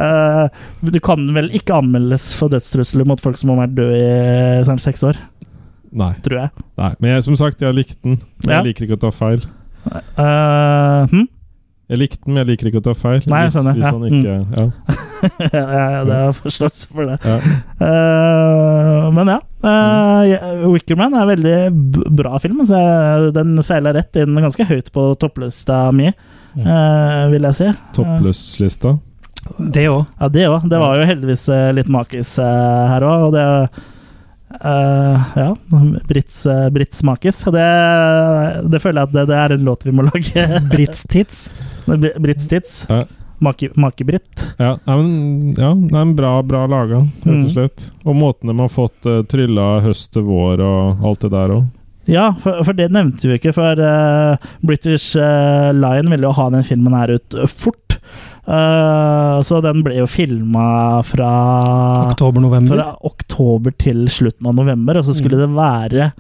Eh, 0.45 0.49
Du 0.93 1.01
kan 1.01 1.27
vel 1.35 1.49
ikke 1.51 1.75
anmeldes 1.81 2.35
for 2.39 2.49
dødstrusler 2.53 3.05
mot 3.05 3.21
folk 3.21 3.37
som 3.41 3.51
har 3.51 3.57
vært 3.67 3.75
døde 3.75 3.97
i 3.99 4.63
sånn 4.69 4.79
seks 4.79 5.03
år, 5.03 5.17
Nei. 5.93 6.13
tror 6.23 6.39
jeg. 6.45 6.51
Nei. 6.79 6.93
Men 7.01 7.11
jeg, 7.17 7.23
som 7.27 7.37
sagt, 7.37 7.61
jeg 7.67 7.75
likte 7.75 7.97
den. 8.05 8.19
Men 8.45 8.51
Ja. 8.53 8.57
jeg 8.63 8.67
liker 8.71 8.85
ikke 8.87 8.97
å 8.99 9.01
ta 9.01 9.11
feil. 9.11 9.43
Uh, 10.17 11.07
hm? 11.11 11.29
Jeg 11.93 12.01
likte 12.01 12.21
den, 12.25 12.33
men 12.33 12.41
jeg 12.43 12.49
liker 12.55 12.69
ikke 12.71 12.81
å 12.81 12.85
ta 12.87 12.95
feil. 12.97 13.21
Nei, 13.29 13.43
jeg 13.45 13.51
hvis, 13.51 13.57
skjønner. 13.59 13.75
hvis 13.77 13.85
Ja. 13.85 13.93
han 13.93 14.05
ikke 14.09 14.37
ja. 14.57 14.67
ja, 15.53 15.65
ja, 15.93 16.05
det 16.09 16.17
er 16.17 16.37
forståelse 16.39 16.89
for 16.89 17.11
det. 17.11 17.19
Ja. 17.25 17.37
Eh, 17.89 19.09
men 19.17 19.31
ja. 19.35 19.39
Uh, 19.65 20.69
Wickerman 20.73 21.15
er 21.17 21.25
en 21.25 21.31
veldig 21.33 22.13
bra 22.17 22.39
film. 22.43 22.63
Så 22.69 22.79
den 23.37 23.57
seiler 23.65 23.97
rett 23.97 24.17
inn 24.21 24.37
ganske 24.41 24.67
høyt 24.69 24.91
på 24.95 25.07
topplista 25.21 25.87
mi, 25.97 26.09
uh, 26.09 27.25
vil 27.33 27.49
jeg 27.51 27.59
si. 27.61 27.71
Toppløs-lista. 27.97 28.97
Det 29.59 29.85
òg. 29.93 30.07
Ja, 30.21 30.29
det 30.33 30.47
òg. 30.49 30.69
Det 30.73 30.79
var 30.81 30.97
jo 30.97 31.09
heldigvis 31.09 31.43
eh, 31.53 31.67
litt 31.77 31.91
makis 31.93 32.31
eh, 32.41 32.85
her 32.89 33.05
òg. 33.05 33.27
Og 33.27 33.35
det 33.35 33.43
Eh, 34.61 35.23
ja, 35.37 35.57
Brits, 36.09 36.47
uh, 36.47 36.69
Brits 36.71 37.03
makis. 37.03 37.43
Det, 37.45 37.67
det 38.71 38.81
føler 38.83 39.01
jeg 39.03 39.09
at 39.11 39.15
det, 39.17 39.27
det 39.33 39.37
er 39.43 39.55
en 39.57 39.65
låt 39.67 39.85
vi 39.87 39.93
må 39.95 40.07
lage. 40.07 40.47
Brits 40.73 41.03
tits. 41.11 41.47
Brits 41.87 42.49
tits. 42.49 42.81
Ja. 42.89 43.05
Make-Britt. 43.45 44.45
Ja, 44.57 44.79
ja, 44.87 44.97
men, 44.97 45.51
ja, 45.59 45.75
det 45.75 45.93
er 45.93 46.01
en 46.07 46.15
bra, 46.17 46.31
bra 46.47 46.63
laga, 46.71 47.03
rett 47.25 47.27
og 47.27 47.43
Mm. 47.43 47.51
slett. 47.53 47.89
Og 48.07 48.15
måten 48.17 48.49
de 48.49 48.55
har 48.63 48.71
fått 48.73 49.05
uh, 49.11 49.23
trylla 49.29 49.81
høst 49.85 50.13
til 50.15 50.23
vår 50.25 50.63
og 50.65 51.03
alt 51.11 51.27
det 51.27 51.33
der 51.35 51.53
òg. 51.59 51.65
Ja, 52.09 52.31
for, 52.41 52.59
for 52.69 52.77
det 52.77 52.91
nevnte 52.93 53.29
vi 53.29 53.39
ikke, 53.39 53.53
for 53.57 53.81
uh, 53.81 54.37
British 54.65 55.17
uh, 55.17 55.73
Lion 55.73 56.09
ville 56.13 56.29
jo 56.29 56.35
ha 56.37 56.49
den 56.53 56.65
filmen 56.65 56.93
her 56.97 57.15
ut 57.19 57.37
eh, 57.41 57.49
fort. 57.49 57.84
Eh, 58.45 59.37
så 59.49 59.61
den 59.65 59.83
ble 59.87 59.97
jo 60.03 60.07
filma 60.11 61.01
fra 61.07 61.31
Oktober-november. 62.11 62.77
Fra 62.77 62.97
oktober 63.09 63.75
til 63.81 64.07
slutten 64.13 64.47
av 64.51 64.57
november, 64.59 64.99
og 65.01 65.07
så 65.09 65.15
skulle 65.17 65.39
det 65.41 65.49
være 65.57 66.11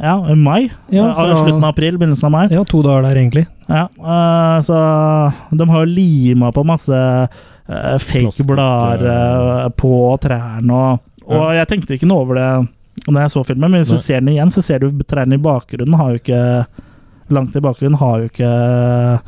ja, 0.00 0.14
i 0.32 0.34
mai. 0.36 0.70
Ja, 0.92 1.08
Eh, 1.10 1.14
fra- 1.14 1.36
Slutten 1.40 1.64
av 1.64 1.70
april, 1.74 1.96
begynnelsen 2.00 2.28
av 2.28 2.32
mai. 2.32 2.46
Ja, 2.52 2.64
to 2.64 2.82
dager 2.82 3.02
der, 3.08 3.16
egentlig. 3.20 3.46
Ja, 3.68 3.86
eh, 3.98 4.58
så 4.64 4.76
de 5.56 5.68
har 5.68 5.84
jo 5.86 5.94
lima 5.94 6.52
på 6.52 6.64
masse 6.66 7.28
fake 7.70 8.42
blader 8.48 9.70
på 9.78 10.18
trærne, 10.20 10.72
og, 10.74 10.98
og 11.30 11.52
jeg 11.54 11.68
tenkte 11.70 11.94
ikke 11.94 12.08
noe 12.10 12.24
over 12.24 12.34
det 12.40 12.48
når 13.06 13.20
jeg 13.22 13.30
så 13.30 13.44
filmen, 13.46 13.70
men 13.70 13.80
hvis 13.80 13.92
Nei. 13.92 13.96
du 13.96 14.02
ser 14.02 14.20
den 14.20 14.32
igjen, 14.34 14.50
så 14.50 14.62
ser 14.66 14.80
du 14.82 14.90
trærne 15.06 15.38
i 15.38 15.40
bakgrunnen 15.40 15.94
har 15.96 16.10
jo 16.10 16.18
ikke 16.20 16.66
Langt 17.30 17.54
i 17.54 17.60
bakgrunnen 17.62 17.94
har 18.00 18.18
jo 18.18 18.26
ikke 18.26 19.20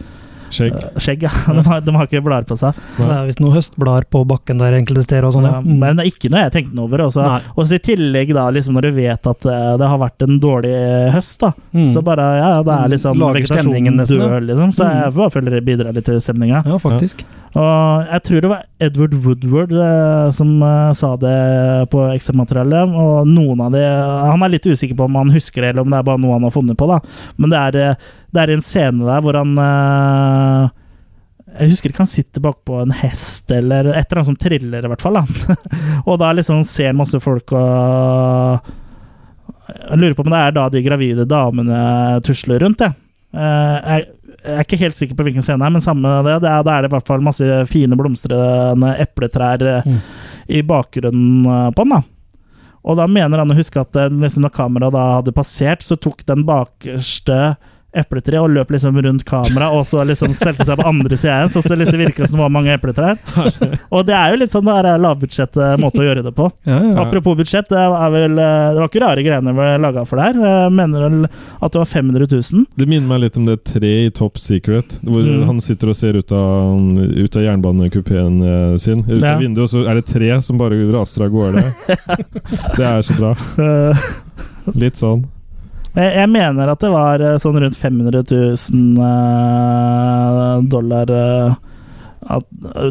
Skjegg. 0.52 0.74
eh, 0.76 0.98
skjegg. 1.00 1.22
Ja. 1.24 1.32
De, 1.56 1.62
har, 1.66 1.80
de 1.80 1.94
har 1.96 2.06
ikke 2.10 2.22
blader 2.24 2.46
på 2.48 2.56
seg. 2.60 2.76
Så 2.98 3.06
det 3.08 3.14
er 3.16 3.26
visst 3.30 3.40
noen 3.42 3.54
høstblader 3.56 4.04
på 4.12 4.22
bakken 4.28 4.60
der 4.60 4.76
enkelte 4.78 5.02
steder 5.06 5.26
og 5.28 5.34
sånn, 5.36 5.48
ja. 5.48 5.54
Ja, 5.58 5.60
men 5.82 5.96
det 5.98 6.04
er 6.06 6.10
ikke 6.12 6.30
noe 6.32 6.44
jeg 6.44 6.54
tenkte 6.58 6.76
noe 6.78 6.86
over. 6.90 7.04
Også, 7.08 7.24
og 7.56 7.66
så 7.66 7.78
I 7.78 7.82
tillegg, 7.88 8.34
da, 8.36 8.46
liksom 8.54 8.76
når 8.76 8.88
du 8.88 8.92
vet 9.00 9.30
at 9.32 9.46
eh, 9.48 9.68
det 9.80 9.88
har 9.92 10.00
vært 10.04 10.26
en 10.28 10.38
dårlig 10.42 10.74
høst, 11.16 11.38
da, 11.42 11.52
Mm. 11.72 11.86
så 11.94 12.02
bare 12.04 12.24
ja, 12.36 12.48
det 12.62 12.72
er 12.76 12.90
liksom 12.92 13.16
vegetasjonen 13.32 14.02
dør, 14.04 14.40
liksom. 14.44 14.72
Så 14.76 14.84
Mm. 14.84 14.98
jeg 15.02 15.14
bare 15.16 15.30
føler 15.32 15.50
det 15.56 15.64
bidrar 15.64 15.94
litt 15.96 16.04
til 16.04 16.20
stemninga. 16.20 16.60
Ja, 16.68 16.76
faktisk. 16.82 17.24
Og 17.56 18.06
jeg 18.12 18.22
tror 18.24 18.40
det 18.40 18.48
var 18.50 18.62
Edward 18.80 19.14
Woodward 19.24 19.72
eh, 19.72 20.30
som 20.36 20.52
eh, 20.64 20.92
sa 20.96 21.10
det 21.20 21.88
på 21.92 22.04
ekstramaterialet. 22.14 22.94
Og 22.96 23.26
noen 23.28 23.60
av 23.66 23.72
de 23.74 23.82
Han 23.82 24.42
er 24.46 24.54
litt 24.54 24.64
usikker 24.68 24.96
på 24.96 25.04
om 25.08 25.14
han 25.20 25.32
husker 25.34 25.60
det, 25.64 25.70
eller 25.74 25.82
om 25.84 25.90
det 25.92 25.98
er 26.00 26.06
bare 26.08 26.20
noe 26.22 26.32
han 26.38 26.46
har 26.48 26.54
funnet 26.54 26.76
på. 26.80 26.88
da 26.88 27.00
Men 27.36 27.50
det 27.52 27.58
er, 27.60 27.80
eh, 27.90 27.94
det 28.32 28.42
er 28.46 28.52
en 28.54 28.62
scene 28.64 29.04
der 29.04 29.20
hvor 29.24 29.36
han 29.36 29.52
uh, 29.60 30.70
Jeg 31.58 31.72
husker 31.74 31.92
ikke 31.92 32.00
han 32.04 32.08
sitter 32.08 32.40
bakpå 32.44 32.78
en 32.82 32.94
hest 33.02 33.50
eller 33.52 33.90
et 33.92 34.06
eller 34.06 34.22
annet 34.22 34.30
som 34.30 34.38
triller, 34.40 34.84
i 34.86 34.88
hvert 34.92 35.04
fall. 35.04 35.18
da 35.20 35.56
Og 36.08 36.16
da 36.22 36.30
liksom 36.38 36.62
ser 36.68 36.96
masse 36.96 37.20
folk 37.20 37.52
og 37.52 38.72
Jeg 39.68 40.00
lurer 40.00 40.16
på 40.16 40.24
om 40.26 40.32
det 40.32 40.40
er 40.46 40.56
da 40.56 40.66
de 40.72 40.82
gravide 40.84 41.28
damene 41.28 41.82
tusler 42.26 42.60
rundt, 42.64 42.80
jeg. 42.84 42.96
Uh, 43.36 43.78
jeg. 43.96 44.08
Jeg 44.42 44.56
er 44.58 44.64
ikke 44.64 44.78
helt 44.80 44.96
sikker 44.98 45.14
på 45.14 45.22
hvilken 45.22 45.44
scene, 45.44 45.62
det 45.62 45.70
men 45.76 45.82
samme 45.84 46.08
det. 46.26 46.32
det 46.42 46.48
er, 46.50 46.64
er 46.66 46.82
det 46.82 46.88
i 46.88 46.92
hvert 46.96 47.06
fall 47.06 47.20
masse 47.22 47.46
fine 47.70 47.94
blomstrende 47.94 48.88
epletrær 49.04 49.62
eh, 49.62 49.84
Mm. 49.86 50.00
i 50.50 50.62
bakgrunnen 50.66 51.44
eh, 51.46 51.68
på 51.76 51.84
den. 51.84 51.92
da. 51.94 52.00
Og 52.82 52.96
da 52.98 53.06
mener 53.06 53.38
han 53.38 53.52
å 53.54 53.54
huske 53.54 53.78
at 53.84 53.94
liksom 54.10 54.42
når 54.42 54.50
kameraet 54.56 54.96
da 54.96 55.04
hadde 55.20 55.34
passert, 55.36 55.84
så 55.86 55.94
tok 55.94 56.24
den 56.26 56.42
bakerste 56.48 57.38
epletreet 57.92 58.40
og 58.40 58.50
løp 58.54 58.70
liksom 58.72 58.96
rundt 59.04 59.24
kamera 59.28 59.68
og 59.76 59.84
så 59.88 60.04
liksom 60.08 60.32
stelte 60.36 60.64
seg 60.64 60.78
på 60.80 60.86
andre 60.88 61.16
sida 61.18 61.38
igjen, 61.42 61.50
så 61.52 61.62
det 61.68 61.78
liksom 61.82 62.00
virka 62.00 62.26
som 62.26 62.38
det 62.38 62.42
var 62.46 62.52
mange 62.54 62.72
epletrær. 62.74 63.18
Og 63.94 64.06
det 64.08 64.14
er 64.16 64.32
jo 64.32 64.38
litt 64.40 64.52
sånn 64.54 64.64
det 64.64 64.74
er 64.80 65.00
lavbudsjett 65.02 65.56
eh, 65.60 65.74
måte 65.80 66.00
å 66.00 66.06
gjøre 66.06 66.22
det 66.24 66.32
på. 66.36 66.46
Ja, 66.68 66.78
ja. 66.80 66.94
Apropos 67.02 67.36
budsjett, 67.36 67.68
det 67.68 67.82
vel 68.14 68.38
eh, 68.40 68.68
Det 68.72 68.80
var 68.80 68.88
ikke 68.88 69.02
rare 69.04 69.24
greiene 69.26 69.52
vi 69.56 69.66
laga 69.82 70.04
for 70.08 70.16
det 70.20 70.28
her. 70.30 70.40
Jeg 70.46 70.72
mener 70.78 71.04
vel 71.06 71.18
at 71.28 71.72
det 71.74 71.82
var 71.82 71.90
500 71.92 72.26
000. 72.32 72.64
Det 72.80 72.88
minner 72.88 73.08
meg 73.12 73.22
litt 73.26 73.36
om 73.40 73.46
det 73.48 73.58
treet 73.68 74.08
i 74.08 74.14
Top 74.16 74.38
Secret, 74.40 74.98
hvor 75.02 75.22
Mm. 75.22 75.44
han 75.46 75.60
sitter 75.62 75.92
og 75.92 75.96
ser 75.96 76.16
ut 76.18 76.32
av, 76.34 76.98
ut 76.98 77.36
av 77.38 77.44
jernbanekupeen 77.44 78.40
eh, 78.42 78.76
sin. 78.82 79.04
Ut 79.08 79.22
av 79.22 79.40
vinduet, 79.40 79.64
og 79.64 79.70
så 79.72 79.84
er 79.88 80.00
det 80.00 80.06
tre 80.10 80.32
som 80.42 80.58
bare 80.60 80.80
raser 80.92 81.24
av 81.28 81.30
gårde. 81.32 81.62
det 82.78 82.86
er 82.88 83.02
så 83.06 83.16
bra. 83.20 83.32
Eh, 83.62 84.02
Litt 84.82 84.98
sånn. 85.00 85.24
Jeg, 85.92 86.08
jeg 86.16 86.28
mener 86.32 86.70
at 86.72 86.80
det 86.80 86.90
var 86.92 87.20
eh, 87.20 87.38
sånn 87.42 87.58
rundt 87.60 87.76
500 87.76 88.22
000 88.30 89.02
eh, 89.06 90.54
dollar 90.72 91.12
eh, 91.12 91.58
at 92.32 92.46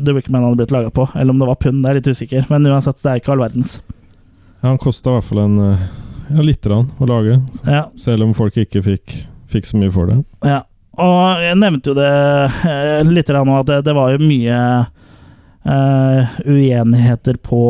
The 0.05 0.13
Wickman 0.13 0.43
hadde 0.45 0.59
blitt 0.59 0.75
laga 0.75 0.91
på. 0.93 1.07
Eller 1.15 1.33
om 1.33 1.41
det 1.41 1.49
var 1.49 1.59
pund, 1.63 1.81
det 1.81 1.89
er 1.89 1.99
litt 1.99 2.11
usikker. 2.11 2.45
Men 2.51 2.67
uansett, 2.69 2.99
det 3.01 3.09
er 3.09 3.21
ikke 3.21 3.33
all 3.33 3.41
verdens. 3.45 3.79
Ja, 4.61 4.67
han 4.69 4.81
kosta 4.81 5.09
i 5.09 5.17
hvert 5.17 5.29
fall 5.31 5.41
en 5.47 5.57
ja, 5.63 6.43
lite 6.45 6.69
grann 6.69 6.91
å 7.01 7.07
lage, 7.09 7.39
Ja, 7.65 7.87
selv 7.99 8.27
om 8.27 8.35
folk 8.37 8.59
ikke 8.61 8.83
fikk, 8.85 9.15
fikk 9.51 9.65
så 9.71 9.79
mye 9.81 9.93
for 9.93 10.11
det. 10.11 10.21
ja. 10.45 10.61
Og 11.01 11.39
jeg 11.39 11.55
nevnte 11.55 11.93
jo 11.93 11.95
det 11.95 12.09
litt 13.15 13.29
nå, 13.31 13.53
at 13.57 13.69
det, 13.69 13.77
det 13.87 13.93
var 13.95 14.11
jo 14.11 14.19
mye 14.21 14.57
eh, 15.65 16.39
uenigheter 16.45 17.37
på 17.43 17.61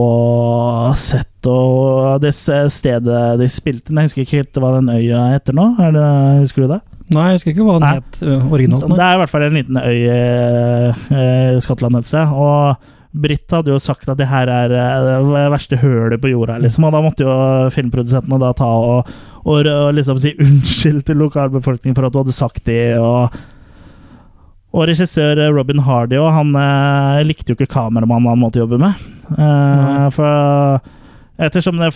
sett 0.99 1.27
og 1.49 2.21
det 2.21 2.35
stedet 2.35 3.21
de 3.39 3.47
spilte 3.49 3.89
Jeg 3.95 4.05
husker 4.11 4.21
ikke 4.21 4.41
helt 4.43 4.59
hva 4.61 4.75
den 4.75 4.91
øya 4.93 5.23
heter 5.33 5.57
nå. 5.57 5.71
Det, 5.79 6.07
husker 6.43 6.65
du 6.65 6.73
det? 6.75 6.81
Nei, 7.11 7.27
jeg 7.31 7.39
husker 7.39 7.55
ikke 7.55 7.65
hva 7.65 7.77
den 7.79 7.87
Nei. 7.87 7.95
het 7.97 8.51
originalt. 8.53 8.87
Nå. 8.87 8.95
Det 8.99 9.05
er 9.07 9.17
i 9.17 9.21
hvert 9.23 9.33
fall 9.33 9.45
en 9.47 9.57
liten 9.57 9.79
øy 9.81 9.99
eh, 10.13 11.05
i 11.57 11.63
Skottland 11.65 11.97
et 11.97 12.07
sted. 12.07 12.29
Og 12.31 12.77
Britt 13.11 13.51
hadde 13.51 13.73
jo 13.73 13.79
sagt 13.81 14.07
at 14.07 14.19
det 14.21 14.29
her 14.31 14.47
er 14.47 14.71
eh, 14.71 15.07
det 15.27 15.47
verste 15.51 15.79
hølet 15.81 16.21
på 16.23 16.31
jorda, 16.31 16.59
liksom. 16.63 16.85
Og 16.87 16.95
da 16.95 17.01
måtte 17.03 17.25
jo 17.25 17.33
filmprodusentene 17.75 18.39
da 18.39 18.53
ta 18.55 18.69
og, 18.69 19.09
og, 19.43 19.67
og 19.67 19.89
liksom 19.97 20.21
si 20.23 20.31
unnskyld 20.37 21.03
til 21.09 21.19
lokalbefolkningen 21.25 21.97
for 21.97 22.07
at 22.07 22.15
du 22.15 22.21
hadde 22.21 22.37
sagt 22.37 22.63
det, 22.69 22.95
og 23.01 23.35
og 24.71 24.87
regissør 24.87 25.39
Robin 25.51 25.81
Hardy 25.83 26.15
og 26.21 26.29
han 26.31 26.55
eh, 26.55 27.21
likte 27.27 27.51
jo 27.51 27.57
ikke 27.59 27.73
kameramannen 27.73 28.31
han 28.31 28.39
måtte 28.39 28.61
jobbe 28.61 28.79
med. 28.79 28.99
Eh, 29.35 30.07
for 30.15 30.79
ettersom 31.41 31.81
det 31.81 31.91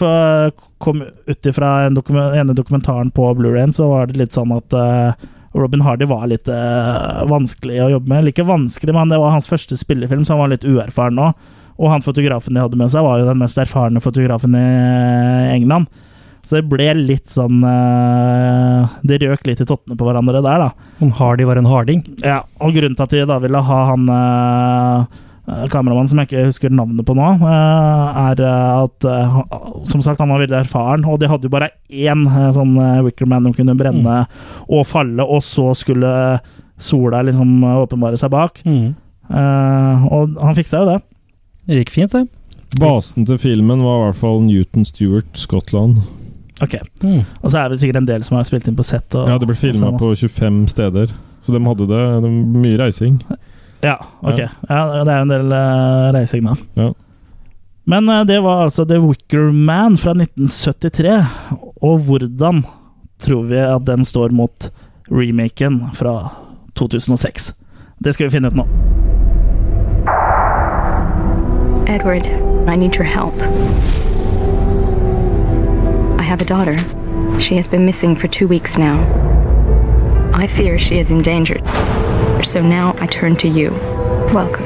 kom 0.83 1.03
ut 1.05 1.47
ifra 1.47 1.85
den 1.85 1.95
dokument, 1.95 2.35
ene 2.35 2.55
dokumentaren 2.57 3.13
på 3.15 3.29
Blu-rayen, 3.37 3.73
så 3.75 3.87
var 3.93 4.09
det 4.09 4.19
litt 4.19 4.35
sånn 4.35 4.51
at 4.55 4.75
eh, 4.75 5.27
Robin 5.55 5.85
Hardy 5.85 6.07
var 6.09 6.27
litt 6.27 6.49
eh, 6.51 7.21
vanskelig 7.31 7.79
å 7.85 7.91
jobbe 7.93 8.11
med. 8.11 8.31
Ikke 8.33 8.47
vanskelig, 8.47 8.95
men 8.95 9.13
det 9.13 9.21
var 9.23 9.37
hans 9.37 9.47
første 9.47 9.77
spillefilm, 9.79 10.25
så 10.27 10.35
han 10.35 10.43
var 10.43 10.51
litt 10.51 10.67
uerfaren 10.67 11.15
nå. 11.15 11.29
Og 11.75 11.91
han 11.91 12.03
fotografen 12.03 12.55
de 12.55 12.63
hadde 12.63 12.79
med 12.79 12.91
seg, 12.91 13.03
var 13.07 13.21
jo 13.21 13.29
den 13.29 13.39
mest 13.39 13.59
erfarne 13.59 14.03
fotografen 14.03 14.55
i 14.55 14.65
England. 15.55 15.87
Så 16.45 16.59
det 16.59 16.67
ble 16.69 16.91
litt 16.93 17.31
sånn 17.33 17.63
uh, 17.65 18.91
Det 19.01 19.17
røk 19.23 19.47
litt 19.49 19.63
i 19.63 19.65
tottene 19.65 19.97
på 19.97 20.05
hverandre 20.05 20.43
der, 20.45 20.61
da. 20.67 20.89
Om 21.01 21.13
Hardy 21.17 21.47
var 21.49 21.57
en 21.57 21.69
harding. 21.69 22.03
Ja, 22.21 22.43
og 22.61 22.75
grunnen 22.77 22.97
til 22.97 23.07
at 23.07 23.15
de 23.15 23.23
da 23.29 23.39
ville 23.41 23.61
ha 23.65 23.79
han 23.91 24.09
uh, 24.11 25.23
kameramannen 25.45 26.09
som 26.09 26.19
jeg 26.21 26.29
ikke 26.29 26.45
husker 26.47 26.73
navnet 26.73 27.05
på 27.05 27.13
nå, 27.17 27.27
eh, 27.37 28.19
er 28.23 28.41
eh, 28.41 28.83
at 28.85 29.05
eh, 29.05 29.35
Som 29.85 30.01
sagt, 30.01 30.19
han 30.19 30.31
var 30.33 30.41
veldig 30.41 30.57
erfaren, 30.63 31.05
og 31.05 31.19
de 31.21 31.29
hadde 31.29 31.45
jo 31.45 31.53
bare 31.53 31.69
én 31.89 32.25
eh, 32.25 32.51
sånn 32.55 32.73
uh, 32.79 33.03
Wickerman 33.05 33.45
de 33.45 33.53
kunne 33.53 33.77
brenne 33.77 34.23
og 34.65 34.87
falle, 34.89 35.21
og 35.21 35.43
så 35.45 35.71
skulle 35.77 36.11
sola 36.81 37.21
liksom 37.27 37.61
eh, 37.63 37.81
åpenbare 37.85 38.17
seg 38.19 38.33
bak. 38.33 38.63
Mm. 38.65 38.95
Uh, 39.29 40.09
og 40.13 40.35
han 40.41 40.57
fiksa 40.57 40.81
jo 40.81 40.89
det. 40.89 40.99
Det 41.65 41.79
gikk 41.83 41.93
fint, 41.93 42.17
det. 42.17 42.25
Basen 42.81 43.25
til 43.29 43.39
filmen 43.41 43.85
var 43.85 43.99
i 43.99 44.05
hvert 44.07 44.21
fall 44.25 44.41
Newton 44.43 44.85
Stewart, 44.85 45.29
Skottland. 45.37 46.01
Ok, 46.63 46.75
Mm. 47.03 47.23
Og 47.43 47.51
så 47.51 47.57
er 47.59 47.69
det 47.69 47.79
sikkert 47.81 47.97
en 47.97 48.05
del 48.07 48.23
som 48.23 48.37
har 48.37 48.45
spilt 48.47 48.67
inn 48.67 48.75
på 48.77 48.83
sett. 48.87 49.13
Og, 49.15 49.27
Ja, 49.27 49.37
det 49.37 49.47
ble 49.49 49.55
filma 49.59 49.89
sånn. 49.91 49.97
på 49.99 50.13
25 50.15 50.67
steder, 50.71 51.11
så 51.43 51.51
de 51.51 51.59
hadde 51.65 51.87
det, 51.89 52.03
De, 52.23 52.29
mye 52.61 52.77
reising. 52.79 53.17
Ja, 53.83 53.97
ok. 54.23 54.37
Ja. 54.39 54.49
Ja, 54.69 55.03
det 55.03 55.11
er 55.11 55.17
jo 55.19 55.25
en 55.27 55.33
del 55.33 55.51
uh, 55.51 56.11
reising, 56.15 56.45
da. 56.47 56.55
Ja. 56.79 56.93
Men 57.85 58.07
uh, 58.09 58.23
det 58.23 58.39
var 58.41 58.63
altså 58.65 58.85
The 58.87 58.97
Wicker 59.03 59.51
Man 59.51 59.97
fra 59.97 60.15
1973. 60.15 61.25
Og 61.83 61.99
hvordan 62.07 62.63
tror 63.21 63.43
vi 63.51 63.59
at 63.59 63.85
den 63.85 64.03
står 64.07 64.31
mot 64.31 64.71
remaken 65.11 65.91
fra 65.93 66.31
2006? 66.79 67.51
Det 68.01 68.13
skal 68.15 68.27
vi 68.29 68.37
finne 68.39 68.47
ut 68.47 68.55
nå. 68.55 68.65
Edward, 71.87 72.25
I 72.67 72.75
need 72.75 72.95
your 72.95 73.05
help. 73.05 73.35
I 76.25 76.27
have 76.27 76.41
a 76.41 76.45
daughter. 76.45 76.75
She 77.39 77.55
has 77.57 77.67
been 77.67 77.85
missing 77.85 78.15
for 78.15 78.27
two 78.27 78.47
weeks 78.47 78.79
now. 78.79 78.97
I 80.33 80.47
fear 80.47 80.79
she 80.79 80.97
is 80.97 81.11
endangered. 81.11 81.63
So 82.43 82.63
now 82.63 82.95
I 82.99 83.05
turn 83.05 83.35
to 83.35 83.47
you. 83.47 83.69
Welcome. 84.33 84.65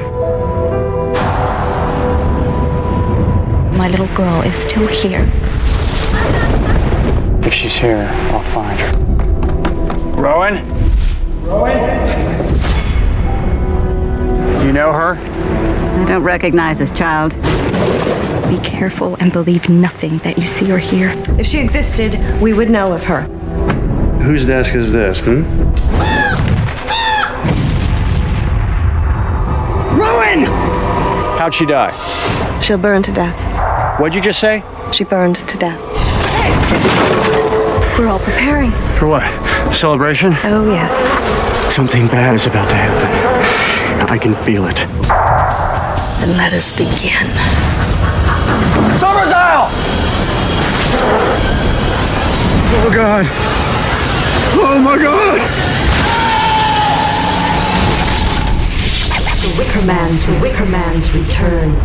My 3.78 3.90
little 3.90 4.08
girl 4.16 4.42
is 4.44 4.56
still 4.56 4.88
here. 4.88 5.30
If 7.46 7.54
she's 7.54 7.74
here, 7.76 8.08
I'll 8.32 8.40
find 8.40 8.80
her. 8.80 8.98
Rowan? 10.16 10.66
Rowan? 11.44 11.78
You 14.66 14.72
know 14.72 14.94
her? 14.94 15.16
I 16.02 16.06
don't 16.06 16.24
recognize 16.24 16.80
this 16.80 16.92
child. 16.92 17.34
Be 18.50 18.58
careful 18.58 19.16
and 19.20 19.32
believe 19.32 19.70
nothing 19.70 20.18
that 20.20 20.40
you 20.40 20.48
see 20.48 20.72
or 20.72 20.80
hear. 20.80 21.10
If 21.38 21.46
she 21.46 21.60
existed, 21.60 22.20
we 22.42 22.52
would 22.52 22.72
know 22.72 22.92
of 22.94 23.04
her. 23.04 23.22
Whose 24.24 24.44
desk 24.44 24.74
is 24.74 24.92
this, 24.92 25.20
hmm? 25.20 25.44
Rowan! 30.00 30.46
How'd 31.38 31.54
she 31.54 31.68
die? 31.68 31.92
She'll 32.60 32.80
burn 32.80 33.04
to 33.04 33.12
death. 33.12 34.00
What'd 34.00 34.16
you 34.16 34.22
just 34.22 34.40
say? 34.40 34.64
She 34.92 35.04
burned 35.04 35.36
to 35.36 35.58
death. 35.60 35.80
We're 38.00 38.08
all 38.08 38.18
preparing. 38.18 38.72
For 38.98 39.06
what? 39.08 39.24
Celebration? 39.76 40.34
Oh, 40.44 40.72
yes. 40.72 41.76
Something 41.76 42.08
bad 42.08 42.34
is 42.34 42.48
about 42.48 42.68
to 42.70 42.76
happen. 42.76 44.10
I 44.10 44.18
can 44.18 44.34
feel 44.44 44.66
it. 44.66 44.78
Then 46.20 46.36
let 46.36 46.52
us 46.54 46.76
begin. 46.76 47.69
Summer's 49.00 49.32
Isle! 49.32 49.70
Oh, 52.82 52.92
God. 52.94 53.26
Oh, 54.62 54.80
my 54.80 54.98
God! 54.98 55.40
The 59.40 59.56
Wicker 59.58 59.86
Man's 59.86 60.28
Wicker 60.42 60.66
Man's 60.66 61.14
return. 61.14 61.76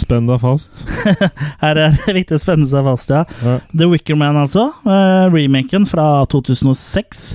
Spenn 0.00 0.26
deg 0.26 0.40
fast. 0.40 0.84
Her 1.62 1.76
er 1.76 1.96
det 1.98 2.14
viktig 2.16 2.38
å 2.38 2.42
spenne 2.42 2.68
seg 2.70 2.86
fast, 2.86 3.12
ja. 3.12 3.24
Ja. 3.44 3.58
The 3.76 3.88
Wicker 3.92 4.16
Man, 4.18 4.38
altså. 4.40 4.70
Eh, 4.88 5.26
remaken 5.34 5.84
fra 5.90 6.24
2006. 6.32 7.26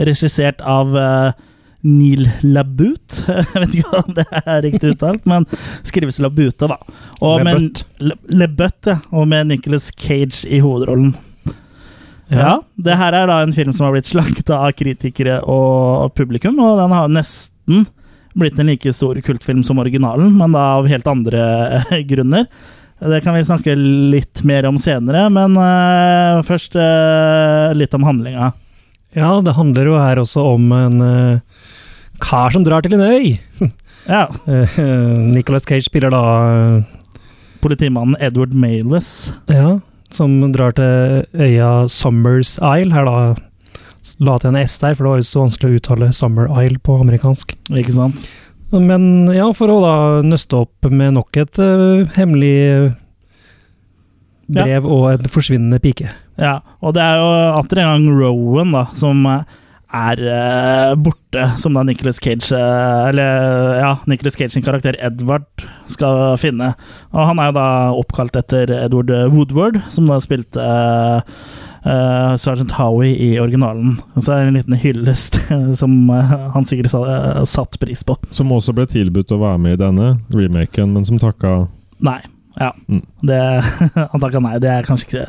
Regissert 0.00 0.64
av 0.64 0.96
eh, 0.98 1.36
Neil 1.84 2.26
Labute. 2.42 3.22
Jeg 3.28 3.60
vet 3.60 3.76
ikke 3.80 4.00
om 4.00 4.14
det 4.16 4.24
er 4.40 4.62
riktig 4.64 4.94
uttalt, 4.94 5.26
men 5.28 5.46
skrives 5.86 6.18
Labute, 6.24 6.68
da. 6.70 6.78
Og 7.20 7.44
med- 7.44 7.84
Labute. 8.32 8.96
Ja. 8.96 9.00
Og 9.12 9.28
med 9.30 9.50
Nicholas 9.52 9.90
Cage 9.92 10.46
i 10.48 10.62
hovedrollen. 10.64 11.14
Ja. 12.32 12.54
det 12.80 12.94
her 12.96 13.12
er 13.12 13.28
da 13.28 13.42
en 13.44 13.52
film 13.52 13.74
som 13.76 13.84
har 13.84 13.92
blitt 13.94 14.08
slakta 14.08 14.56
av 14.64 14.72
kritikere 14.74 15.36
og 15.44 16.14
publikum, 16.16 16.56
og 16.58 16.80
den 16.80 16.94
har 16.96 17.12
nesten 17.12 17.84
blitt 18.34 18.58
en 18.58 18.66
like 18.72 18.90
stor 18.96 19.20
kultfilm 19.22 19.60
som 19.62 19.78
originalen, 19.78 20.32
men 20.34 20.56
da 20.56 20.64
av 20.80 20.88
helt 20.90 21.06
andre 21.06 21.44
grunner. 22.10 22.48
Det 23.04 23.20
kan 23.22 23.36
vi 23.36 23.44
snakke 23.44 23.74
litt 23.76 24.40
mer 24.48 24.66
om 24.70 24.78
senere, 24.80 25.26
men 25.30 25.56
uh, 25.60 26.40
først 26.46 26.74
uh, 26.80 27.74
litt 27.76 27.94
om 27.94 28.06
handlinga. 28.08 28.52
Ja, 29.14 29.38
det 29.44 29.54
handler 29.56 29.90
jo 29.90 29.96
her 29.98 30.20
også 30.22 30.44
om 30.54 30.68
en 30.74 31.00
uh, 31.02 31.64
kar 32.22 32.54
som 32.54 32.66
drar 32.66 32.84
til 32.84 32.98
en 32.98 33.06
øy. 33.06 33.38
Ja. 34.04 34.26
Uh, 34.44 35.16
Nicholas 35.32 35.64
Cage 35.64 35.86
spiller 35.86 36.12
da 36.12 36.18
uh, 36.20 36.82
Politimannen 37.64 38.18
Edward 38.20 38.52
Mayles. 38.52 39.32
Ja, 39.48 39.78
som 40.12 40.52
drar 40.52 40.74
til 40.76 41.24
øya 41.32 41.88
Summers 41.88 42.58
Isle. 42.58 42.92
Her 42.92 43.08
da 43.08 43.16
la 44.20 44.36
til 44.38 44.52
en 44.52 44.60
S 44.60 44.76
der, 44.82 44.94
for 44.94 45.06
det 45.06 45.12
var 45.12 45.22
jo 45.22 45.28
så 45.30 45.44
vanskelig 45.44 45.70
å 45.70 45.78
uttale 45.80 46.10
Summer 46.12 46.50
Isle 46.60 46.82
på 46.84 46.98
amerikansk. 47.00 47.56
Ikke 47.72 47.96
sant? 47.96 48.26
Men 48.74 49.30
ja, 49.32 49.46
for 49.54 49.70
å 49.70 49.80
da 49.84 49.96
nøste 50.26 50.64
opp 50.64 50.88
med 50.90 51.14
nok 51.14 51.36
et 51.38 51.60
eh, 51.62 52.04
hemmelig 52.16 52.92
brev 54.50 54.88
og 54.88 55.06
en 55.12 55.30
forsvinnende 55.30 55.80
pike. 55.82 56.10
Ja, 56.40 56.58
og 56.82 56.96
det 56.96 57.02
er 57.04 57.20
jo 57.20 57.28
atter 57.60 57.82
en 57.82 57.92
gang 57.92 58.18
Rowan 58.18 58.72
da, 58.74 58.88
som 58.98 59.22
eh, 59.30 59.44
er 59.94 60.22
eh, 60.26 60.94
borte, 60.98 61.44
som 61.62 61.76
da 61.76 61.84
Nicolas 61.86 62.18
Cage 62.22 62.50
eh, 62.56 63.08
Eller 63.10 63.76
ja, 63.78 63.92
Nicolas 64.10 64.34
Cage 64.38 64.50
sin 64.56 64.64
karakter 64.66 64.98
Edward 64.98 65.46
skal 65.90 66.34
finne. 66.40 66.72
Og 67.12 67.28
han 67.28 67.38
er 67.38 67.52
jo 67.52 67.58
da 67.58 67.68
oppkalt 67.94 68.36
etter 68.40 68.72
Edward 68.80 69.12
Woodward, 69.34 69.78
som 69.94 70.08
da 70.10 70.18
spilte 70.22 70.64
eh, 70.64 71.38
eh, 71.84 72.34
Sergeant 72.40 72.74
Howie 72.80 73.14
i 73.14 73.30
originalen. 73.38 73.98
Så 74.16 74.32
er 74.32 74.42
det 74.42 74.50
en 74.50 74.58
liten 74.58 74.80
hyllest 74.80 75.38
som 75.80 75.96
eh, 76.10 76.36
han 76.56 76.66
sikkert 76.68 76.94
sa, 76.94 77.04
satt 77.46 77.78
pris 77.82 78.02
på. 78.06 78.18
Som 78.34 78.52
også 78.56 78.74
ble 78.76 78.88
tilbudt 78.90 79.34
å 79.34 79.42
være 79.44 79.62
med 79.68 79.78
i 79.78 79.82
denne 79.86 80.14
remaken, 80.34 80.96
men 80.96 81.06
som 81.06 81.20
takka 81.22 81.64
Nei. 82.04 82.18
Ja. 82.60 82.70
Mm. 82.88 83.02
Det, 83.26 83.38
nei. 84.44 84.58
Det, 84.62 84.70
er 84.70 84.86
kanskje 84.86 85.08
ikke, 85.08 85.24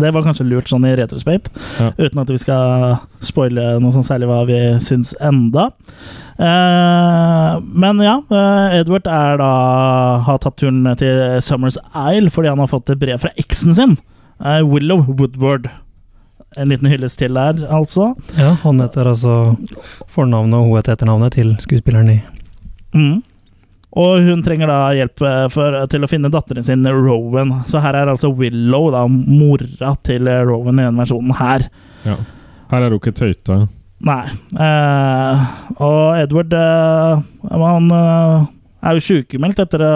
det 0.00 0.10
var 0.16 0.24
kanskje 0.26 0.46
lurt 0.48 0.70
sånn 0.70 0.86
i 0.88 0.94
retrospate, 0.98 1.52
Ja. 1.78 1.92
uten 1.98 2.22
at 2.24 2.32
vi 2.34 2.38
skal 2.42 2.96
spoile 3.24 3.76
noe 3.82 3.94
sånn 3.94 4.06
særlig 4.06 4.26
hva 4.30 4.40
vi 4.48 4.58
syns 4.82 5.14
enda. 5.22 5.68
Eh, 6.34 7.60
men 7.62 8.00
ja, 8.02 8.16
eh, 8.30 8.80
Edward 8.80 9.06
er 9.06 9.38
da 9.38 9.52
har 10.26 10.40
tatt 10.42 10.56
turen 10.58 10.82
til 10.98 11.20
Summers 11.46 11.78
Isle 11.94 12.32
fordi 12.34 12.50
han 12.50 12.58
har 12.62 12.70
fått 12.72 12.90
et 12.90 12.98
brev 12.98 13.22
fra 13.22 13.30
eksen 13.38 13.74
sin, 13.78 13.96
eh, 14.42 14.62
Willow 14.66 15.04
Woodward. 15.06 15.70
En 16.56 16.68
liten 16.70 16.86
hyllest 16.90 17.18
til 17.18 17.34
der, 17.34 17.64
altså. 17.66 18.12
Ja, 18.38 18.52
han 18.62 18.78
heter 18.82 19.08
altså 19.10 19.56
fornavnet 20.14 20.54
og 20.58 20.68
hun 20.68 20.76
heter 20.78 20.94
etternavnet 20.94 21.34
til 21.38 21.54
skuespilleren 21.62 22.10
i 22.18 22.22
Mm. 22.94 23.22
Og 24.00 24.26
hun 24.26 24.42
trenger 24.42 24.70
da 24.70 24.78
hjelp 24.96 25.22
eh, 25.22 25.44
for, 25.54 25.78
til 25.92 26.02
å 26.02 26.10
finne 26.10 26.30
datteren 26.32 26.66
sin, 26.66 26.82
Rowan. 26.86 27.60
Så 27.70 27.82
her 27.84 27.94
er 27.98 28.10
altså 28.10 28.32
Willow, 28.34 28.90
da, 28.94 29.04
mora 29.08 29.94
til 30.06 30.30
eh, 30.30 30.42
Rowan 30.48 30.80
i 30.80 30.86
denne 30.88 31.04
versjonen 31.04 31.36
her. 31.38 31.68
Ja. 32.08 32.18
Her 32.72 32.86
er 32.86 32.90
hun 32.90 32.98
ikke 32.98 33.14
tøyta. 33.14 33.64
Nei. 34.04 34.22
Eh, 34.60 35.44
og 35.78 36.18
Edward 36.18 36.52
eh, 36.58 37.24
Han 37.54 37.90
eh, 37.94 38.46
er 38.84 38.96
jo 38.98 39.04
sykemeldt 39.06 39.62
etter 39.64 39.84
å 39.86 39.92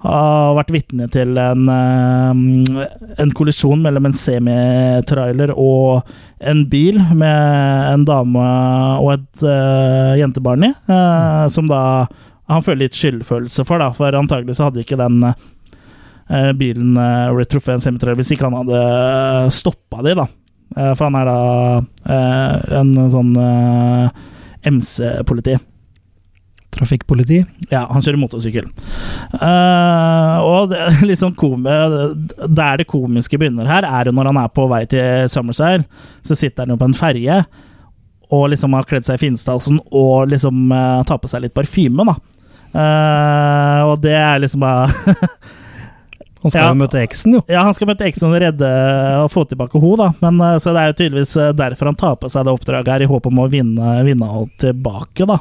ha 0.00 0.20
vært 0.56 0.72
vitne 0.72 1.06
til 1.12 1.36
en, 1.38 1.66
eh, 1.68 2.86
en 3.20 3.34
kollisjon 3.36 3.82
mellom 3.84 4.08
en 4.08 4.16
semitrailer 4.16 5.52
og 5.52 6.08
en 6.40 6.64
bil 6.72 6.96
med 7.12 7.92
en 7.92 8.06
dame 8.08 8.46
og 9.02 9.12
et 9.18 9.44
eh, 9.44 10.16
jentebarn 10.22 10.70
i, 10.70 10.72
eh, 10.72 11.44
som 11.52 11.68
da 11.68 11.82
han 12.50 12.66
føler 12.66 12.84
litt 12.84 12.98
skyldfølelse 12.98 13.64
for, 13.68 13.82
da, 13.82 13.92
for 13.94 14.18
antagelig 14.18 14.58
så 14.58 14.68
hadde 14.68 14.82
ikke 14.82 14.98
den 15.00 15.22
eh, 15.30 16.50
bilen 16.58 16.98
uh, 16.98 17.30
blitt 17.36 17.52
truffet 17.52 17.76
en 17.76 17.84
semitrailer 17.84 18.18
hvis 18.18 18.34
ikke 18.34 18.50
han 18.50 18.58
hadde 18.60 19.54
stoppa 19.54 20.02
de, 20.06 20.16
da. 20.18 20.26
Eh, 20.76 20.92
for 20.94 21.08
han 21.08 21.18
er 21.18 21.26
da 21.26 21.40
eh, 22.14 22.78
en 22.80 22.94
sånn 23.10 23.34
eh, 23.40 24.22
MC-politi. 24.70 25.56
trafikkpoliti. 26.70 27.40
Ja, 27.72 27.86
han 27.90 28.04
kjører 28.04 28.20
motorsykkel. 28.20 28.68
Eh, 29.34 30.36
og 30.46 30.70
det, 30.70 30.78
er 30.78 31.32
komi, 31.42 31.72
der 32.46 32.78
det 32.78 32.86
komiske 32.90 33.40
begynner 33.40 33.66
her, 33.66 33.88
er 33.88 34.06
jo 34.06 34.14
når 34.14 34.30
han 34.30 34.38
er 34.44 34.52
på 34.54 34.68
vei 34.70 34.84
til 34.90 35.26
Summerside. 35.32 35.82
Så 36.22 36.38
sitter 36.38 36.64
han 36.64 36.76
jo 36.76 36.78
på 36.80 36.90
en 36.90 36.98
ferje 36.98 37.42
og 38.30 38.44
liksom 38.52 38.76
har 38.76 38.86
kledd 38.86 39.02
seg 39.02 39.18
i 39.18 39.24
finstasen 39.24 39.80
og 39.90 40.28
liksom 40.30 40.68
uh, 40.70 41.00
tar 41.02 41.18
på 41.18 41.26
seg 41.26 41.42
litt 41.42 41.54
parfyme, 41.56 42.04
da. 42.06 42.14
Eh, 42.74 43.80
og 43.90 43.96
det 44.04 44.14
er 44.14 44.42
liksom 44.44 44.60
bare 44.62 44.86
Han 46.40 46.48
skal 46.52 46.62
Ja. 46.62 46.68
jo 46.70 46.78
møte 46.80 47.00
eksen, 47.02 47.34
jo. 47.36 47.40
Ja, 47.52 47.62
han 47.66 47.74
skal 47.76 47.88
møte 47.90 48.06
eksen 48.08 48.30
og 48.30 48.38
redde 48.40 48.68
og 49.20 49.26
få 49.32 49.42
tilbake 49.50 49.76
henne, 49.76 49.96
da. 50.00 50.06
Men, 50.24 50.38
eh, 50.46 50.58
så 50.62 50.72
det 50.72 50.80
er 50.80 50.92
jo 50.92 50.96
tydeligvis 51.02 51.34
eh, 51.36 51.50
derfor 51.52 51.90
han 51.90 51.98
tar 52.00 52.14
på 52.16 52.30
seg 52.32 52.46
det 52.48 52.54
oppdraget 52.54 52.88
her, 52.94 53.04
i 53.04 53.10
håp 53.10 53.26
om 53.28 53.42
å 53.42 53.48
vinne, 53.52 53.90
vinne 54.06 54.28
henne 54.30 54.48
tilbake, 54.62 55.26
da. 55.28 55.36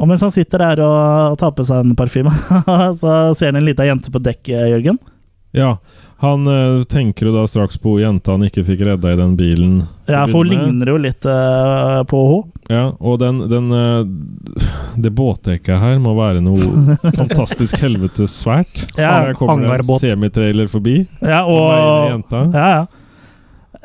Og 0.00 0.08
mens 0.08 0.20
han 0.24 0.32
sitter 0.32 0.60
der 0.60 0.82
og 0.84 1.38
tar 1.40 1.54
på 1.56 1.64
seg 1.64 1.80
en 1.86 1.96
parfyme, 1.96 2.32
så 3.00 3.14
ser 3.36 3.50
han 3.54 3.60
en 3.62 3.66
lita 3.70 3.84
jente 3.88 4.12
på 4.12 4.20
dekket, 4.20 4.68
Jørgen. 4.74 5.00
Ja, 5.56 5.74
han 6.20 6.46
eh, 6.46 6.82
tenker 6.82 7.26
jo 7.26 7.32
da 7.32 7.46
straks 7.48 7.78
på 7.80 7.94
jenta 8.00 8.34
han 8.34 8.44
ikke 8.44 8.64
fikk 8.66 8.82
redda 8.84 9.14
i 9.14 9.16
den 9.16 9.36
bilen. 9.38 9.76
Ja, 10.04 10.26
for 10.28 10.44
hun 10.44 10.50
ligner 10.52 10.90
jo 10.92 10.98
litt 11.00 11.24
eh, 11.24 12.00
på 12.10 12.20
henne. 12.28 12.56
Ja, 12.70 12.82
og 13.02 13.16
den, 13.18 13.40
den 13.50 13.72
eh, 13.74 14.04
Det 15.02 15.10
båtdekket 15.16 15.80
her 15.82 15.96
må 15.98 16.12
være 16.14 16.42
noe 16.44 16.94
fantastisk 17.22 17.80
helvetes 17.82 18.36
svært. 18.44 18.84
Ja, 19.00 19.16
Her 19.24 19.34
kommer 19.38 19.80
det 19.80 19.88
en 19.88 20.02
semitrailer 20.04 20.68
forbi. 20.70 21.00
Ja, 21.24 21.40
og 21.48 21.64
og 21.72 22.12
jenta. 22.12 22.44
Ja, 22.52 22.68
ja. 22.76 22.84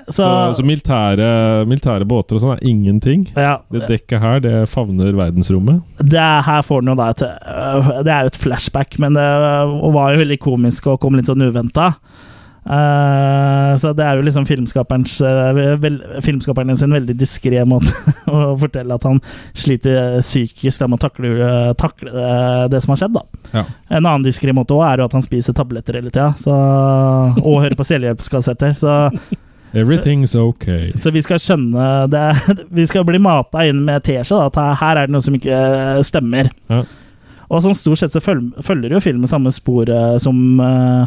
Så, 0.08 0.53
så, 0.53 0.64
militære, 0.66 1.66
militære 1.66 2.06
båter 2.06 2.38
og 2.38 2.43
sånn 2.43 2.53
er 2.60 2.68
ingenting. 2.68 3.26
Ja. 3.34 3.58
Det 3.74 3.88
dekket 3.89 4.22
her, 4.22 4.43
det 4.43 4.53
favner 4.70 5.16
verdensrommet. 5.18 5.82
det 5.97 6.20
er, 6.22 6.45
her 6.45 6.62
får 6.66 6.84
den 6.84 6.93
jo 6.93 6.99
da 6.99 7.10
et 7.14 7.26
øh, 7.26 7.89
Det 8.06 8.14
er 8.14 8.22
jo 8.22 8.34
et 8.34 8.39
flashback, 8.43 8.99
men 9.01 9.18
det 9.18 9.26
øh, 9.26 9.74
var 9.95 10.14
jo 10.14 10.22
veldig 10.22 10.39
komisk 10.43 10.91
og 10.91 11.01
kom 11.01 11.18
litt 11.18 11.32
sånn 11.32 11.41
uventa. 11.41 11.93
så 12.66 13.91
det 13.93 14.01
er 14.01 14.18
jo 14.18 14.24
liksom 14.26 14.45
filmskaperens 14.49 15.20
øh, 15.22 15.58
vel, 15.82 15.99
filmskaperen 16.26 16.78
sin 16.78 16.93
veldig 16.93 17.14
diskré 17.18 17.62
måte 17.66 17.93
å 18.34 18.56
fortelle 18.62 18.97
at 18.97 19.06
han 19.06 19.22
sliter 19.53 20.20
psykisk 20.22 20.86
med 20.86 20.97
å 20.97 21.03
takle, 21.06 21.49
takle 21.82 22.14
det, 22.70 22.82
som 22.82 22.93
har 22.93 23.01
skjedd. 23.01 23.18
da. 23.18 23.26
Ja. 23.53 23.66
En 23.89 24.03
annen 24.06 24.26
diskré 24.26 24.53
måte 24.53 24.78
også 24.78 24.86
er 24.91 25.01
jo 25.01 25.10
at 25.10 25.18
han 25.18 25.26
spiser 25.26 25.58
tabletter 25.58 25.97
hele 25.97 26.14
tida, 26.14 26.30
og 27.41 27.62
hører 27.64 27.78
på 27.78 27.89
selvhjelpskassetter. 27.89 28.78
Så 28.82 28.93
Everything's 29.76 30.36
okay. 30.39 30.91
så 30.97 31.11
vi 31.11 31.21
skal 31.26 31.41
skjønne 31.43 31.88
det, 32.11 32.23
Vi 32.78 32.86
skal 32.88 33.03
bli 33.07 33.19
mata 33.21 33.65
inn 33.67 33.84
med 33.88 34.05
teskje 34.07 34.39
at 34.47 34.59
her 34.82 35.01
er 35.01 35.09
det 35.09 35.15
noe 35.15 35.26
som 35.26 35.36
ikke 35.36 35.59
stemmer. 36.07 36.49
Ja. 36.71 36.84
Og 37.51 37.61
sånn 37.61 37.76
stort 37.78 38.01
sett 38.01 38.15
så 38.15 38.23
føl- 38.23 38.53
følger 38.65 38.95
jo 38.95 39.03
filmen 39.03 39.30
samme 39.30 39.51
spor 39.53 39.89
eh, 39.91 40.15
som 40.23 40.39
uh, 40.57 41.05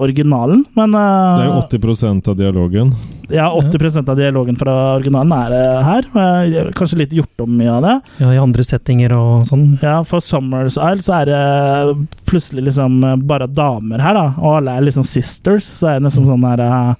originalen, 0.00 0.60
men 0.76 0.94
uh, 0.94 1.38
Det 1.38 1.46
er 1.46 1.48
jo 1.48 1.62
80% 1.88 2.28
av 2.30 2.36
dialogen. 2.38 2.92
Ja, 3.30 3.46
80% 3.56 4.08
av 4.10 4.18
dialogen 4.18 4.56
fra 4.60 4.74
originalen 4.98 5.32
er 5.34 5.54
uh, 5.56 5.80
her. 5.86 6.06
Eh, 6.20 6.70
Kanskje 6.76 7.00
litt 7.00 7.12
gjort 7.16 7.44
om 7.44 7.52
mye 7.58 7.72
av 7.72 7.84
det. 7.86 7.96
Ja, 8.22 8.32
I 8.36 8.40
andre 8.42 8.64
settinger 8.66 9.14
og 9.16 9.48
sånn. 9.50 9.66
Ja, 9.82 10.00
for 10.06 10.24
Summers 10.24 10.76
Isle 10.76 11.04
så 11.06 11.20
er 11.22 11.30
det 11.30 12.08
plutselig 12.28 12.68
liksom 12.70 13.00
bare 13.28 13.48
damer 13.50 14.02
her, 14.04 14.16
da. 14.18 14.26
Og 14.40 14.58
alle 14.60 14.76
er 14.76 14.88
liksom 14.88 15.06
sisters, 15.06 15.68
så 15.80 15.94
er 15.94 15.98
det 16.00 16.08
nesten 16.08 16.28
sånn 16.28 16.44
her 16.48 16.64
eh, 16.64 16.92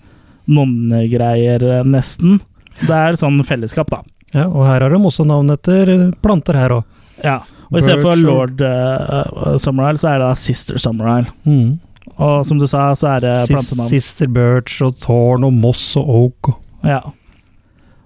nonnegreier, 0.51 1.63
eh, 1.63 1.87
nesten. 1.87 2.41
Det 2.81 2.97
er 2.97 3.19
sånn 3.21 3.41
fellesskap, 3.47 3.91
da. 3.93 4.03
Ja, 4.35 4.47
og 4.47 4.65
her 4.69 4.85
har 4.85 4.93
de 4.93 5.01
også 5.01 5.27
navn 5.27 5.51
etter 5.53 6.11
planter 6.23 6.59
her 6.59 6.77
òg. 6.79 6.99
Ja. 7.25 7.41
Og 7.71 7.79
i 7.79 7.85
stedet 7.85 8.03
for 8.03 8.19
Lord 8.19 8.63
uh, 8.63 9.57
Summerisle, 9.61 10.03
så 10.03 10.09
er 10.11 10.19
det 10.19 10.27
da 10.27 10.35
Sister 10.39 10.79
Summerisle. 10.83 11.31
Mm. 11.47 11.79
Og 12.21 12.43
som 12.47 12.59
du 12.61 12.67
sa, 12.69 12.91
så 12.99 13.15
er 13.15 13.25
det 13.25 13.35
plantenavn. 13.51 13.89
Sister 13.91 14.31
Birch 14.31 14.81
og 14.85 14.99
Thorn 15.01 15.47
og 15.47 15.55
Moss 15.57 15.85
og 16.01 16.11
Oak. 16.11 16.53
Ja. 16.87 17.01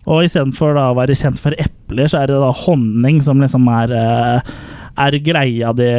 Og 0.05 0.27
istedenfor 0.27 0.77
å 0.79 0.91
være 0.99 1.17
kjent 1.17 1.41
for 1.41 1.57
epler, 1.57 2.11
så 2.11 2.21
er 2.21 2.31
det 2.31 2.41
da 2.43 2.53
honning 2.65 3.23
som 3.25 3.41
liksom 3.41 3.67
er, 3.73 3.95
eh, 3.97 4.55
er 5.07 5.19
greia 5.25 5.73
de 5.73 5.91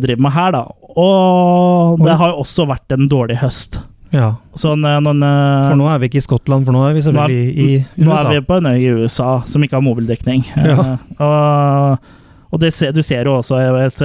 driver 0.00 0.24
med 0.26 0.32
her, 0.32 0.56
da. 0.56 0.64
Og 0.96 2.00
det 2.02 2.16
har 2.18 2.32
jo 2.32 2.42
også 2.42 2.66
vært 2.66 2.96
en 2.96 3.08
dårlig 3.10 3.38
høst. 3.44 3.78
Ja. 4.12 4.28
Sånn 4.58 4.82
eh, 4.84 4.96
noen 5.04 5.22
eh, 5.22 5.68
For 5.70 5.78
nå 5.78 5.88
er 5.92 6.00
vi 6.02 6.08
ikke 6.10 6.18
i 6.18 6.24
Skottland, 6.24 6.66
for 6.66 6.74
nå 6.74 6.82
er 6.88 6.96
vi 6.96 7.02
er, 7.02 7.06
selvfølgelig 7.06 7.44
i 7.50 7.66
USA. 7.80 8.04
nå 8.06 8.14
er 8.18 8.30
vi 8.32 8.40
på 8.48 8.56
en 8.58 8.66
øy 8.72 8.78
i 8.80 8.94
USA 9.02 9.28
som 9.46 9.62
ikke 9.66 9.78
har 9.78 9.84
mobildekning. 9.86 10.46
Ja. 10.70 10.96
Eh, 10.96 11.26
og 11.26 12.16
og 12.50 12.58
det 12.58 12.72
ser, 12.74 12.90
du 12.90 12.98
ser 13.06 13.28
jo 13.28 13.36
også 13.38 13.60
jeg 13.62 13.70
vet, 13.76 14.00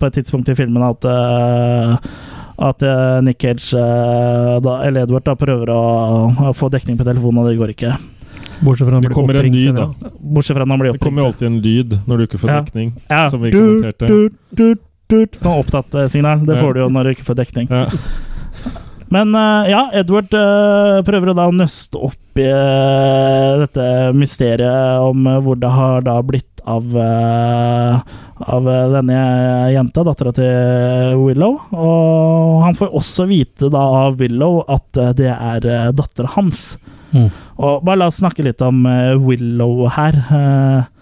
på 0.00 0.06
et 0.08 0.16
tidspunkt 0.16 0.48
i 0.50 0.56
filmen 0.58 0.82
at 0.82 1.04
at 2.58 2.82
Nick 3.22 3.38
Cage, 3.38 3.70
da, 4.64 4.72
eller 4.82 5.04
Edward, 5.06 5.22
da, 5.28 5.36
prøver 5.38 5.70
å, 5.70 5.78
å 6.48 6.50
få 6.58 6.66
dekning 6.74 6.98
på 6.98 7.06
telefonen, 7.06 7.44
og 7.44 7.46
det 7.52 7.54
går 7.60 7.70
ikke. 7.76 7.92
Bortsett 8.66 8.88
fra 8.88 8.96
han 8.98 9.02
Det 9.04 9.12
blir 9.12 9.14
kommer 9.14 9.38
en 9.38 9.40
oppringt 9.44 9.60
lyd, 9.60 9.78
da. 9.78 10.10
Bortsett 10.34 10.58
fra 10.58 10.66
han 10.66 10.82
blir 10.82 10.92
Det 10.98 11.02
kommer 11.06 11.22
jo 11.22 11.30
alltid 11.30 11.48
en 11.52 11.60
lyd 11.62 11.96
når 12.10 12.16
du 12.16 12.26
ikke 12.26 12.42
får 12.42 12.52
dekning, 12.56 12.92
Ja. 13.10 13.22
som 13.30 13.42
vi 13.46 13.54
kommenterte. 13.54 14.10
Sånn 15.38 15.54
opptatt-signal. 15.54 16.42
Det 16.46 16.56
Ja. 16.56 16.62
får 16.62 16.74
du 16.74 16.80
jo 16.80 16.88
når 16.88 17.02
du 17.04 17.10
ikke 17.14 17.28
får 17.30 17.38
dekning. 17.44 17.70
Ja. 17.70 17.86
Men 19.12 19.34
eh, 19.34 19.70
ja, 19.70 19.82
Edward 19.94 20.32
eh, 20.34 21.00
prøver 21.06 21.30
å 21.30 21.36
da 21.36 21.48
nøste 21.52 22.00
opp 22.08 22.40
i 22.40 22.46
eh, 22.48 23.50
dette 23.62 23.86
mysteriet 24.16 25.04
om 25.04 25.28
hvor 25.44 25.58
det 25.60 25.70
har 25.70 26.04
da 26.06 26.18
blitt 26.24 26.50
av 26.64 26.94
av 28.44 28.64
denne 28.64 29.16
jenta, 29.68 30.02
dattera 30.06 30.32
til 30.34 31.18
Willow. 31.20 31.58
Og 31.76 32.62
han 32.64 32.76
får 32.78 32.96
også 32.96 33.26
vite 33.28 33.68
da 33.72 33.82
av 34.06 34.16
Willow 34.18 34.62
at 34.72 34.96
det 35.18 35.28
er 35.28 35.92
dattera 35.92 36.32
hans. 36.32 36.72
Mm. 37.12 37.28
Og 37.60 37.84
bare 37.84 38.00
la 38.00 38.08
oss 38.08 38.22
snakke 38.22 38.46
litt 38.48 38.64
om 38.64 38.80
Willow 39.26 39.84
her. 39.92 40.16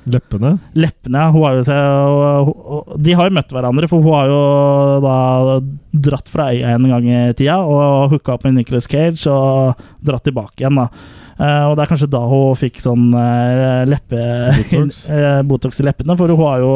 Eh, 0.02 0.10
Leppene. 0.12 0.58
Leppene. 0.74 1.24
Og, 1.32 2.94
De 2.98 3.14
har 3.14 3.28
jo 3.28 3.36
møtt 3.36 3.52
hverandre, 3.54 3.88
for 3.90 4.02
hun 4.02 4.16
har 4.16 4.30
jo 4.30 4.42
da 5.04 5.16
dratt 5.92 6.30
fra 6.32 6.50
øya 6.52 6.74
en 6.74 6.88
gang 6.90 7.06
i 7.06 7.24
tida 7.38 7.60
og 7.62 8.14
hooka 8.14 8.34
opp 8.34 8.46
med 8.46 8.56
Nicholas 8.56 8.88
Cage 8.90 9.30
og 9.30 9.82
dratt 10.02 10.24
tilbake 10.24 10.64
igjen, 10.64 10.80
da. 10.80 10.88
Eh, 11.42 11.64
og 11.68 11.76
det 11.76 11.84
er 11.84 11.90
kanskje 11.90 12.10
da 12.12 12.22
hun 12.28 12.58
fikk 12.58 12.80
sånn 12.82 13.10
uh, 13.14 13.82
leppe... 13.88 14.18
Botox. 14.58 15.04
eh, 15.12 15.40
Botox 15.48 15.80
i 15.80 15.86
leppene, 15.86 16.16
for 16.18 16.30
hun 16.30 16.42
har 16.44 16.62
jo 16.62 16.74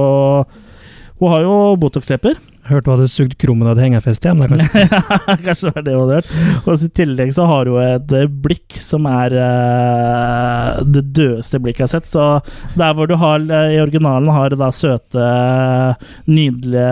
Hun 1.21 1.33
har 1.33 1.45
jo 1.45 1.57
Botox-lepper. 1.81 2.41
Hørte 2.67 2.87
du 2.87 2.93
hadde 2.95 3.09
sugd 3.11 3.37
krummen 3.39 3.69
av 3.69 3.77
et 3.77 3.85
hengefeste 3.87 4.27
hjem? 4.29 4.41
Det 4.43 4.49
kanskje. 4.51 5.01
Kanskje 5.47 5.71
det 5.71 5.75
var 5.75 5.85
det 5.87 5.95
hun 5.95 6.03
hadde 6.03 6.17
hørt. 6.19 6.31
Og 6.65 6.73
i 6.83 6.91
tillegg 6.99 7.33
så 7.37 7.47
har 7.47 7.71
hun 7.71 7.79
et 7.85 8.15
eh, 8.19 8.27
blikk 8.47 8.79
som 8.83 9.07
er 9.11 9.37
uh, 9.39 10.83
det 10.83 11.05
dødeste 11.17 11.61
blikket 11.63 11.85
jeg 11.85 11.87
har 11.87 11.95
sett. 11.95 12.11
Så 12.11 12.25
der 12.79 12.97
hvor 12.97 13.07
du 13.11 13.15
har 13.21 13.39
eh, 13.45 13.77
i 13.77 13.81
originalen 13.83 14.31
har 14.35 14.57
da 14.57 14.71
søte, 14.75 15.27
nydelige 16.27 16.91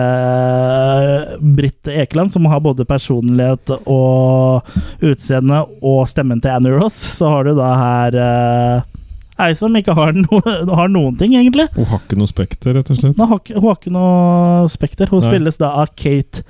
Britt 1.55 1.87
Ekeland, 1.91 2.31
som 2.31 2.47
har 2.49 2.63
både 2.63 2.87
personlighet 2.87 3.75
og 3.83 4.61
utseende 5.03 5.63
og 5.81 6.05
stemmen 6.09 6.41
til 6.43 6.55
Annie 6.55 6.75
Ross, 6.75 6.97
så 7.17 7.31
har 7.33 7.47
du 7.47 7.55
da 7.57 7.71
her 7.79 8.19
eh, 8.21 8.95
ei 9.39 9.51
som 9.57 9.73
ikke 9.75 9.93
har, 9.97 10.13
no 10.15 10.39
har 10.75 10.87
noen 10.91 11.17
ting, 11.19 11.33
egentlig. 11.35 11.67
Hun 11.75 11.85
har 11.91 11.99
ikke 12.05 12.17
noe 12.19 12.29
spekter, 12.31 12.73
rett 12.77 12.89
og 12.93 12.97
slett. 13.01 13.17
Hun 13.17 13.27
har, 13.27 13.39
ikke- 13.41 13.59
hun 13.59 13.67
har 13.69 13.75
ikke 13.81 13.91
noe 13.95 14.69
spekter. 14.71 15.09
Hun 15.11 15.19
Nei. 15.23 15.27
spilles 15.33 15.57
da 15.59 15.73
av 15.81 15.91
Kate 15.95 16.43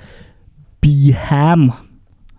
Behan. 0.86 1.72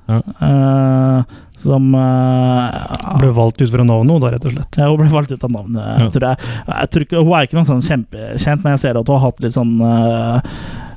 Ja. 0.06 0.20
Uh, 0.38 1.22
som 1.58 1.88
uh, 1.98 3.16
Ble 3.18 3.32
valgt 3.34 3.58
ut 3.64 3.72
fra 3.72 3.82
navnet, 3.82 4.20
da, 4.22 4.28
rett 4.36 4.44
og 4.46 4.52
slett. 4.54 4.76
ja, 4.78 4.86
Hun 4.86 5.00
ble 5.00 5.08
valgt 5.10 5.32
ut 5.34 5.42
av 5.42 5.50
navnet, 5.50 5.82
Ja. 5.98 6.06
tror 6.14 6.26
jeg. 6.28 6.50
jeg 6.68 6.90
tror 6.92 7.06
ikke, 7.06 7.22
hun 7.24 7.32
er 7.34 7.46
ikke 7.48 7.58
noen 7.58 7.70
sånn 7.72 7.82
kjempekjent, 7.88 8.62
men 8.62 8.76
jeg 8.76 8.82
ser 8.84 9.00
at 9.00 9.08
hun 9.10 9.16
har 9.18 9.24
hatt 9.26 9.42
litt 9.42 9.56
sånn 9.56 9.72
uh, 9.82 10.38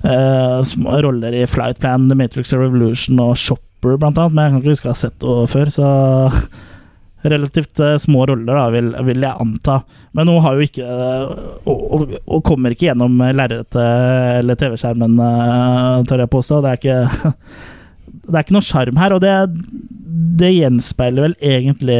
uh, 0.03 0.59
små 0.61 0.99
roller 1.07 1.33
i 1.41 1.45
Flight 1.49 1.79
Plan, 1.81 2.05
The 2.11 2.19
Matrix 2.19 2.53
Revolution 2.53 3.17
og 3.23 3.33
Shopper, 3.39 3.97
blant 3.97 4.19
annet. 4.21 4.35
Men 4.35 4.43
jeg 4.45 4.51
kan 4.53 4.61
ikke 4.61 4.75
huske 4.75 4.91
å 4.91 4.93
ha 4.93 4.99
sett 5.01 5.25
henne 5.25 5.49
før, 5.55 5.73
så 5.73 5.89
Relativt 7.21 7.79
eh, 7.83 7.97
små 7.99 8.25
roller, 8.29 8.53
da, 8.55 8.67
vil, 8.71 8.93
vil 9.09 9.25
jeg 9.25 9.43
anta. 9.43 9.81
Men 10.15 10.31
hun 10.31 10.39
har 10.45 10.55
jo 10.55 10.67
ikke 10.69 10.85
eh, 10.85 11.33
Og, 11.67 11.81
og, 11.97 12.13
og 12.23 12.45
kommer 12.47 12.71
ikke 12.75 12.87
gjennom 12.87 13.19
lerretet 13.35 13.81
eller 14.39 14.59
TV-skjermen, 14.59 15.19
eh, 15.25 16.05
tør 16.07 16.23
jeg 16.23 16.33
påstå. 16.37 16.61
Det 16.63 16.71
er 16.71 16.81
ikke 16.81 17.35
Det 18.29 18.35
er 18.35 18.43
ikke 18.43 18.53
noe 18.55 18.65
sjarm 18.65 18.97
her, 19.01 19.13
og 19.15 19.21
det, 19.23 19.33
det 20.37 20.49
gjenspeiler 20.53 21.25
vel 21.25 21.35
egentlig 21.41 21.97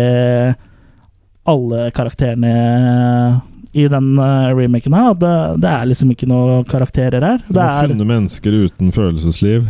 alle 1.50 1.88
karakterene 1.96 2.54
i 3.72 3.88
den 3.88 4.18
eh, 4.18 4.56
remaken 4.58 4.94
her. 4.94 5.14
Det, 5.14 5.36
det 5.62 5.70
er 5.70 5.90
liksom 5.90 6.14
ikke 6.14 6.30
noe 6.30 6.64
karakterer 6.70 7.26
her. 7.26 7.46
Det 7.48 7.62
er, 7.64 7.92
funnet 7.92 8.10
mennesker 8.10 8.58
uten 8.66 8.94
følelsesliv. 8.96 9.70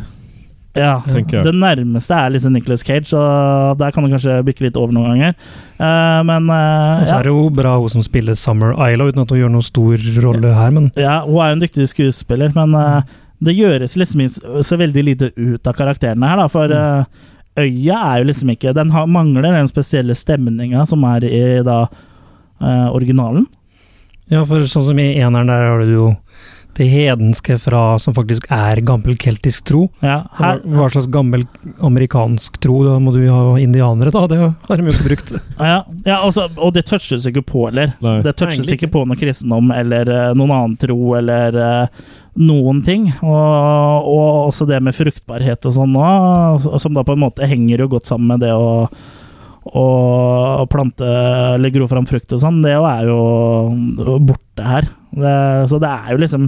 Ja, 0.79 0.95
tenker 1.05 1.39
jeg. 1.39 1.45
det 1.47 1.53
nærmeste 1.59 2.15
er 2.15 2.33
liksom 2.33 2.53
Nicholas 2.55 2.83
Cage, 2.85 3.11
og 3.17 3.79
der 3.79 3.93
kan 3.95 4.05
det 4.05 4.11
kanskje 4.15 4.37
bikke 4.47 4.65
litt 4.65 4.77
over 4.79 4.95
noen 4.95 5.13
ganger. 5.13 5.35
Uh, 5.79 6.19
men 6.27 6.49
uh, 6.51 6.99
Og 6.99 7.07
så 7.07 7.13
ja. 7.13 7.17
er 7.19 7.29
det 7.29 7.33
jo 7.33 7.45
bra 7.55 7.75
hun 7.79 7.93
som 7.93 8.05
spiller 8.05 8.37
Summer 8.39 8.75
Isla, 8.87 9.09
uten 9.09 9.23
at 9.23 9.33
hun 9.33 9.41
gjør 9.41 9.53
noen 9.53 9.67
stor 9.67 10.05
rolle 10.25 10.53
her, 10.55 10.71
men 10.75 10.91
Ja, 10.99 11.19
hun 11.25 11.39
er 11.39 11.51
jo 11.51 11.57
en 11.57 11.65
dyktig 11.65 11.89
skuespiller, 11.93 12.53
men 12.55 12.75
uh, 12.75 13.01
det 13.43 13.55
gjøres 13.55 13.95
liksom 13.99 14.25
så 14.65 14.79
veldig 14.79 15.05
lite 15.07 15.31
ut 15.37 15.69
av 15.69 15.77
karakterene 15.77 16.31
her, 16.31 16.41
da, 16.41 16.47
for 16.51 16.73
uh, 16.75 17.29
øya 17.59 17.99
er 17.99 18.21
jo 18.21 18.29
liksom 18.29 18.51
ikke 18.53 18.75
Den 18.75 18.91
har, 18.95 19.07
mangler 19.07 19.47
den 19.47 19.71
spesielle 19.71 20.15
stemninga 20.15 20.85
som 20.87 21.03
er 21.07 21.25
i 21.27 21.43
da 21.65 21.85
originalen. 22.59 23.45
Ja, 24.27 24.41
for 24.43 24.65
sånn 24.67 24.83
som 24.89 24.97
i 24.99 25.13
eneren 25.15 25.47
der 25.47 25.63
har 25.63 25.79
du 25.79 25.93
jo 25.93 26.07
det 26.79 26.87
hedenske 26.87 27.57
fra 27.59 27.83
som 27.99 28.15
faktisk 28.15 28.47
er 28.53 28.79
gammel 28.87 29.17
keltisk 29.19 29.65
tro. 29.67 29.85
Ja, 30.05 30.21
her, 30.39 30.61
hva 30.63 30.87
slags 30.93 31.09
gammel 31.11 31.43
amerikansk 31.83 32.55
tro? 32.63 32.79
Da 32.87 32.95
må 33.03 33.13
du 33.15 33.21
jo 33.25 33.35
ha 33.35 33.57
indianere, 33.59 34.13
da. 34.15 34.23
Det 34.31 34.39
har 34.39 34.79
de 34.79 34.87
jo 34.87 34.95
ikke 34.95 35.09
brukt. 35.09 35.33
ja, 35.71 35.81
ja 36.07 36.21
altså, 36.21 36.47
og 36.55 36.73
det 36.77 36.85
touches 36.89 37.27
ikke 37.29 37.43
på, 37.51 37.67
eller. 37.71 37.93
Nei. 38.05 38.19
Det 38.25 38.35
touches 38.39 38.59
Egentlig 38.59 38.79
ikke 38.79 38.93
på 38.95 39.03
noe 39.09 39.19
kristendom 39.19 39.73
eller 39.75 40.09
uh, 40.09 40.31
noen 40.37 40.55
annen 40.55 40.79
tro 40.79 41.13
eller 41.19 41.59
uh, 41.59 42.09
noen 42.39 42.83
ting. 42.87 43.09
Og, 43.19 44.09
og 44.09 44.25
også 44.49 44.67
det 44.69 44.81
med 44.85 44.95
fruktbarhet 44.95 45.67
og 45.67 45.75
sånn 45.75 45.99
òg, 45.99 46.69
som 46.79 46.95
da 46.95 47.03
på 47.03 47.17
en 47.17 47.25
måte 47.27 47.47
henger 47.49 47.85
jo 47.85 47.93
godt 47.97 48.11
sammen 48.11 48.35
med 48.35 48.47
det 48.47 48.55
å 48.55 48.69
og 49.69 50.63
plante 50.71 51.05
eller 51.05 51.69
gro 51.69 51.85
fram 51.91 52.07
frukt 52.09 52.31
og 52.33 52.39
sånn, 52.41 52.61
det 52.63 52.71
er 52.73 53.03
jo 53.05 54.17
borte 54.25 54.65
her. 54.65 54.87
Det, 55.11 55.35
så 55.69 55.77
det 55.83 55.91
er 55.91 56.15
jo 56.15 56.21
liksom 56.23 56.47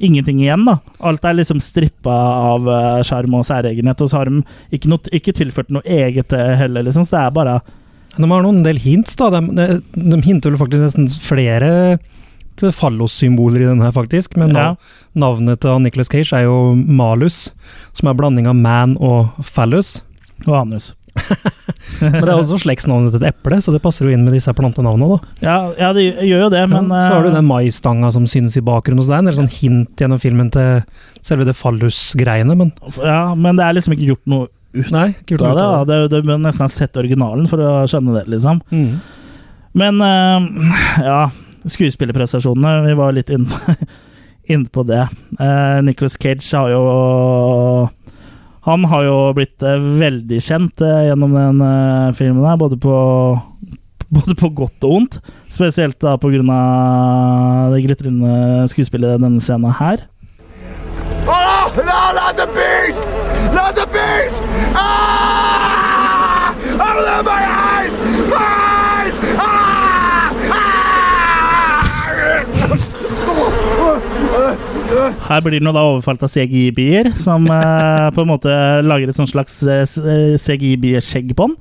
ingenting 0.00 0.40
igjen, 0.42 0.64
da. 0.68 0.78
Alt 1.00 1.24
er 1.24 1.38
liksom 1.38 1.60
strippa 1.62 2.14
av 2.54 2.66
skjerm 3.04 3.28
sjarm 3.28 3.34
og 3.38 3.46
særegenhet, 3.46 4.00
og 4.02 4.10
så 4.10 4.20
har 4.20 4.30
de 4.30 4.42
ikke, 4.72 4.88
noe, 4.88 4.98
ikke 5.12 5.34
tilført 5.36 5.70
noe 5.70 5.82
eget 5.84 6.32
heller, 6.32 6.82
liksom. 6.86 7.04
Så 7.04 7.16
det 7.16 7.24
er 7.26 7.30
bare 7.36 7.60
De 8.16 8.26
har 8.26 8.42
noen 8.42 8.64
del 8.64 8.78
hints, 8.78 9.16
da. 9.16 9.30
De, 9.30 9.80
de, 9.94 10.20
hinter 10.24 10.50
vel 10.50 10.58
faktisk 10.58 10.82
nesten 10.82 11.08
flere 11.22 11.98
til 12.58 12.72
fallossymboler 12.74 13.62
i 13.62 13.68
den 13.70 13.82
her, 13.84 13.92
faktisk. 13.92 14.36
Men 14.36 14.50
Ja. 14.54 14.74
navnet 15.14 15.60
til 15.60 15.78
Nicholas 15.78 16.08
Cage 16.08 16.32
er 16.32 16.44
jo 16.48 16.74
Malus, 16.74 17.50
som 17.94 18.08
er 18.08 18.14
blanding 18.14 18.48
av 18.48 18.56
man 18.56 18.96
og 18.98 19.30
fallus. 19.42 20.00
Og 20.46 20.54
anus. 20.66 20.94
Men 22.00 22.20
det 22.22 22.30
er 22.30 22.36
også 22.36 22.58
slektsnavnet 22.62 23.14
til 23.14 23.22
et 23.24 23.32
eple, 23.32 23.58
så 23.64 23.72
det 23.74 23.80
passer 23.82 24.06
jo 24.06 24.12
inn 24.14 24.24
med 24.26 24.36
disse 24.36 24.52
plantenavnene. 24.54 25.16
da. 25.16 25.32
Ja, 25.44 25.56
ja, 25.78 25.92
det 25.96 26.04
gjør 26.26 26.46
jo 26.46 26.50
det, 26.54 26.62
men 26.70 26.92
ja, 26.92 27.00
så 27.06 27.16
har 27.16 27.26
du 27.26 27.30
eh, 27.32 27.38
den 27.38 27.48
maisstanga 27.48 28.12
som 28.14 28.28
synes 28.30 28.58
i 28.58 28.64
bakgrunnen, 28.64 29.02
hos 29.02 29.10
er 29.10 29.22
en 29.22 29.30
del 29.30 29.38
sånn 29.38 29.50
hint 29.52 30.02
gjennom 30.02 30.22
filmen 30.22 30.52
til 30.54 30.82
selve 31.26 31.48
det 31.48 31.56
fallus-greiene, 31.58 32.56
men 32.58 32.72
Ja, 33.00 33.34
men 33.34 33.58
det 33.58 33.66
er 33.66 33.76
liksom 33.78 33.96
ikke 33.96 34.12
gjort 34.12 34.30
noe 34.30 34.48
ut 34.78 34.90
nei, 34.94 35.08
gjort 35.26 35.46
av 35.48 35.56
det. 35.56 35.64
da. 35.64 35.84
det. 35.88 36.22
Det, 36.26 36.38
nesten 36.44 36.66
ha 36.66 36.72
sett 36.72 36.98
originalen 37.00 37.48
for 37.50 37.62
å 37.64 37.72
skjønne 37.88 38.18
det, 38.18 38.26
liksom. 38.36 38.60
Mm. 38.70 38.98
Men 39.78 40.02
eh, 40.04 40.74
ja, 41.06 41.22
skuespillerprestasjonene 41.68 42.86
Vi 42.86 42.98
var 42.98 43.16
litt 43.16 43.32
inne, 43.34 43.76
på 44.74 44.84
det. 44.88 45.02
Uh, 45.36 45.80
Nicholas 45.84 46.16
Cage 46.20 46.44
har 46.56 46.70
jo 46.72 46.82
Han 48.68 48.84
har 48.84 49.06
jo 49.06 49.16
blitt 49.32 49.62
eh, 49.64 49.80
veldig 49.80 50.38
kjent 50.44 50.82
eh, 50.84 51.06
gjennom 51.08 51.32
den 51.32 51.62
eh, 51.64 52.10
filmen 52.18 52.44
her, 52.44 52.58
både 52.60 52.76
på 52.76 52.92
både 54.16 54.34
på 54.36 54.50
godt 54.60 54.84
og 54.84 54.92
vondt. 54.92 55.16
Spesielt 55.52 55.96
da 56.04 56.18
av 56.18 57.72
det 57.72 57.80
glitrende 57.86 58.68
skuespillet 58.68 59.16
i 59.16 59.22
denne 59.24 59.40
scenen 59.40 59.72
her. 59.80 60.04
Oh, 61.28 61.72
no, 61.76 62.00
not 62.16 62.36
the 62.36 62.46
beast! 62.52 63.00
Not 63.56 63.74
the 63.76 63.86
beast! 63.92 64.42
Ah! 64.76 66.52
Open 66.52 67.24
my 67.24 67.40
eyes! 67.48 67.98
My 68.28 68.44
eyes! 68.44 69.20
Ah! 69.36 69.68
Her 75.28 75.42
blir 75.44 75.58
den 75.58 75.68
jo 75.68 75.74
da 75.76 75.84
overfalt 75.88 76.22
av 76.24 76.32
CGI-bier, 76.32 77.12
som 77.22 77.46
eh, 77.52 78.08
på 78.14 78.24
en 78.24 78.30
måte 78.30 78.54
lager 78.84 79.10
et 79.10 79.18
sånt 79.18 79.32
slags 79.32 79.60
eh, 79.66 79.84
CGI-bieskjegg 80.40 81.34
på 81.38 81.50
den. 81.50 81.58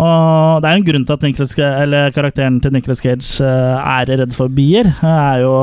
Og 0.00 0.62
det 0.62 0.68
er 0.68 0.76
jo 0.76 0.80
en 0.80 0.86
grunn 0.86 1.06
til 1.06 1.16
at 1.16 1.24
Nicolas, 1.26 1.54
eller 1.58 2.12
karakteren 2.14 2.60
til 2.62 2.72
Nicholas 2.74 3.02
Cage 3.02 3.42
eh, 3.42 3.92
er 3.98 4.12
redd 4.22 4.36
for 4.36 4.52
bier. 4.52 4.92
Han 5.00 5.16
er 5.18 5.44
jo 5.44 5.54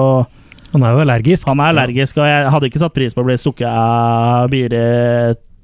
Han 0.74 0.84
er 0.84 0.94
jo 0.94 1.04
allergisk. 1.06 1.48
Han 1.48 1.62
er 1.64 1.72
allergisk, 1.72 2.18
og 2.20 2.28
jeg 2.28 2.50
hadde 2.54 2.70
ikke 2.70 2.82
satt 2.84 2.96
pris 2.96 3.16
på 3.16 3.24
å 3.24 3.28
bli 3.28 3.38
stukket 3.40 3.70
av 3.72 4.50
bier 4.52 4.74
i 4.76 4.88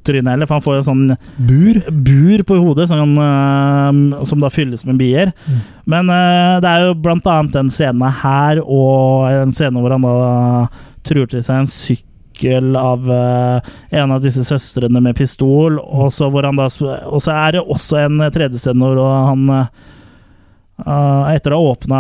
trynet 0.04 0.34
heller, 0.34 0.48
for 0.48 0.60
han 0.60 0.64
får 0.64 0.78
jo 0.78 0.86
sånn 0.88 1.04
Bur? 1.48 1.78
bur 1.88 2.44
på 2.48 2.58
hodet 2.60 2.90
sånn, 2.90 3.14
som 4.28 4.42
da 4.44 4.50
fylles 4.52 4.84
med 4.88 5.00
bier. 5.00 5.32
Men 5.90 6.12
eh, 6.12 6.56
det 6.64 6.72
er 6.72 6.88
jo 6.88 6.98
blant 7.04 7.28
annet 7.30 7.56
den 7.56 7.72
scenen 7.74 8.04
her, 8.24 8.64
og 8.64 9.30
en 9.32 9.56
scene 9.56 9.84
hvor 9.84 9.96
han 9.96 10.08
da 10.08 10.18
truer 11.04 11.30
til 11.32 11.44
seg 11.46 11.64
en 11.64 11.70
sykkel 11.70 12.76
av 12.80 13.10
eh, 13.14 13.72
en 14.02 14.12
av 14.16 14.22
disse 14.24 14.44
søstrene 14.48 15.02
med 15.04 15.16
pistol, 15.20 15.80
og 15.84 16.12
så, 16.16 16.30
hvor 16.34 16.48
han 16.48 16.58
da, 16.58 16.66
og 17.06 17.22
så 17.22 17.32
er 17.36 17.52
det 17.58 17.66
også 17.68 18.02
en 18.06 18.24
tredje 18.34 18.58
scene 18.64 18.82
hvor 18.94 19.04
han 19.30 19.50
eh, 19.60 19.66
Etter 20.84 21.54
å 21.54 21.60
ha 21.62 21.72
åpna 21.76 22.00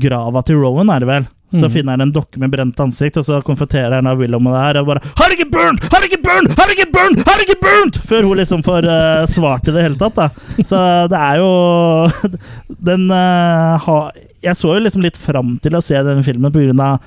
grava 0.00 0.42
til 0.46 0.60
Rowan, 0.62 0.90
er 0.94 1.02
det 1.02 1.08
vel, 1.08 1.24
så 1.52 1.66
Mhm. 1.66 1.72
finner 1.74 1.92
han 1.92 2.00
en 2.00 2.12
dokke 2.14 2.38
med 2.38 2.50
brent 2.50 2.78
ansikt, 2.80 3.18
og 3.18 3.24
så 3.26 3.42
konfronterer 3.44 3.98
han 3.98 4.18
Willow 4.18 4.40
med 4.40 4.54
det 4.54 4.60
her. 4.62 4.76
Og 4.80 4.86
bare 4.86 5.00
'Har 5.02 5.28
det 5.28 5.38
ikke 5.38 5.50
burnt! 5.50 5.82
Har 5.92 6.00
det 6.00 6.08
ikke 6.12 6.22
burnt! 6.22 6.54
Har 6.58 6.66
det 6.68 6.78
ikke 6.78 6.92
burnt! 6.92 7.26
Har 7.28 7.36
det 7.36 7.48
ikke 7.48 7.60
burnt!' 7.60 7.98
Før 8.06 8.22
hun 8.22 8.36
liksom 8.38 8.62
får 8.62 8.86
uh, 8.86 9.26
svart 9.26 9.68
i 9.68 9.72
det 9.72 9.82
hele 9.82 9.98
tatt, 9.98 10.14
da. 10.14 10.28
Så 10.62 11.08
det 11.10 11.18
er 11.18 11.36
jo 11.42 12.30
Den 12.88 13.10
uh, 13.10 13.76
ha, 13.78 14.10
Jeg 14.42 14.54
så 14.56 14.72
jo 14.74 14.80
liksom 14.80 15.02
litt 15.02 15.16
fram 15.16 15.58
til 15.60 15.72
å 15.76 15.82
se 15.82 15.94
den 16.02 16.22
filmen 16.22 16.50
på 16.52 16.64
grunn 16.64 16.80
av, 16.80 17.00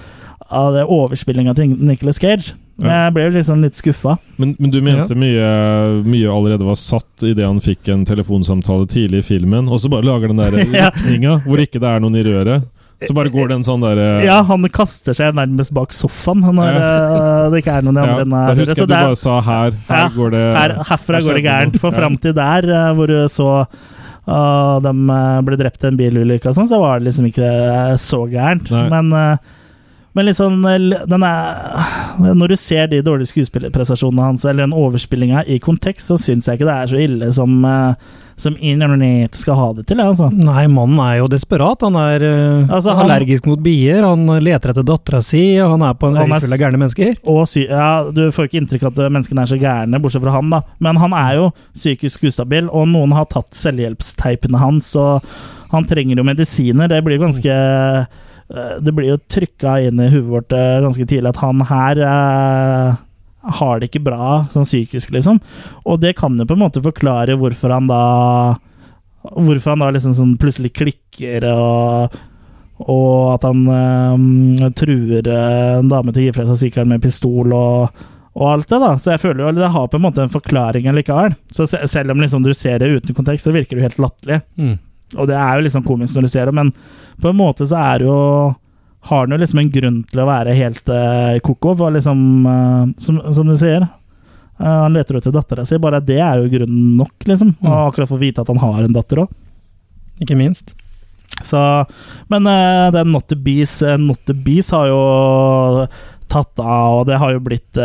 av 0.52 0.74
det 0.74 0.84
overspillinga 0.86 1.56
til 1.58 1.68
Nicholas 1.80 2.20
Cage. 2.22 2.54
Men 2.78 2.90
Ja. 2.92 3.06
jeg 3.06 3.14
ble 3.16 3.30
liksom 3.32 3.62
litt 3.64 3.74
skuffa. 3.76 4.18
Men, 4.38 4.56
men 4.60 4.70
du 4.72 4.82
mente 4.84 5.16
mye, 5.16 6.04
mye 6.04 6.28
allerede 6.30 6.66
var 6.68 6.76
satt 6.76 7.24
idet 7.24 7.46
han 7.46 7.62
fikk 7.64 7.88
en 7.90 8.04
telefonsamtale 8.06 8.86
tidlig 8.92 9.20
i 9.24 9.28
filmen, 9.34 9.70
og 9.72 9.80
så 9.80 9.90
bare 9.90 10.04
lager 10.06 10.28
den 10.28 10.38
der 10.38 10.52
Ja. 10.76 10.90
rykninga 10.92 11.38
hvor 11.48 11.58
ikke 11.64 11.80
det 11.80 11.88
er 11.90 12.00
noen 12.04 12.16
i 12.20 12.24
røret? 12.28 12.68
Så 13.06 13.12
bare 13.14 13.28
går 13.30 13.50
det 13.50 13.56
en 13.58 13.64
sånn 13.68 13.82
derre 13.84 14.24
Ja, 14.24 14.38
han 14.48 14.64
kaster 14.72 15.14
seg 15.18 15.34
nærmest 15.36 15.74
bak 15.76 15.92
sofaen 15.92 16.40
når 16.46 16.78
uh, 16.80 17.50
det 17.52 17.60
ikke 17.64 17.74
er 17.80 17.84
noen 17.84 17.98
i 18.00 18.04
andre 18.06 18.22
enden 18.24 18.32
da 18.38 18.44
av 18.54 18.62
husker 18.62 18.72
jeg 18.72 18.88
du 18.88 18.94
det 18.94 18.96
er- 19.02 19.10
bare 19.10 19.20
sa 19.20 19.40
her. 19.42 19.72
Her 19.90 19.98
Ja, 20.00 20.08
går 20.16 20.32
det 20.32 20.44
her, 20.56 20.76
Herfra 20.92 21.16
her 21.20 21.26
går 21.28 21.36
det 21.36 21.44
gærent. 21.44 21.80
For 21.82 21.92
Ja. 21.92 21.98
fram 22.00 22.16
til 22.24 22.34
der, 22.38 22.70
eh, 22.72 22.94
hvor 22.96 23.08
du 23.12 23.18
så 23.28 23.50
uh, 24.28 24.80
de 24.80 24.94
eh, 25.16 25.42
ble 25.48 25.58
drept 25.60 25.84
i 25.84 25.88
en 25.92 25.98
bilulykke 26.00 26.48
og 26.50 26.56
sånn, 26.56 26.68
så 26.72 26.80
var 26.80 27.00
det 27.00 27.10
liksom 27.10 27.28
ikke 27.30 27.46
eh, 27.52 27.96
så 28.00 28.24
gærent. 28.32 28.72
Nei. 28.72 28.88
Men, 28.90 29.12
eh, 29.14 29.38
men 30.16 30.30
liksom 30.30 30.62
eh, 30.70 31.06
den 31.12 31.24
er, 31.28 31.80
Når 32.34 32.54
du 32.54 32.56
ser 32.60 32.88
de 32.92 33.02
dårlige 33.04 33.34
skuespillerprestasjonene 33.34 34.30
hans, 34.30 34.46
eller 34.46 34.64
den 34.66 34.76
overspillinga 34.76 35.44
i 35.52 35.60
kontekst, 35.60 36.08
så 36.08 36.20
syns 36.20 36.48
jeg 36.48 36.60
ikke 36.60 36.70
det 36.70 36.78
er 36.78 36.94
så 36.94 37.02
ille 37.04 37.34
som 37.36 37.58
uh, 37.68 38.14
som 38.38 38.58
Internet 38.60 39.36
skal 39.36 39.56
ha 39.56 39.68
det 39.74 39.86
til. 39.88 40.00
Altså. 40.04 40.28
Nei, 40.34 40.66
mannen 40.72 41.00
er 41.00 41.20
jo 41.22 41.30
desperat. 41.32 41.84
Han 41.86 41.96
er 42.00 42.24
eh, 42.26 42.68
Altså, 42.68 42.92
han- 42.92 43.08
allergisk 43.08 43.48
mot 43.48 43.62
bier, 43.64 44.04
han 44.04 44.26
leter 44.44 44.74
etter 44.74 44.84
dattera 44.84 45.22
si, 45.24 45.56
han 45.58 45.82
er 45.82 45.94
på 45.96 46.10
en 46.10 46.20
øy 46.20 46.40
full 46.42 46.54
av 46.58 46.60
gærne 46.60 46.82
mennesker. 46.82 47.16
Ja, 47.70 48.12
Du 48.12 48.32
får 48.36 48.50
ikke 48.50 48.60
inntrykk 48.60 48.84
av 48.84 49.00
at 49.00 49.12
menneskene 49.12 49.46
er 49.46 49.52
så 49.54 49.60
gærne, 49.60 50.02
bortsett 50.04 50.24
fra 50.24 50.36
han, 50.36 50.52
da. 50.52 50.62
Men 50.80 51.00
han 51.00 51.14
er 51.14 51.36
jo 51.40 51.50
psykisk 51.74 52.28
ustabil, 52.28 52.68
og 52.72 52.88
noen 52.92 53.16
har 53.16 53.26
tatt 53.32 53.56
selvhjelpsteipene 53.56 54.60
hans, 54.60 54.96
og 55.00 55.24
han 55.72 55.88
trenger 55.88 56.20
jo 56.20 56.28
medisiner. 56.28 56.92
Det 56.92 57.04
blir 57.06 57.22
ganske 57.24 57.48
eh, 57.50 58.06
Det 58.48 58.94
blir 58.94 59.10
jo 59.10 59.22
trykka 59.32 59.80
inn 59.88 60.00
i 60.00 60.12
huet 60.14 60.30
vårt 60.30 60.54
eh, 60.54 60.78
ganske 60.84 61.08
tidlig 61.10 61.32
at 61.32 61.42
han 61.42 61.64
her 61.66 62.02
eh, 62.06 63.00
har 63.60 63.80
det 63.80 63.90
ikke 63.90 64.04
bra 64.06 64.46
sånn 64.54 64.68
psykisk, 64.68 65.12
liksom. 65.16 65.40
Og 65.86 66.00
det 66.02 66.16
kan 66.20 66.38
jo 66.38 66.46
på 66.46 66.58
en 66.58 66.64
måte 66.66 66.84
forklare 66.86 67.38
hvorfor 67.40 67.74
han 67.74 67.92
da 67.92 68.06
Hvorfor 69.26 69.72
han 69.72 69.82
da 69.82 69.88
liksom 69.90 70.12
sånn 70.14 70.34
plutselig 70.38 70.70
klikker 70.78 71.48
og 71.50 72.14
og 72.84 73.30
at 73.32 73.46
han 73.48 73.62
eh, 73.72 74.72
truer 74.76 75.28
eh, 75.32 75.78
en 75.80 75.92
dame 75.92 76.12
til 76.12 76.26
å 76.26 76.26
gi 76.26 76.34
fra 76.36 76.48
seg 76.50 76.60
sykkelen 76.60 76.92
med 76.92 77.04
pistol 77.06 77.54
og, 77.56 78.02
og 78.36 78.50
alt 78.50 78.68
det, 78.68 78.80
da. 78.84 78.90
Så 79.00 79.14
jeg 79.14 79.22
føler 79.24 79.46
jo 79.46 79.54
det 79.56 79.70
har 79.72 79.88
på 79.88 80.00
en 80.00 80.04
måte 80.04 80.26
en 80.26 80.34
forklaring 80.34 80.90
likevel. 80.98 81.38
Så 81.56 81.70
selv 81.72 82.12
om 82.12 82.20
liksom 82.20 82.44
du 82.44 82.52
ser 82.54 82.84
det 82.84 82.92
uten 82.92 83.16
kontekst, 83.16 83.48
så 83.48 83.56
virker 83.56 83.78
det 83.78 83.84
jo 83.84 83.88
helt 83.88 84.04
latterlig. 84.04 84.42
Mm. 84.60 84.76
Og 85.14 85.28
det 85.30 85.36
er 85.38 85.58
jo 85.58 85.66
liksom 85.68 85.84
komisk 85.86 86.18
når 86.18 86.26
du 86.26 86.32
ser 86.34 86.50
det, 86.50 86.56
men 86.58 86.72
på 87.22 87.30
en 87.30 87.38
måte 87.38 87.68
så 87.70 87.78
er 87.78 88.02
det 88.02 88.08
jo 88.10 88.56
Har 89.06 89.28
den 89.28 89.36
jo 89.36 89.42
liksom 89.44 89.60
en 89.62 89.70
grunn 89.70 90.00
til 90.10 90.20
å 90.24 90.26
være 90.26 90.56
helt 90.58 90.90
uh, 90.90 91.38
koko, 91.46 91.76
for 91.78 91.94
liksom 91.94 92.20
uh, 92.50 92.88
som, 92.98 93.20
som 93.38 93.46
du 93.46 93.54
sier. 93.60 93.86
uh, 94.58 94.80
han 94.88 94.96
leter 94.98 95.20
etter 95.20 95.36
dattera 95.36 95.66
si, 95.70 95.78
bare 95.78 96.02
det 96.02 96.18
er 96.18 96.42
jo 96.42 96.50
grunnen 96.50 96.96
nok, 96.98 97.14
liksom. 97.30 97.52
Og 97.62 97.92
akkurat 97.92 98.10
få 98.10 98.18
vite 98.18 98.42
at 98.42 98.50
han 98.50 98.64
har 98.64 98.82
en 98.82 98.96
datter 98.96 99.22
òg. 99.22 99.30
Ikke 100.26 100.40
minst. 100.40 100.74
Så, 101.44 101.60
men 102.34 102.50
uh, 102.50 102.90
den 102.96 103.14
Not 103.14 103.30
the 103.30 103.38
Bees, 103.38 103.78
Not 104.02 104.26
the 104.26 104.34
Bees 104.34 104.74
har 104.74 104.90
jo 104.90 105.00
tatt 106.34 106.58
av, 106.58 107.04
og 107.04 107.06
det 107.06 107.22
har 107.22 107.36
jo 107.36 107.44
blitt 107.46 107.78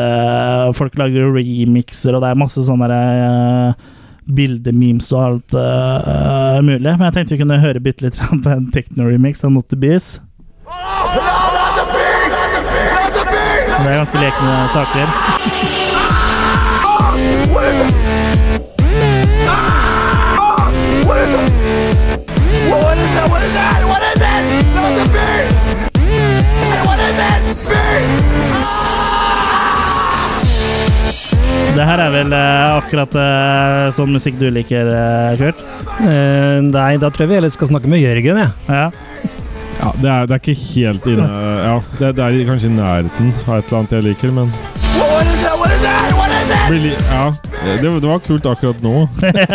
Folk 0.73 0.95
lager 0.97 1.29
remixer, 1.37 2.15
og 2.17 2.25
det 2.25 2.31
er 2.31 2.39
masse 2.41 2.65
sånne 2.65 2.89
uh, 2.89 3.89
bildememes 4.27 5.13
og 5.13 5.25
alt 5.25 5.55
uh, 5.55 6.59
mulig. 6.65 6.91
Men 6.91 7.07
jeg 7.09 7.15
tenkte 7.17 7.35
vi 7.35 7.41
kunne 7.43 7.61
høre 7.63 7.81
bitte 7.83 8.05
litt 8.07 8.19
på 8.19 8.51
en 8.53 8.71
techno-remix 8.75 9.45
av 9.45 9.55
Not 9.55 9.69
the 9.73 9.79
Bees. 9.81 10.19
Så 13.71 13.83
det 13.83 13.91
er 13.91 14.01
ganske 14.03 14.19
lekne 14.21 14.69
saker. 14.75 15.07
What 22.71 22.99
is 22.99 23.11
that? 23.15 23.31
What 23.31 23.43
is 23.43 23.53
that? 23.55 23.81
What 23.87 24.03
is 24.03 24.21
it? 24.21 24.75
Not 24.75 24.93
the 24.99 25.07
beast! 25.13 25.60
Det 31.71 31.87
her 31.87 32.01
er 32.03 32.11
vel 32.13 32.33
eh, 32.35 32.79
akkurat 32.81 33.15
eh, 33.23 33.85
sånn 33.97 34.11
musikk 34.15 34.41
du 34.41 34.49
liker, 34.53 34.91
eh, 34.91 35.37
Kurt? 35.39 35.61
Eh, 36.03 36.59
nei, 36.67 36.91
da 37.01 37.11
tror 37.13 37.25
jeg 37.25 37.31
vi 37.31 37.39
heller 37.39 37.55
skal 37.55 37.71
snakke 37.71 37.91
med 37.91 38.03
Jørgen, 38.03 38.43
jeg. 38.43 38.51
Ja. 38.67 38.89
Ja, 39.81 39.93
det 39.97 40.11
er, 40.13 40.27
det 40.29 40.35
er 40.35 40.43
ikke 40.43 40.61
helt 40.61 41.07
inne 41.09 41.27
Ja, 41.65 41.77
det, 41.97 42.11
det 42.19 42.25
er 42.27 42.35
kanskje 42.51 42.69
i 42.69 42.75
nærheten 42.75 43.31
av 43.47 43.55
et 43.55 43.71
eller 43.71 43.79
annet 43.79 43.95
jeg 43.97 44.07
liker, 44.11 44.35
men 44.37 44.51
What 45.01 45.25
is 45.31 45.41
that? 45.47 45.57
What 45.57 45.73
is 45.73 45.81
that? 45.87 46.13
What 46.19 46.35
is 46.37 46.51
it? 46.53 46.67
blir 46.69 46.83
li 46.85 46.93
Ja, 47.09 47.31
det, 47.65 47.93
det 48.03 48.11
var 48.11 48.21
kult 48.25 48.47
akkurat 48.51 48.83
nå. 48.85 49.07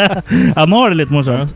ja, 0.55 0.65
nå 0.65 0.79
var 0.79 0.93
det 0.93 0.99
litt 1.03 1.13
morsomt. 1.13 1.53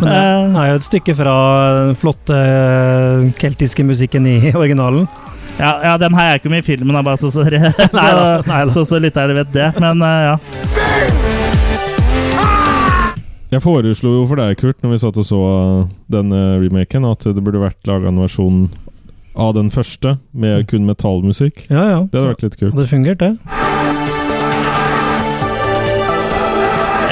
Men 0.00 0.54
det 0.54 0.62
er 0.62 0.70
jo 0.70 0.78
et 0.80 0.86
stykke 0.86 1.14
fra 1.18 1.34
den 1.78 1.98
flotte 1.98 2.38
eh, 2.38 3.26
keltiske 3.40 3.86
musikken 3.86 4.26
i 4.28 4.36
originalen. 4.52 5.06
Ja, 5.58 5.72
ja, 5.84 5.98
den 5.98 6.14
har 6.14 6.30
jeg 6.30 6.40
ikke 6.40 6.52
med 6.52 6.62
i 6.62 6.66
filmen, 6.66 7.04
bare 7.04 7.18
så 7.20 7.30
så, 7.34 7.44
så, 7.44 7.50
Neida, 8.46 8.70
så, 8.72 8.84
så 8.88 8.98
litt 9.02 9.16
er 9.16 9.30
det 9.30 9.36
vet 9.42 9.52
det. 9.54 9.68
Men 9.82 10.02
eh, 10.02 10.22
ja. 10.30 10.38
Jeg 13.52 13.60
foreslo 13.60 14.14
jo 14.16 14.22
for 14.30 14.40
deg, 14.40 14.56
Kurt, 14.56 14.78
når 14.80 14.94
vi 14.94 15.02
satt 15.02 15.18
og 15.20 15.26
så 15.28 15.42
den 16.12 16.32
eh, 16.32 16.56
remaken, 16.62 17.04
at 17.10 17.26
det 17.28 17.44
burde 17.44 17.60
vært 17.60 17.90
laga 17.90 18.08
en 18.08 18.22
versjon 18.24 18.62
av 19.36 19.52
den 19.56 19.68
første, 19.72 20.16
med 20.32 20.66
kun 20.68 20.88
metallmusikk. 20.88 21.66
Ja, 21.68 21.84
ja. 21.88 22.00
Det 22.08 22.20
hadde 22.20 22.32
vært 22.32 22.46
litt 22.46 22.58
kult. 22.60 22.76
Det 22.80 22.88
fungerte, 22.88 23.34
det. 23.34 23.62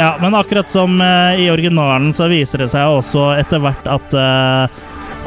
ja, 0.01 0.17
men 0.21 0.35
akkurat 0.35 0.71
som 0.71 1.01
eh, 1.01 1.41
i 1.45 1.51
originalen, 1.53 2.13
så 2.17 2.29
viser 2.33 2.65
det 2.65 2.71
seg 2.73 2.89
også 2.89 3.35
etter 3.37 3.61
hvert 3.61 3.85
at 3.85 4.17
eh, 4.17 4.81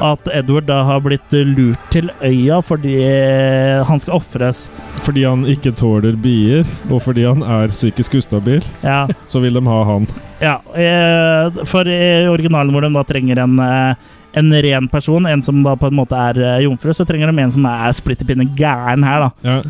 at 0.04 0.28
Edward 0.36 0.66
da 0.68 0.82
har 0.88 0.99
blitt 1.06 1.32
lurt 1.56 1.80
til 1.93 2.10
øya 2.22 2.58
fordi 2.66 2.95
eh, 3.06 3.84
han 3.88 4.01
skal 4.04 4.18
ofres. 4.20 4.66
Fordi 5.06 5.24
han 5.24 5.45
ikke 5.49 5.72
tåler 5.80 6.18
bier, 6.20 6.68
og 6.91 7.01
fordi 7.06 7.24
han 7.28 7.43
er 7.43 7.72
psykisk 7.74 8.18
ustabil, 8.20 8.64
Ja. 8.84 9.06
så 9.28 9.39
vil 9.43 9.54
de 9.58 9.64
ha 9.68 9.80
han. 9.88 10.08
Ja, 10.43 10.58
eh, 10.76 11.64
for 11.70 11.88
i 11.88 12.28
originalen 12.28 12.72
hvor 12.76 12.84
de 12.84 12.91
da 12.93 13.04
trenger 13.08 13.39
en, 13.45 13.56
eh, 13.60 13.95
en 14.36 14.51
ren 14.66 14.89
person, 14.91 15.26
en 15.30 15.41
som 15.45 15.62
da 15.64 15.76
på 15.80 15.88
en 15.88 15.95
måte 16.01 16.18
er 16.20 16.62
jomfru, 16.66 16.91
så 16.93 17.06
trenger 17.08 17.32
de 17.32 17.41
en 17.45 17.51
som 17.56 17.66
er 17.70 17.93
splitter 17.95 18.26
pinne 18.28 18.47
gæren 18.58 19.04
her, 19.08 19.28
da. 19.30 19.32
Ja. 19.43 19.62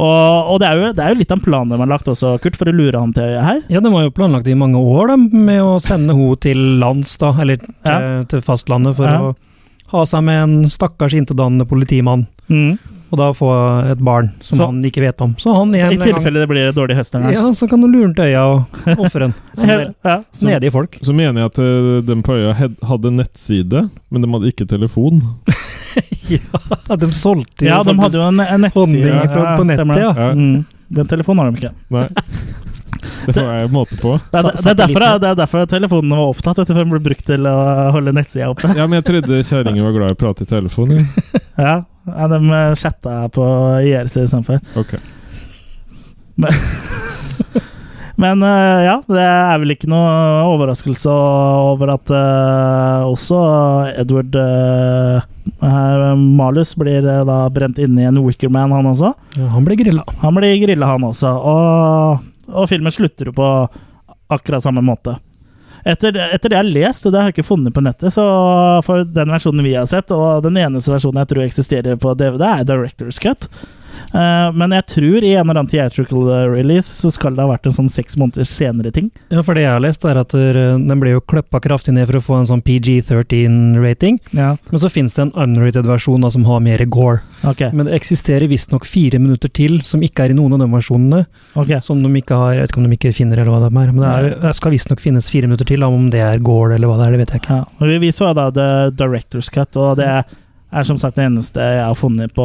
Og, 0.00 0.54
og 0.54 0.60
det, 0.62 0.68
er 0.70 0.78
jo, 0.78 0.92
det 0.96 1.02
er 1.04 1.10
jo 1.12 1.18
litt 1.18 1.32
av 1.34 1.38
en 1.40 1.44
plan 1.44 1.68
de 1.68 1.76
har 1.76 1.88
lagt 1.90 2.06
også, 2.08 2.36
Kurt, 2.40 2.54
for 2.56 2.70
å 2.70 2.72
lure 2.72 3.00
han 3.02 3.10
til 3.12 3.26
øya 3.26 3.42
her. 3.44 3.58
Ja, 3.68 3.80
de 3.84 3.90
var 3.92 4.04
jo 4.06 4.12
planlagt 4.14 4.46
i 4.48 4.54
mange 4.56 4.78
år 4.80 5.10
da, 5.12 5.16
med 5.18 5.60
å 5.66 5.74
sende 5.82 6.14
henne 6.16 6.38
til 6.40 6.60
lands, 6.80 7.16
da, 7.20 7.34
eller 7.42 7.58
til, 7.60 7.74
Ja. 7.84 8.22
til 8.30 8.40
fastlandet, 8.46 8.94
for 8.96 9.04
Ja. 9.10 9.18
å 9.20 9.34
ha 9.90 10.04
seg 10.06 10.22
med 10.26 10.42
en 10.42 10.56
stakkars 10.70 11.14
intetanende 11.18 11.66
politimann. 11.68 12.26
Mm. 12.50 12.78
Og 13.10 13.18
da 13.18 13.32
få 13.34 13.48
et 13.90 13.98
barn 14.06 14.28
som 14.40 14.58
Så- 14.58 14.66
han 14.70 14.84
ikke 14.86 15.00
vet 15.02 15.20
om. 15.20 15.32
Så 15.34 15.50
han 15.56 15.72
Så 15.72 15.76
I 15.76 15.80
en 15.82 15.98
gang- 15.98 16.12
tilfelle 16.14 16.38
det 16.44 16.48
blir 16.48 16.72
dårlig 16.72 16.94
høst 16.96 17.14
en 17.18 17.22
gang. 17.24 17.32
Ja, 17.34 17.42
så 17.50 17.66
kan 17.68 17.80
du 17.82 17.88
lure 17.90 18.14
til 18.14 18.24
øya 18.30 18.42
og 18.46 18.66
ofre. 19.02 19.32
Som 19.58 19.68
Ja. 20.04 20.22
Snedige 20.32 20.70
folk. 20.70 20.98
Så 21.02 21.12
mener 21.12 21.40
jeg 21.42 21.50
at 21.50 21.58
eh, 21.58 22.00
de 22.06 22.22
på 22.22 22.36
øya 22.38 22.54
hadde 22.86 23.10
nettside, 23.10 23.90
men 24.10 24.22
de 24.22 24.28
hadde 24.30 24.52
ikke 24.54 24.66
telefon. 24.68 25.22
Ja, 26.30 26.94
de 26.94 27.06
solgte 27.10 27.64
Ja, 27.66 27.82
de 27.82 27.94
hadde 27.98 28.14
jo 28.14 28.22
en, 28.28 28.38
en 28.38 28.60
nettside. 28.60 29.08
ja, 29.10 29.56
på 29.58 29.64
nettet, 29.66 29.88
ja. 29.88 30.12
det. 30.12 30.16
ja. 30.22 30.32
Mm. 30.34 30.64
Den 30.94 31.06
telefonen 31.10 31.38
har 31.42 31.50
de 31.50 31.58
ikke. 31.58 31.72
Nei. 31.90 32.08
Det 33.26 33.34
får 33.36 33.46
jeg 33.46 33.70
måte 33.72 33.96
på. 34.00 34.16
Det 34.32 34.40
er, 34.40 34.48
det, 34.50 34.72
er 34.72 34.78
derfor, 34.78 35.04
det 35.20 35.30
er 35.30 35.38
derfor 35.38 35.68
telefonene 35.70 36.18
var 36.18 36.32
opptatt, 36.32 36.60
vet 36.60 36.70
du, 36.70 36.74
for 36.74 36.82
den 36.82 36.92
ble 36.94 37.02
brukt 37.04 37.26
til 37.28 37.48
å 37.48 37.56
holde 37.94 38.14
nettsida 38.16 38.50
oppe. 38.52 38.72
Ja, 38.76 38.86
men 38.86 39.00
jeg 39.00 39.08
trodde 39.10 39.40
kjerringer 39.46 39.86
var 39.86 39.96
glad 39.96 40.12
i 40.12 40.16
å 40.16 40.20
prate 40.20 40.46
i 40.46 40.50
telefon. 40.50 40.96
Ja, 41.60 41.76
ja 42.20 42.30
de 42.32 42.40
eh, 42.44 42.74
chatta 42.80 43.22
på 43.34 43.46
IRC 43.86 44.22
istedenfor. 44.24 44.62
Okay. 44.80 45.02
Men, 46.40 46.56
men 48.24 48.46
eh, 48.46 48.80
ja, 48.88 48.96
det 49.08 49.26
er 49.26 49.60
vel 49.62 49.76
ikke 49.76 49.90
noe 49.92 50.14
overraskelse 50.54 51.12
over 51.12 51.94
at 51.96 52.12
uh, 52.14 53.08
også 53.10 53.40
Edward 54.00 54.36
uh, 54.36 56.16
Malus 56.16 56.72
blir 56.78 57.04
da 57.04 57.42
brent 57.52 57.80
inne 57.82 58.04
i 58.04 58.08
en 58.08 58.20
Wickerman, 58.24 58.72
han 58.72 58.90
også. 58.92 59.14
Ja, 59.36 59.52
han 59.54 59.66
blir 59.66 59.80
grilla. 59.80 60.04
Han 60.24 60.36
blir 60.38 60.56
grilla, 60.62 60.94
han 60.94 61.08
også. 61.10 61.32
Og, 61.36 62.28
og 62.52 62.68
filmen 62.70 62.94
slutter 62.94 63.30
jo 63.30 63.34
på 63.36 63.48
akkurat 64.30 64.64
samme 64.64 64.82
måte. 64.84 65.16
Etter, 65.80 66.12
etter 66.12 66.50
det 66.50 66.56
jeg 66.58 66.60
har 66.60 66.72
lest, 66.74 67.06
og 67.06 67.12
det 67.12 67.20
har 67.20 67.30
jeg 67.30 67.38
ikke 67.38 67.50
funnet 67.50 67.74
på 67.74 67.82
nettet, 67.84 68.12
så 68.12 68.24
for 68.84 69.06
den 69.08 69.32
versjonen 69.32 69.64
vi 69.64 69.74
har 69.78 69.88
sett, 69.88 70.12
og 70.12 70.44
den 70.44 70.58
eneste 70.60 70.92
versjonen 70.92 71.22
jeg 71.22 71.30
tror 71.30 71.46
eksisterer 71.46 72.00
på 72.00 72.12
DVD, 72.20 72.44
er 72.44 72.66
Director's 72.68 73.20
Cut. 73.22 73.48
Eh, 74.10 74.48
men 74.56 74.74
jeg 74.76 74.86
tror 74.94 75.24
i 75.24 75.34
en 75.34 75.44
eller 75.44 75.62
annen 75.62 75.70
theatrical 75.70 76.28
release 76.52 76.92
så 76.94 77.12
skal 77.14 77.36
det 77.36 77.44
ha 77.44 77.50
vært 77.52 77.68
en 77.68 77.76
sånn 77.76 77.90
seks 77.92 78.18
måneder 78.20 78.48
senere 78.48 78.92
ting. 78.94 79.10
Ja, 79.32 79.42
for 79.46 79.56
det 79.56 79.64
jeg 79.66 79.74
har 79.74 79.82
lest, 79.82 80.04
er 80.08 80.20
at 80.20 80.34
uh, 80.36 80.76
den 80.76 81.02
ble 81.02 81.14
jo 81.14 81.22
kløppa 81.30 81.60
kraftig 81.62 81.94
ned 81.96 82.08
for 82.10 82.18
å 82.18 82.24
få 82.24 82.38
en 82.40 82.48
sånn 82.50 82.64
PG-13-rating. 82.66 84.20
Ja, 84.36 84.54
Men 84.70 84.82
så 84.82 84.90
finnes 84.92 85.16
det 85.16 85.26
en 85.26 85.34
unrated 85.38 85.88
versjon 85.88 86.24
da, 86.24 86.30
som 86.32 86.46
har 86.48 86.62
mer 86.64 86.82
gore. 86.90 87.20
Okay. 87.46 87.72
Men 87.72 87.88
det 87.88 87.96
eksisterer 87.96 88.50
visstnok 88.50 88.84
fire 88.88 89.20
minutter 89.22 89.52
til 89.52 89.80
som 89.86 90.02
ikke 90.04 90.26
er 90.26 90.34
i 90.34 90.38
noen 90.38 90.56
av 90.56 90.64
de 90.64 90.68
versjonene. 90.72 91.22
Okay. 91.54 91.80
Som 91.84 92.02
de 92.04 92.12
ikke 92.20 92.36
har, 92.36 92.56
jeg 92.56 92.66
vet 92.66 92.74
ikke 92.74 92.82
om 92.82 92.88
de 92.88 92.98
ikke 92.98 93.14
finner, 93.16 93.40
eller 93.40 93.54
hva 93.54 93.62
det 93.64 93.70
er. 93.70 93.94
Men 93.94 94.02
det, 94.02 94.10
er, 94.10 94.36
det 94.44 94.54
skal 94.58 94.74
visstnok 94.74 95.02
finnes 95.02 95.30
fire 95.32 95.50
minutter 95.50 95.68
til, 95.68 95.86
om 95.86 96.10
det 96.12 96.22
er 96.24 96.44
gore 96.44 96.76
eller 96.76 96.90
hva 96.90 97.00
det 97.00 97.08
er, 97.08 97.16
det 97.16 97.24
vet 97.24 97.34
jeg 97.34 97.44
ikke. 97.44 97.60
Ja. 97.62 97.90
Vi, 97.90 97.98
vi 98.04 98.12
så 98.14 98.32
da 98.36 98.50
The 98.54 98.70
Director's 98.96 99.50
Cut, 99.52 99.78
og 99.80 99.98
det 100.00 100.08
er 100.10 100.38
som 100.86 100.98
sagt 100.98 101.16
det 101.18 101.24
eneste 101.26 101.60
jeg 101.60 101.84
har 101.84 101.96
funnet 101.98 102.34
på 102.36 102.44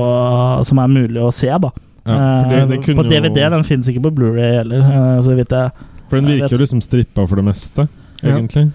som 0.65 0.80
er 0.82 0.88
mulig 0.91 1.21
å 1.21 1.32
se. 1.34 1.49
da. 1.49 1.71
Ja, 2.05 2.15
det, 2.49 2.61
det 2.69 2.80
Eh, 2.80 2.95
på 2.97 3.03
DVD, 3.09 3.43
jo, 3.43 3.51
den 3.55 3.63
finnes 3.65 3.88
ikke 3.89 4.03
på 4.05 4.11
Blu-ray 4.13 4.59
heller, 4.59 4.82
eh, 4.86 5.21
så 5.26 5.34
vidt 5.38 5.53
jeg 5.53 5.71
For 6.09 6.19
den 6.19 6.28
virker 6.30 6.53
jo 6.53 6.61
liksom 6.61 6.82
strippa 6.86 7.26
for 7.28 7.36
det 7.41 7.45
meste, 7.47 7.88
Ja. 8.21 8.36
egentlig. 8.38 8.71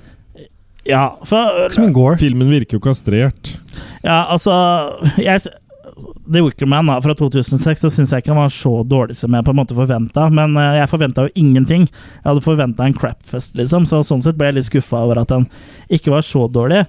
Ja, 0.84 1.16
for 1.24 1.68
en 1.78 1.92
gore. 1.92 2.16
Filmen 2.18 2.48
virker 2.50 2.78
jo 2.78 2.80
kastrert. 2.80 3.52
Ja, 4.02 4.24
altså 4.32 4.50
jeg, 5.20 5.44
The 6.32 6.42
Wickerman 6.42 6.86
da, 6.88 6.96
fra 7.04 7.14
2006 7.14 7.84
så 7.84 7.90
syns 7.92 8.10
jeg 8.14 8.22
ikke 8.24 8.32
han 8.32 8.40
var 8.42 8.54
så 8.54 8.72
dårlig 8.88 9.16
som 9.20 9.34
jeg 9.36 9.44
på 9.46 9.52
en 9.52 9.60
måte 9.60 9.76
forventa. 9.76 10.26
Men 10.32 10.56
eh, 10.56 10.78
jeg 10.80 10.90
forventa 10.90 11.26
jo 11.26 11.34
ingenting. 11.38 11.84
Jeg 11.86 12.26
hadde 12.26 12.44
forventa 12.44 12.86
en 12.86 12.96
crapfest, 12.96 13.54
liksom. 13.60 13.86
Så 13.86 14.02
sånn 14.08 14.22
sett 14.24 14.38
ble 14.40 14.50
jeg 14.50 14.58
litt 14.58 14.70
skuffa 14.70 15.04
over 15.04 15.20
at 15.22 15.28
den 15.28 15.46
ikke 15.92 16.14
var 16.14 16.26
så 16.26 16.46
dårlig. 16.50 16.86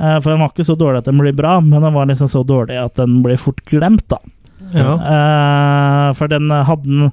Eh, 0.00 0.18
for 0.20 0.32
den 0.32 0.40
var 0.40 0.52
ikke 0.52 0.64
så 0.64 0.76
dårlig 0.80 1.02
at 1.02 1.08
den 1.10 1.20
blir 1.20 1.34
bra, 1.36 1.58
men 1.60 1.82
den 1.84 1.92
var 1.96 2.08
liksom 2.08 2.30
så 2.32 2.40
dårlig 2.46 2.78
at 2.80 2.96
den 2.96 3.20
blir 3.24 3.40
fort 3.40 3.60
glemt, 3.68 4.06
da. 4.08 4.20
Ja. 4.72 4.94
Eh, 4.96 6.06
for 6.16 6.30
den 6.30 6.48
hadde, 6.50 7.10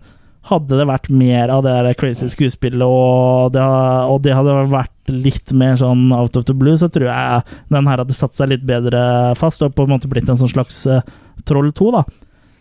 hadde 0.48 0.80
det 0.80 0.88
vært 0.88 1.10
mer 1.12 1.52
av 1.52 1.66
det 1.66 1.74
der 1.74 1.98
crazy 2.00 2.30
skuespillet, 2.32 2.84
og 2.86 3.52
det, 3.56 3.64
og 3.64 4.22
det 4.24 4.36
hadde 4.38 4.56
vært 4.72 5.12
litt 5.12 5.52
mer 5.56 5.76
sånn 5.80 6.08
out 6.16 6.38
of 6.40 6.48
the 6.48 6.56
blue, 6.56 6.78
så 6.80 6.88
tror 6.92 7.10
jeg 7.10 7.58
den 7.74 7.90
her 7.92 8.04
hadde 8.04 8.16
satt 8.16 8.38
seg 8.40 8.54
litt 8.54 8.68
bedre 8.68 9.02
fast 9.40 9.64
og 9.64 9.76
på 9.76 9.88
en 9.88 9.96
måte 9.96 10.12
blitt 10.12 10.30
en 10.32 10.40
sånn 10.40 10.52
slags 10.56 10.86
eh, 10.88 11.04
Troll 11.48 11.70
2, 11.76 11.92
da. 11.96 12.02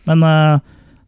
Men 0.07 0.21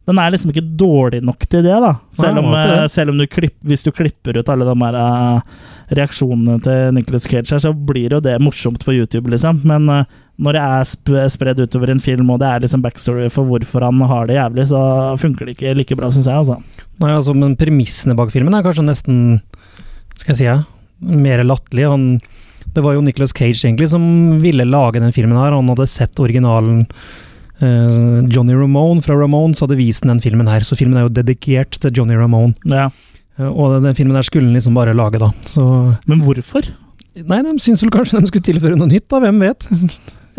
den 0.09 0.19
er 0.21 0.33
liksom 0.33 0.49
ikke 0.49 0.65
dårlig 0.79 1.19
nok 1.25 1.43
til 1.45 1.61
det, 1.65 1.75
da. 1.83 1.91
Selv 2.17 2.41
om, 2.41 2.47
ikke 2.49 2.77
eh, 2.79 2.87
selv 2.89 3.13
om 3.13 3.19
du 3.19 3.27
klipp, 3.29 3.57
hvis 3.67 3.85
du 3.85 3.91
klipper 3.93 4.39
ut 4.39 4.49
alle 4.49 4.65
de 4.65 4.73
her 4.81 4.97
uh, 4.97 5.67
reaksjonene 5.99 6.57
til 6.65 6.95
Nicholas 6.97 7.27
Cage 7.29 7.53
her, 7.53 7.61
så 7.61 7.73
blir 7.73 8.15
jo 8.17 8.21
det 8.23 8.39
morsomt 8.41 8.81
på 8.85 8.95
YouTube, 8.95 9.29
liksom. 9.29 9.61
Men 9.69 9.85
uh, 9.91 10.17
når 10.41 10.57
det 10.57 10.63
er 10.65 10.89
sp 10.89 11.13
spredd 11.35 11.61
utover 11.61 11.93
en 11.93 12.01
film, 12.01 12.31
og 12.33 12.41
det 12.41 12.49
er 12.49 12.65
liksom 12.65 12.81
backstory 12.81 13.29
for 13.33 13.45
hvorfor 13.49 13.85
han 13.85 14.01
har 14.09 14.29
det 14.29 14.39
jævlig, 14.39 14.67
så 14.71 14.81
funker 15.21 15.45
det 15.45 15.57
ikke 15.57 15.77
like 15.77 15.99
bra, 15.99 16.09
syns 16.15 16.31
jeg, 16.31 16.41
altså. 16.41 16.57
Nei, 17.03 17.13
altså, 17.13 17.37
men 17.37 17.57
premissene 17.59 18.17
bak 18.17 18.33
filmen 18.33 18.57
er 18.57 18.65
kanskje 18.65 18.83
nesten 18.83 19.17
Skal 20.17 20.33
jeg 20.33 20.39
si 20.41 20.47
ja, 20.49 20.57
mer 20.99 21.45
latterlig. 21.45 21.85
Han, 21.87 22.07
det 22.75 22.81
var 22.83 22.97
jo 22.97 23.05
Nicolas 23.05 23.35
Cage 23.35 23.61
egentlig 23.61 23.91
som 23.93 24.03
ville 24.41 24.65
lage 24.67 24.99
den 24.99 25.13
filmen 25.15 25.37
her. 25.37 25.53
Han 25.55 25.69
hadde 25.71 25.87
sett 25.87 26.19
originalen. 26.19 26.87
Eh, 27.61 28.27
Johnny 28.33 28.55
Ramone 28.57 29.03
fra 29.05 29.17
Ramones 29.19 29.61
hadde 29.63 29.77
vist 29.79 30.05
den 30.07 30.21
filmen 30.23 30.49
her, 30.51 30.65
så 30.65 30.77
filmen 30.79 30.99
er 30.99 31.07
jo 31.07 31.15
dedikert 31.19 31.79
til 31.79 31.95
Johnny 31.95 32.17
Ramone. 32.19 32.55
Ja. 32.67 32.89
Eh, 33.39 33.47
og 33.49 33.79
den 33.83 33.97
filmen 33.97 34.17
der 34.17 34.27
skulle 34.27 34.49
han 34.49 34.57
liksom 34.57 34.77
bare 34.77 34.95
lage, 34.97 35.21
da. 35.21 35.31
Så 35.49 35.65
Men 36.09 36.23
hvorfor? 36.25 36.71
Nei, 37.19 37.41
de 37.43 37.57
syns 37.59 37.83
vel 37.83 37.91
kanskje 37.91 38.21
de 38.21 38.29
skulle 38.31 38.47
tilføre 38.47 38.79
noe 38.79 38.89
nytt, 38.89 39.09
da. 39.11 39.19
Hvem 39.23 39.43
vet? 39.43 39.67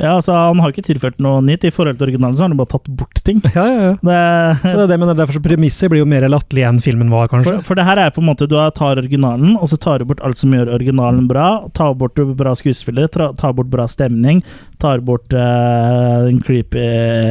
Ja, 0.00 0.14
altså, 0.16 0.32
Han 0.32 0.60
har 0.62 0.72
ikke 0.72 0.86
tilført 0.86 1.18
noe 1.20 1.42
nytt. 1.44 1.66
I 1.68 1.72
forhold 1.74 1.98
til 1.98 2.08
originalen 2.08 2.38
så 2.38 2.46
har 2.46 2.52
han 2.52 2.60
bare 2.60 2.72
tatt 2.72 2.88
bort 2.96 3.20
ting. 3.26 3.42
Ja, 3.52 3.66
ja, 3.68 3.80
ja. 3.84 3.92
Det, 4.00 4.20
Så 4.62 4.72
det 4.72 4.84
er 4.86 4.90
det, 4.94 4.98
men 5.02 5.12
er 5.12 5.18
derfor 5.18 5.36
så 5.36 5.44
premisset 5.44 5.92
blir 5.92 6.02
jo 6.02 6.08
mer 6.08 6.24
latterlig 6.30 6.64
enn 6.68 6.80
filmen 6.84 7.12
var, 7.12 7.28
kanskje. 7.32 7.58
For, 7.58 7.68
for 7.70 7.80
det 7.80 7.86
her 7.88 8.00
er 8.00 8.14
på 8.14 8.22
en 8.22 8.30
måte 8.30 8.48
Du 8.50 8.56
tar 8.76 9.00
originalen, 9.02 9.56
og 9.60 9.68
så 9.70 9.78
tar 9.80 10.00
du 10.00 10.08
bort 10.08 10.22
alt 10.24 10.40
som 10.40 10.54
gjør 10.56 10.72
originalen 10.78 11.28
bra. 11.30 11.48
Tar 11.76 11.96
bort 12.00 12.20
bra 12.38 12.54
skuespillere, 12.56 13.10
tar 13.12 13.56
bort 13.56 13.70
bra 13.72 13.86
stemning, 13.90 14.42
tar 14.80 15.04
bort 15.04 15.34
uh, 15.36 16.24
den 16.26 16.40
creepy 16.44 16.86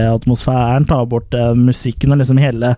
atmosfæren, 0.10 0.86
tar 0.90 1.08
bort 1.10 1.34
uh, 1.34 1.56
musikken 1.58 2.14
og 2.14 2.22
liksom 2.22 2.42
hele 2.42 2.76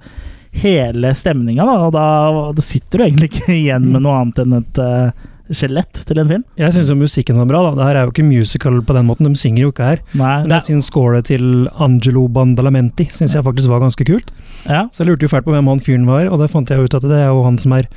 Hele 0.51 1.13
stemninga, 1.15 1.63
da. 1.63 1.75
Og 1.87 1.93
da, 1.95 2.05
da 2.51 2.63
sitter 2.65 2.99
du 2.99 3.03
egentlig 3.05 3.29
ikke 3.31 3.53
igjen 3.55 3.85
med 3.93 4.03
noe 4.03 4.17
annet 4.19 4.41
enn 4.43 4.57
et 4.57 4.79
eh, 4.83 5.29
skjelett 5.55 6.01
til 6.07 6.19
en 6.21 6.29
film. 6.29 6.43
Jeg 6.59 6.73
syns 6.75 6.91
musikken 6.97 7.37
var 7.41 7.47
bra, 7.49 7.61
da. 7.67 7.71
Det 7.77 7.87
her 7.87 7.99
er 7.99 8.07
jo 8.07 8.13
ikke 8.13 8.25
musical 8.27 8.79
på 8.87 8.95
den 8.97 9.07
måten, 9.07 9.27
de 9.29 9.39
synger 9.39 9.65
jo 9.65 9.71
ikke 9.73 9.87
her. 9.87 10.01
Nei, 10.13 10.41
Men 10.45 10.55
jeg 10.57 10.67
syns 10.69 10.89
scoret 10.91 11.25
til 11.29 11.67
Angelo 11.79 12.27
Bandalamenti 12.27 13.09
synes 13.11 13.35
jeg 13.35 13.43
faktisk 13.45 13.69
var 13.71 13.83
ganske 13.83 14.05
kult. 14.07 14.31
Ja. 14.65 14.87
Så 14.91 15.03
jeg 15.03 15.11
lurte 15.11 15.25
jo 15.27 15.31
fælt 15.31 15.45
på 15.47 15.53
hvem 15.55 15.67
han 15.71 15.79
fyren 15.83 16.05
var, 16.09 16.27
og 16.31 16.39
det 16.41 16.49
fant 16.53 16.69
jeg 16.69 16.79
ut 16.83 16.93
at 16.97 17.01
det 17.07 17.19
er 17.21 17.29
jo 17.31 17.43
han 17.43 17.57
som 17.61 17.73
er 17.77 17.87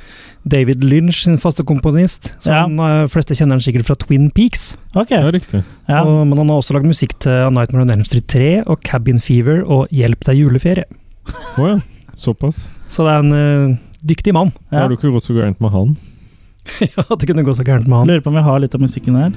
David 0.45 0.83
Lynch 0.85 1.23
sin 1.23 1.37
faste 1.41 1.63
komponist. 1.65 2.31
Så 2.43 2.51
Ja. 2.51 2.61
han, 2.67 2.77
eh, 2.79 3.07
fleste 3.07 3.33
kjenner 3.35 3.57
han 3.57 3.61
sikkert 3.65 3.85
fra 3.85 3.95
Twin 3.95 4.29
Peaks. 4.31 4.75
Ok. 4.95 5.09
Ja, 5.11 5.31
riktig. 5.31 5.63
Ja. 5.89 6.03
Og, 6.03 6.27
men 6.27 6.37
han 6.37 6.49
har 6.49 6.57
også 6.61 6.73
lagd 6.77 6.85
musikk 6.85 7.17
til 7.19 7.31
A 7.31 7.49
Nightmare 7.49 7.81
on 7.81 7.91
Elm 7.91 8.05
Street 8.05 8.27
3 8.27 8.63
og 8.67 8.81
Cabin 8.83 9.19
Fever 9.19 9.63
og 9.65 9.87
Hjelp 9.89 10.23
deg 10.25 10.37
juleferie. 10.43 10.85
Å 11.57 11.67
ja. 11.67 11.79
Såpass. 12.15 12.69
Så 12.87 13.03
det 13.03 13.11
er 13.11 13.23
en 13.25 13.33
uh, 13.71 13.77
dyktig 14.05 14.33
mann. 14.33 14.53
Ja. 14.71 14.83
har 14.85 14.89
du 14.89 14.95
ikke 14.95 15.11
gått 15.11 15.25
så 15.27 15.33
gærent 15.35 15.59
med 15.59 15.71
han. 15.73 15.97
ja, 16.95 17.03
at 17.05 17.19
det 17.19 17.29
kunne 17.29 17.45
gå 17.45 17.53
så 17.55 17.65
gærent 17.65 17.87
med 17.87 17.97
han. 17.97 18.09
Lurer 18.09 18.23
på 18.25 18.33
om 18.33 18.39
vi 18.39 18.45
har 18.45 18.61
litt 18.63 18.75
av 18.75 18.83
musikken 18.83 19.17
her. 19.19 19.33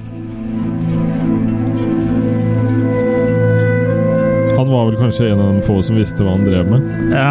Han 4.59 4.71
var 4.73 4.89
vel 4.89 4.97
kanskje 4.99 5.29
en 5.31 5.39
av 5.39 5.53
de 5.55 5.63
få 5.63 5.77
som 5.85 5.95
visste 5.95 6.25
hva 6.25 6.35
han 6.35 6.43
drev 6.43 6.67
med. 6.67 6.87
Ja. 7.15 7.29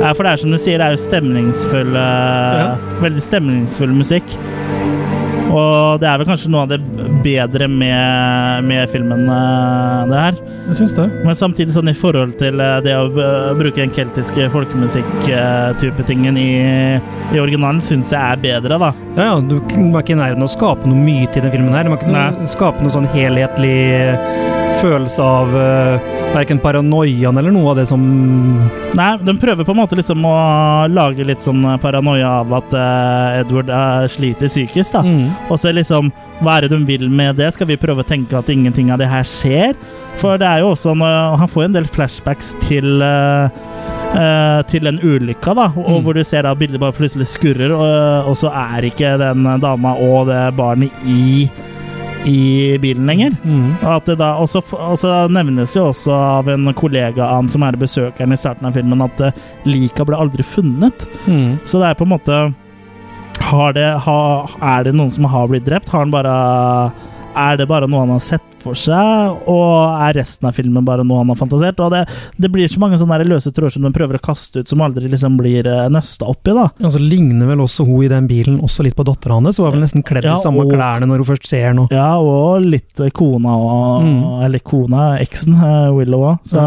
ja, 0.00 0.12
for 0.16 0.24
det 0.24 0.32
er 0.32 0.40
som 0.40 0.54
du 0.54 0.58
sier, 0.58 0.80
det 0.80 0.86
er 0.86 0.96
jo 0.96 1.02
stemningsfull 1.02 1.92
ja. 1.98 2.70
Veldig 3.04 3.24
stemningsfull 3.26 3.92
musikk. 3.92 4.38
Og 5.54 6.00
det 6.02 6.08
er 6.10 6.18
vel 6.18 6.26
kanskje 6.26 6.50
noe 6.50 6.64
av 6.64 6.72
det 6.72 6.80
bedre 7.22 7.68
med, 7.70 8.66
med 8.66 8.90
filmen, 8.90 9.22
eh, 9.30 10.00
det 10.10 10.22
her. 10.24 10.40
Jeg 10.64 10.78
syns 10.80 10.96
det. 10.96 11.06
Men 11.26 11.38
samtidig 11.38 11.76
sånn 11.76 11.92
i 11.92 11.96
forhold 11.96 12.34
til 12.40 12.62
eh, 12.64 12.80
det 12.84 12.96
å 12.98 13.06
bruke 13.58 13.78
den 13.78 13.94
keltiske 13.94 14.48
folkemusikk-type 14.54 16.08
tingen 16.08 16.40
i, 16.40 16.50
i 16.98 17.40
originalen, 17.42 17.82
syns 17.86 18.10
jeg 18.14 18.18
er 18.18 18.42
bedre, 18.42 18.80
da. 18.82 18.90
Ja, 19.14 19.30
ja, 19.30 19.38
du 19.38 19.58
var 19.94 20.02
ikke 20.02 20.16
i 20.16 20.20
nærheten 20.20 20.42
av 20.42 20.50
å 20.50 20.56
skape 20.56 20.90
noe 20.90 21.06
myte 21.06 21.38
i 21.38 21.46
den 21.46 21.54
filmen 21.54 21.76
her. 21.76 21.86
Du 21.86 21.94
må 21.94 22.00
ikke 22.00 22.10
noe, 22.10 22.50
skape 22.50 22.82
noe 22.82 22.94
sånn 22.94 23.10
helhetlig 23.14 23.78
følelse 24.84 25.24
av 25.24 25.54
uh, 25.56 26.12
verken 26.34 26.60
paranoiaen 26.60 27.40
eller 27.40 27.54
noe 27.54 27.72
av 27.72 27.80
det 27.80 27.86
som 27.88 28.02
Nei, 28.94 29.08
de 29.24 29.34
prøver 29.40 29.66
på 29.66 29.72
en 29.74 29.80
måte 29.80 29.96
liksom 29.98 30.22
å 30.28 30.34
lage 30.92 31.24
litt 31.26 31.42
sånn 31.42 31.64
paranoia 31.82 32.28
av 32.42 32.52
at 32.60 32.76
uh, 32.76 33.40
Edward 33.40 33.72
uh, 33.72 34.04
sliter 34.10 34.50
psykisk, 34.52 34.94
da. 34.94 35.02
Mm. 35.02 35.32
Og 35.48 35.58
så 35.58 35.72
liksom, 35.74 36.12
hva 36.44 36.58
er 36.58 36.66
det 36.68 36.74
de 36.76 36.82
vil 36.86 37.08
med 37.10 37.40
det? 37.40 37.50
Skal 37.56 37.70
vi 37.72 37.80
prøve 37.80 38.04
å 38.04 38.08
tenke 38.08 38.38
at 38.38 38.50
ingenting 38.52 38.92
av 38.94 39.00
det 39.02 39.10
her 39.10 39.26
skjer? 39.26 39.74
For 40.20 40.38
det 40.38 40.46
er 40.46 40.62
jo 40.62 40.70
også 40.76 40.94
når, 40.94 41.36
Han 41.40 41.50
får 41.50 41.64
jo 41.64 41.68
en 41.72 41.74
del 41.80 41.88
flashbacks 41.90 42.52
til 42.62 43.02
eh, 43.02 43.56
eh, 44.14 44.60
til 44.70 44.86
en 44.86 45.00
ulykka, 45.02 45.56
da, 45.58 45.64
og 45.74 45.88
Mm. 45.96 46.02
hvor 46.04 46.14
du 46.14 46.22
ser 46.24 46.46
da 46.46 46.54
bildet 46.54 46.78
bare 46.82 46.94
plutselig 46.94 47.26
skurrer, 47.32 47.74
og, 47.74 48.28
og 48.30 48.36
så 48.38 48.52
er 48.54 48.86
ikke 48.86 49.16
den 49.18 49.42
dama 49.62 49.96
og 49.98 50.28
det 50.30 50.44
barnet 50.58 50.94
i 51.02 51.48
i 52.24 52.78
bilen 52.80 53.06
lenger. 53.06 53.36
Mm. 53.44 53.76
Og 53.84 54.10
da 54.18 54.34
også, 54.40 54.62
også 54.72 55.12
nevnes 55.32 55.76
jo 55.76 55.88
også 55.90 56.12
av 56.14 56.50
en 56.52 56.72
kollega 56.76 57.26
av 57.26 57.42
han 57.42 57.50
som 57.52 57.64
er 57.66 57.78
besøkeren 57.80 58.34
i 58.34 58.40
starten 58.40 58.68
av 58.68 58.76
filmen, 58.76 59.04
at 59.04 59.20
uh, 59.20 59.42
lika 59.68 60.06
ble 60.06 60.18
aldri 60.18 60.46
funnet. 60.46 61.06
Mm. 61.26 61.60
Så 61.68 61.80
det 61.82 61.90
er 61.90 61.98
på 61.98 62.08
en 62.08 62.14
måte 62.16 62.44
har 63.44 63.74
det, 63.74 63.88
ha, 64.04 64.20
Er 64.62 64.84
det 64.86 64.94
noen 64.94 65.10
som 65.12 65.26
har 65.28 65.48
blitt 65.50 65.66
drept? 65.66 65.90
Har 65.90 66.04
han 66.04 66.14
bare 66.14 66.34
Er 67.34 67.56
det 67.58 67.66
bare 67.70 67.88
noe 67.90 68.04
han 68.04 68.12
har 68.14 68.22
sett 68.22 68.54
for 68.62 68.78
seg? 68.78 69.40
Og 69.50 69.94
er 70.06 70.14
resten 70.20 70.48
av 70.48 70.54
filmen 70.56 70.84
bare 70.86 71.04
noe 71.06 71.20
han 71.20 71.32
har 71.32 71.38
fantasert? 71.38 71.80
Og 71.82 71.90
det, 71.94 72.04
det 72.40 72.50
blir 72.54 72.70
så 72.70 72.80
mange 72.82 72.98
sånne 73.00 73.18
løse 73.26 73.52
tråder 73.54 73.74
som 73.74 73.86
de 73.86 73.92
prøver 73.94 74.18
å 74.20 74.22
kaste 74.24 74.62
ut, 74.62 74.70
som 74.70 74.82
aldri 74.86 75.10
liksom 75.12 75.38
blir 75.40 75.66
uh, 75.68 75.86
nøsta 75.92 76.28
opp 76.30 76.46
i, 76.50 76.54
da. 76.56 76.68
så 76.88 77.02
ligner 77.02 77.50
vel 77.50 77.64
også 77.64 77.86
hun 77.88 78.04
i 78.06 78.10
den 78.12 78.28
bilen 78.30 78.60
også 78.64 78.86
litt 78.86 78.96
på 78.98 79.06
dattera 79.06 79.38
hans? 79.40 79.58
Hun 79.58 79.68
er 79.68 79.76
vel 79.76 79.84
nesten 79.86 80.06
kledd 80.06 80.28
Ja, 80.28 80.36
i 80.38 80.44
samme 80.44 80.64
og- 80.64 80.72
klærne 80.72 81.08
når 81.10 81.22
hun 81.24 81.30
først 81.34 81.48
ser 81.50 81.74
noe 81.76 81.90
Ja, 81.92 82.12
og 82.22 82.62
litt 82.64 83.00
eh, 83.00 83.10
kona 83.14 83.56
og 83.58 83.82
Mm. 84.04 84.22
Eller 84.44 84.58
kona, 84.64 85.02
eksen, 85.22 85.54
eh, 85.54 85.90
Willow 85.94 86.24
òg. 86.32 86.38
Så 86.48 86.62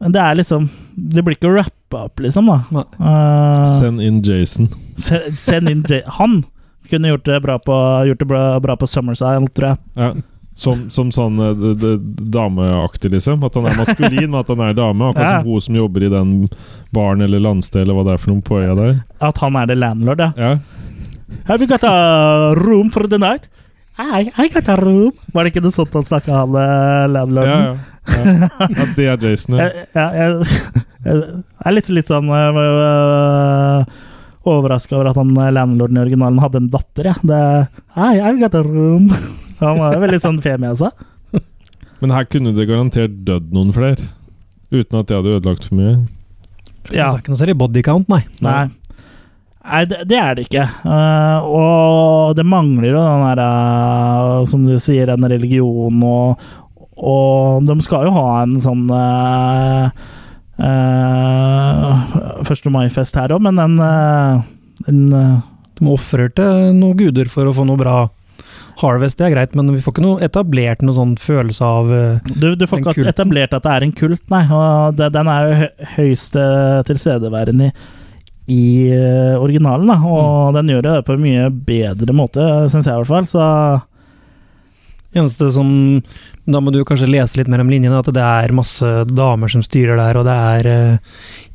men 0.00 0.12
det 0.14 0.20
er 0.22 0.36
liksom 0.38 0.68
Det 0.96 1.24
blir 1.24 1.36
ikke 1.36 1.50
rappa 1.56 2.04
opp, 2.06 2.20
liksom, 2.22 2.46
da. 2.46 2.84
Uh, 3.00 3.66
Send 3.78 4.00
in 4.04 4.20
Jason. 4.22 4.68
Send, 4.96 5.36
Send 5.38 5.68
in 5.70 5.82
Jason. 5.88 6.10
Han 6.18 6.44
kunne 6.90 7.12
gjort 7.12 7.24
det 7.28 7.38
bra 7.44 7.58
på, 7.62 7.76
gjort 8.08 8.18
det 8.24 8.28
bra, 8.30 8.42
bra 8.64 8.76
på 8.80 8.88
Summerside, 8.90 9.48
tror 9.56 9.68
jeg. 9.74 9.78
Ja. 10.00 10.10
Som, 10.58 10.88
som 10.90 11.12
sånn 11.14 11.36
eh, 11.38 11.52
d- 11.54 11.74
d- 11.78 12.24
dameaktig, 12.34 13.12
liksom. 13.14 13.44
At 13.46 13.54
han 13.54 13.68
er 13.70 13.76
maskulin, 13.78 14.24
men 14.32 14.40
at 14.40 14.48
han 14.50 14.64
er 14.66 14.72
dame. 14.74 15.12
Akkurat 15.12 15.28
Ja. 15.28 15.36
som 15.42 15.52
hun 15.52 15.60
som 15.68 15.76
jobber 15.78 16.02
i 16.02 16.08
den 16.10 16.32
baren 16.90 17.22
eller 17.22 17.38
landsdel 17.44 17.84
eller 17.84 17.94
hva 17.94 18.04
det 18.08 18.16
er 18.16 18.22
for 18.24 18.32
noe 18.34 18.42
på 18.48 18.58
øya 18.64 18.74
der. 18.74 18.96
At 19.22 19.38
han 19.44 19.54
er 19.60 19.70
the 19.70 19.76
landlord, 19.78 20.18
ja. 20.24 20.32
Ja. 20.36 20.58
Have 21.46 21.60
you 21.62 21.68
got 21.70 21.84
a 21.86 22.54
room 22.58 22.90
for 22.90 23.06
the 23.06 23.18
night? 23.22 23.46
I, 23.98 24.30
I 24.38 24.48
got 24.48 24.68
a 24.68 24.76
room. 24.80 25.12
Var 25.34 25.44
det 25.46 25.52
ikke 25.54 25.62
noe 25.62 25.74
sånt 25.74 25.94
han 25.94 26.04
snakka, 26.10 26.42
han 26.42 26.58
landlorden? 27.12 27.54
Ja, 27.54 27.78
ja. 28.08 28.26
ja. 28.34 28.48
At 28.82 28.92
det 28.96 29.06
er 29.12 29.24
Jason, 29.30 29.58
ja. 29.60 29.68
Ja, 29.98 30.08
jeg, 30.10 30.46
jeg 31.04 31.22
er 31.68 31.74
litt, 31.76 31.88
litt 31.94 32.10
sånn 32.10 32.30
uh, 32.32 33.84
overraska 34.46 34.96
over 34.96 35.10
at 35.10 35.18
han 35.18 35.34
eh, 35.36 35.52
landlorden 35.54 35.98
i 35.98 36.04
originalen 36.04 36.40
hadde 36.42 36.62
en 36.62 36.70
datter, 36.72 37.10
jeg. 37.10 37.28
Det, 37.30 37.42
Hi, 37.96 38.14
I've 38.20 38.40
got 38.40 38.54
a 38.58 38.62
room. 38.62 39.10
Han 39.58 39.80
var 39.80 39.96
jo 39.96 40.02
veldig 40.04 40.20
sånn 40.22 40.36
fe 40.38 40.52
med 40.62 40.78
seg. 40.78 40.94
Men 41.98 42.12
her 42.14 42.28
kunne 42.30 42.52
det 42.54 42.68
garantert 42.68 43.16
dødd 43.26 43.48
noen 43.50 43.72
flere. 43.74 44.12
Uten 44.70 45.00
at 45.00 45.08
de 45.08 45.16
hadde 45.16 45.32
ødelagt 45.34 45.66
for 45.66 45.78
mye. 45.80 45.96
Ja. 46.92 47.08
Det 47.08 47.16
er 47.16 47.22
ikke 47.24 47.32
noe 47.32 47.40
særlig 47.40 47.56
body 47.58 47.82
count, 47.82 48.06
nei. 48.12 48.20
Nei. 48.44 48.68
Nei, 49.68 49.82
det, 49.90 50.04
det 50.08 50.18
er 50.20 50.36
det 50.36 50.46
ikke. 50.46 50.64
Uh, 50.86 51.48
og 51.48 52.36
det 52.38 52.46
mangler 52.48 52.92
jo 52.92 53.02
den 53.02 53.24
der, 53.26 53.42
uh, 53.42 54.46
som 54.48 54.62
du 54.64 54.78
sier, 54.80 55.10
en 55.12 55.28
religion 55.28 56.02
og 56.06 56.48
Og 56.98 57.66
de 57.66 57.76
skal 57.84 58.08
jo 58.08 58.14
ha 58.16 58.42
en 58.42 58.56
sånn 58.58 58.88
uh, 58.90 59.90
1. 60.58 62.70
mai-fest 62.74 63.18
her 63.18 63.34
òg, 63.34 63.42
men 63.46 63.60
den, 63.60 63.78
eh, 63.78 64.34
den 64.88 65.00
eh, 65.14 65.38
De 65.78 65.86
ofrer 65.86 66.32
til 66.34 66.74
noen 66.74 66.98
guder 66.98 67.28
for 67.30 67.46
å 67.46 67.54
få 67.54 67.62
noe 67.68 67.78
bra 67.78 67.98
harvest, 68.78 69.18
det 69.18 69.28
er 69.28 69.34
greit, 69.34 69.54
men 69.58 69.70
vi 69.74 69.82
får 69.82 69.94
ikke 69.94 70.04
noe 70.04 70.24
etablert 70.24 70.82
noe 70.86 70.96
sånn 70.96 71.14
følelse 71.18 71.66
av 71.66 71.90
uh, 71.90 72.30
Du, 72.30 72.52
du 72.58 72.66
får 72.68 72.82
ikke 72.82 73.08
etablert 73.10 73.54
at 73.56 73.66
det 73.66 73.74
er 73.74 73.86
en 73.86 73.94
kult, 73.94 74.22
nei. 74.30 74.44
Og 74.54 74.98
det, 74.98 75.10
den 75.14 75.30
er 75.30 75.46
jo 75.46 75.70
høyeste 75.96 76.42
eh, 76.42 76.82
tilstedeværende 76.86 77.70
i, 77.70 77.72
i 78.54 78.66
uh, 78.94 79.34
originalen, 79.42 79.90
da. 79.90 79.98
Og 80.02 80.58
den 80.58 80.74
gjør 80.74 80.86
det 80.86 80.96
på 81.08 81.16
en 81.16 81.24
mye 81.24 81.48
bedre 81.50 82.16
måte, 82.16 82.44
syns 82.72 82.86
jeg 82.86 82.94
i 82.94 83.02
hvert 83.02 83.10
fall. 83.10 83.28
Så 83.30 83.48
Eneste 85.16 85.48
som 85.54 85.68
Da 86.48 86.60
må 86.60 86.72
du 86.72 86.82
kanskje 86.84 87.08
lese 87.08 87.38
litt 87.38 87.48
mer 87.48 87.62
om 87.64 87.70
linjene, 87.72 88.00
at 88.00 88.10
det 88.12 88.24
er 88.24 88.56
masse 88.56 88.88
damer 89.08 89.52
som 89.52 89.64
styrer 89.64 89.96
der, 90.00 90.20
og 90.20 90.28
det 90.28 90.36
er 90.36 90.68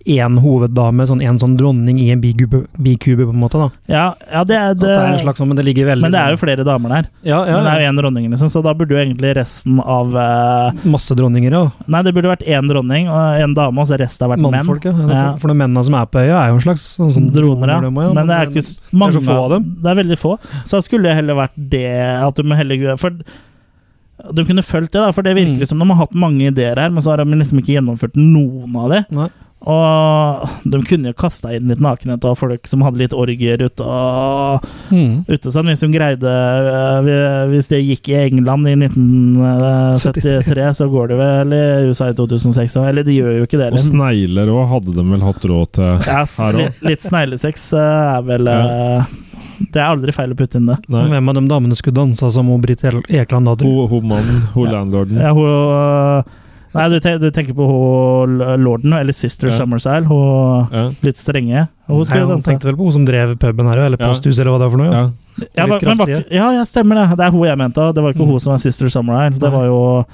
én 0.06 0.36
hoveddame, 0.44 1.06
sånn 1.08 1.22
en 1.24 1.38
sånn 1.40 1.54
dronning 1.58 1.98
i 2.04 2.10
en 2.12 2.20
bikube, 2.22 2.64
bikube, 2.76 3.24
på 3.24 3.32
en 3.32 3.40
måte, 3.40 3.60
da. 3.62 3.70
ja, 3.88 4.06
ja 4.32 4.44
det, 4.44 4.56
er, 4.58 4.74
det, 4.76 4.82
det 4.88 4.96
er 4.98 5.14
en 5.14 5.20
slags 5.22 5.40
sånn, 5.40 5.48
men 5.48 5.58
det 5.60 5.64
ligger 5.66 5.86
veldig 5.88 6.04
Men 6.04 6.12
det 6.12 6.20
er 6.20 6.34
jo 6.34 6.38
sånn- 6.38 6.44
flere 6.44 6.66
damer 6.68 6.90
der. 6.96 7.08
Ja, 7.24 7.38
ja, 7.48 7.56
Men 7.56 7.64
det 7.64 7.72
er 7.74 7.82
jo 7.86 7.92
én 7.94 8.00
dronning, 8.02 8.26
liksom, 8.34 8.50
så 8.52 8.64
da 8.66 8.74
burde 8.76 8.92
jo 8.92 9.00
egentlig 9.00 9.32
resten 9.38 9.80
av 9.80 10.16
eh, 10.16 10.82
Masse 10.92 11.16
dronninger, 11.16 11.56
ja. 11.56 11.64
Nei, 11.88 12.02
det 12.04 12.14
burde 12.18 12.34
vært 12.34 12.44
én 12.48 12.68
dronning 12.68 13.08
og 13.08 13.40
én 13.46 13.56
dame, 13.56 13.80
og 13.80 13.88
så 13.88 14.00
resten 14.02 14.28
har 14.28 14.34
vært 14.36 14.44
menn. 14.44 14.58
Mannfolk, 14.60 14.90
ja. 14.90 14.92
Ja. 14.92 15.24
For, 15.38 15.46
for 15.46 15.54
de 15.54 15.58
mennene 15.64 15.86
som 15.88 15.96
er 16.02 16.12
på 16.12 16.20
øya, 16.26 16.36
er 16.44 16.52
jo 16.52 16.60
en 16.60 16.66
slags 16.68 16.84
sånn, 17.00 17.14
sånn 17.16 17.32
droner, 17.36 17.74
ja. 17.78 17.80
må 17.90 18.10
Men 18.14 18.28
det 18.28 18.36
er 18.42 18.52
ikke 18.52 18.66
mange 18.92 19.16
det 19.18 19.24
er 19.24 19.30
få 19.32 19.40
av 19.46 19.50
dem. 19.56 19.72
Det 19.84 19.92
er 19.94 20.00
veldig 20.04 20.20
få. 20.20 20.36
Så 20.66 20.78
da 20.78 20.84
skulle 20.86 21.08
det 21.10 21.16
heller 21.22 21.40
vært 21.40 21.56
det 21.56 21.88
at 22.20 22.36
du 22.36 22.44
må 22.44 22.56
heller 22.60 22.98
For 23.00 23.16
de 24.34 24.44
kunne 24.48 24.64
fulgt 24.64 24.94
det, 24.94 25.02
da, 25.02 25.12
for 25.12 25.26
det 25.26 25.34
Mm. 25.36 25.40
virker 25.58 25.68
som 25.68 25.80
de 25.80 25.88
har 25.90 25.98
hatt 26.06 26.14
mange 26.16 26.46
ideer 26.48 26.78
her, 26.80 26.90
men 26.94 27.02
så 27.04 27.12
har 27.12 27.18
de 27.18 27.26
liksom 27.36 27.60
ikke 27.60 27.74
gjennomført 27.76 28.16
noen 28.16 28.76
av 28.78 28.90
det. 28.94 29.02
Nei. 29.12 29.30
Og 29.64 30.50
de 30.68 30.80
kunne 30.84 31.08
jo 31.14 31.16
kasta 31.16 31.54
inn 31.56 31.70
litt 31.72 31.80
nakenhet 31.80 32.26
av 32.28 32.36
folk 32.36 32.68
som 32.68 32.82
hadde 32.84 33.00
litt 33.00 33.14
orgier 33.16 33.62
ute 33.64 33.86
og 33.88 34.66
Mm. 34.92 35.24
ute 35.26 35.50
sånn, 35.56 35.66
hvis 35.72 35.80
de 35.82 35.88
greide 35.90 36.28
øh, 36.30 37.48
Hvis 37.50 37.68
det 37.72 37.80
gikk 37.82 38.10
i 38.12 38.18
England 38.28 38.68
i 38.68 38.76
1973, 38.76 40.68
så 40.78 40.88
går 40.92 41.08
det 41.14 41.18
vel 41.18 41.56
i 41.56 41.62
USA 41.90 42.10
i 42.12 42.16
2006 42.18 42.76
òg. 42.80 42.88
Eller 42.92 43.04
de 43.08 43.16
gjør 43.18 43.38
jo 43.40 43.48
ikke 43.48 43.60
det. 43.62 43.70
Og 43.72 43.78
eller? 43.78 43.88
snegler 43.88 44.52
òg 44.54 44.68
hadde 44.74 44.96
de 44.98 45.06
vel 45.14 45.26
hatt 45.26 45.48
råd 45.50 45.72
til 45.80 45.90
Ja, 46.08 46.24
her 46.26 46.60
litt, 46.60 46.76
òg. 46.84 46.88
litt 46.92 47.02
sneglesex 47.08 47.68
øh, 47.74 48.18
er 48.18 48.22
vel 48.30 48.52
ja. 48.52 49.06
Det 49.64 49.80
er 49.80 49.86
aldri 49.94 50.12
feil 50.12 50.34
å 50.34 50.36
putte 50.36 50.58
inn 50.60 50.66
det. 50.68 50.76
Nei. 50.92 51.06
Hvem 51.14 51.30
av 51.32 51.36
de 51.38 51.44
damene 51.48 51.76
skulle 51.80 51.96
dansa 52.02 52.28
som 52.34 52.50
Britt 52.62 52.82
Ekland 52.84 53.46
da? 53.48 53.54
tror 53.56 53.88
du? 53.88 53.96
Hun, 53.96 54.08
mannen, 54.12 54.42
hun 54.54 54.68
landlorden. 54.74 55.22
Ja, 55.22 55.32
hun 55.32 56.24
Nei, 56.74 56.90
du, 56.90 57.00
te 57.00 57.18
du 57.22 57.30
tenker 57.32 57.54
på 57.54 57.66
hun 57.70 58.38
lorden, 58.64 58.94
eller 59.00 59.14
Sister 59.14 59.48
Ja. 59.48 59.54
Summersile. 59.58 60.06
Hun 60.10 60.68
Ja. 60.72 60.90
litt 61.04 61.18
strenge. 61.18 61.68
Hun 61.88 62.06
skulle 62.06 62.28
danse. 62.28 62.46
tenkte 62.50 62.64
vel 62.66 62.76
på 62.76 62.84
hun 62.88 62.92
som 62.92 63.06
drev 63.06 63.36
puben 63.38 63.68
her, 63.70 63.78
eller 63.86 63.98
posthus, 63.98 64.34
posthuset, 64.34 64.40
eller 64.42 64.52
hva 64.52 64.60
det 64.60 64.66
er 64.66 64.70
for 64.72 64.78
noe? 64.78 64.92
Ja. 64.94 65.10
Ja, 65.58 65.66
men, 65.66 65.80
ikke- 65.80 66.32
ja, 66.32 66.52
ja, 66.52 66.64
stemmer 66.64 66.96
det. 66.96 67.18
Det 67.18 67.26
er 67.28 67.32
hun 67.32 67.44
jeg 67.48 67.58
mente. 67.58 67.94
Det 67.94 68.04
var 68.04 68.14
ikke 68.14 68.26
Mm. 68.26 68.32
hun 68.32 68.40
som 68.40 68.52
var 68.54 68.58
Sister 68.58 68.86
Summerisle. 68.90 69.40
Det 69.40 69.52
var 69.52 69.66
jo 69.66 70.06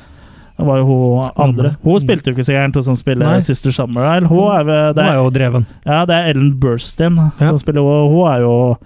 det 0.60 0.66
var 0.68 0.78
jo 0.78 0.86
hun 0.86 1.32
andre. 1.38 1.76
Hun 1.84 1.93
Mm. 1.95 1.99
spilte 2.03 2.24
jo 2.28 2.34
ikke 2.34 2.43
så 2.45 2.53
gærent, 2.53 2.74
hun 2.74 2.84
som 2.84 2.95
spiller 2.95 3.26
Nei. 3.26 3.39
Sister 3.39 3.70
Summerisle. 3.72 4.28
Hun 4.28 4.38
Hun 4.38 4.51
er, 4.99 5.14
jo 5.16 5.30
dreven. 5.30 5.66
ja, 5.86 6.03
det 6.05 6.14
er 6.16 6.30
Ellen 6.34 6.60
Burstyn 6.60 7.16
Ja. 7.39 7.47
som 7.47 7.57
spiller 7.57 7.80
henne. 7.82 8.10
Hun 8.12 8.28
er 8.28 8.39
jo 8.41 8.78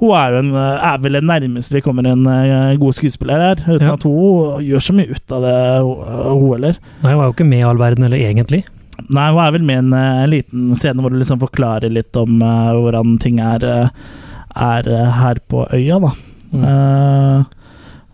hun 0.00 0.12
er 0.12 0.34
en, 0.42 0.50
er 0.54 0.98
vel 1.00 1.16
det 1.16 1.22
nærmeste 1.24 1.78
vi 1.78 1.80
kommer 1.84 2.04
en 2.10 2.26
eh, 2.28 2.76
god 2.80 2.92
skuespiller 2.98 3.40
her, 3.40 3.62
uten 3.64 3.86
Ja. 3.86 3.94
at 3.96 4.02
hun 4.04 4.60
gjør 4.66 4.82
så 4.84 4.92
mye 4.96 5.08
ut 5.16 5.32
av 5.32 5.46
det, 5.46 5.56
hun 5.82 6.46
heller. 6.52 6.76
Nei, 7.02 7.12
hun 7.14 7.20
er 7.22 7.26
jo 7.30 7.32
ikke 7.36 7.48
med 7.48 7.62
i 7.62 7.66
all 7.70 7.80
verden, 7.80 8.04
eller 8.04 8.20
egentlig. 8.20 8.62
Nei, 9.08 9.26
hun 9.32 9.40
er 9.44 9.52
vel 9.56 9.64
med 9.68 9.76
i 9.76 9.82
en 9.84 9.92
en 9.96 10.30
liten 10.32 10.70
scene 10.76 11.00
hvor 11.00 11.12
hun 11.12 11.20
liksom 11.20 11.40
forklarer 11.40 11.92
litt 11.92 12.16
om 12.16 12.40
uh, 12.44 12.72
hvordan 12.76 13.18
ting 13.20 13.40
er, 13.40 13.64
eh, 13.64 13.88
er 14.56 14.88
eh, 14.88 15.10
her 15.20 15.40
på 15.48 15.64
øya, 15.72 15.98
da. 16.04 16.12
Mm. 16.52 16.64
Uh, 16.64 17.44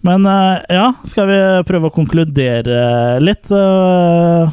men 0.02 0.26
eh, 0.26 0.62
ja, 0.74 0.88
skal 1.06 1.28
vi 1.30 1.38
prøve 1.68 1.86
å 1.90 1.94
konkludere 1.94 3.20
litt? 3.22 3.46
Eh, 3.54 4.50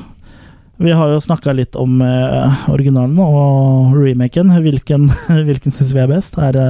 vi 0.80 0.94
har 0.96 1.10
jo 1.12 1.20
snakka 1.20 1.52
litt 1.58 1.76
om 1.76 1.98
eh, 2.06 2.60
originalen 2.72 3.18
og 3.20 3.96
remaken. 3.98 4.54
Hvilken, 4.62 5.10
hvilken 5.50 5.74
syns 5.74 5.96
vi 5.98 6.04
er 6.06 6.12
best? 6.12 6.38
Er 6.38 6.54
det 6.56 6.68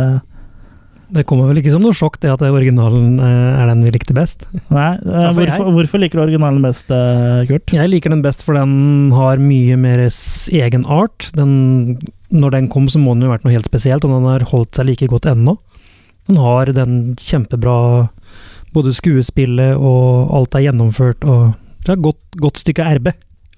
Det 1.10 1.24
kommer 1.26 1.50
vel 1.50 1.60
ikke 1.62 1.72
som 1.74 1.82
noe 1.82 1.96
sjokk 1.96 2.20
det 2.22 2.30
at 2.30 2.44
originalen 2.46 3.18
eh, 3.18 3.62
er 3.62 3.70
den 3.72 3.82
vi 3.86 3.94
likte 3.96 4.14
best. 4.14 4.46
Nei, 4.70 4.92
eh, 5.02 5.30
hvorfor, 5.34 5.72
hvorfor 5.74 6.02
liker 6.02 6.20
du 6.20 6.24
originalen 6.28 6.62
best, 6.66 6.92
eh, 6.94 7.48
Kurt? 7.50 7.74
Jeg 7.74 7.90
liker 7.90 8.14
den 8.14 8.22
best 8.26 8.44
for 8.46 8.58
den 8.60 9.10
har 9.16 9.42
mye 9.42 9.78
mer 9.80 10.04
egen 10.06 10.86
art. 10.86 11.32
Den, 11.38 11.98
når 12.30 12.54
den 12.58 12.70
kom, 12.70 12.86
så 12.94 13.02
må 13.02 13.16
den 13.16 13.26
jo 13.26 13.32
ha 13.32 13.38
vært 13.38 13.48
noe 13.48 13.56
helt 13.56 13.70
spesielt, 13.70 14.06
og 14.06 14.14
den 14.14 14.30
har 14.30 14.46
holdt 14.52 14.78
seg 14.78 14.92
like 14.92 15.10
godt 15.10 15.26
ennå. 15.32 15.58
Den 16.30 16.42
har 16.42 16.74
den 16.78 17.02
kjempebra 17.18 18.10
Både 18.70 18.92
skuespillet 18.94 19.80
og 19.82 20.30
alt 20.38 20.54
er 20.54 20.68
gjennomført, 20.68 21.26
og 21.26 21.56
det 21.82 21.90
er 21.90 21.96
et 21.96 22.04
godt, 22.06 22.20
godt 22.38 22.60
stykke 22.62 22.86
RB. 23.00 23.08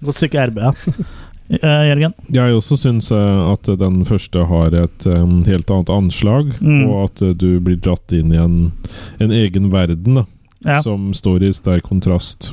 Godt 0.08 0.22
stykke 0.22 0.46
RB, 0.48 0.62
ja. 0.64 0.72
Eh, 1.52 1.84
Jørgen? 1.90 2.14
Jeg 2.32 2.56
også 2.56 2.78
syns 2.80 3.10
eh, 3.12 3.52
at 3.52 3.68
den 3.80 4.06
første 4.08 4.46
har 4.48 4.72
et 4.78 5.04
helt 5.48 5.72
annet 5.72 5.90
anslag, 5.92 6.54
Mm. 6.62 6.86
og 6.88 7.04
at 7.10 7.22
eh, 7.22 7.34
du 7.34 7.60
blir 7.60 7.76
dratt 7.84 8.12
inn 8.16 8.32
i 8.32 8.38
en, 8.40 8.72
en 9.20 9.32
egen 9.32 9.72
verden. 9.72 10.22
da. 10.22 10.26
Ja. 10.64 10.82
som 10.86 11.08
står 11.18 11.42
i 11.42 11.54
sterk 11.58 11.88
kontrast 11.90 12.52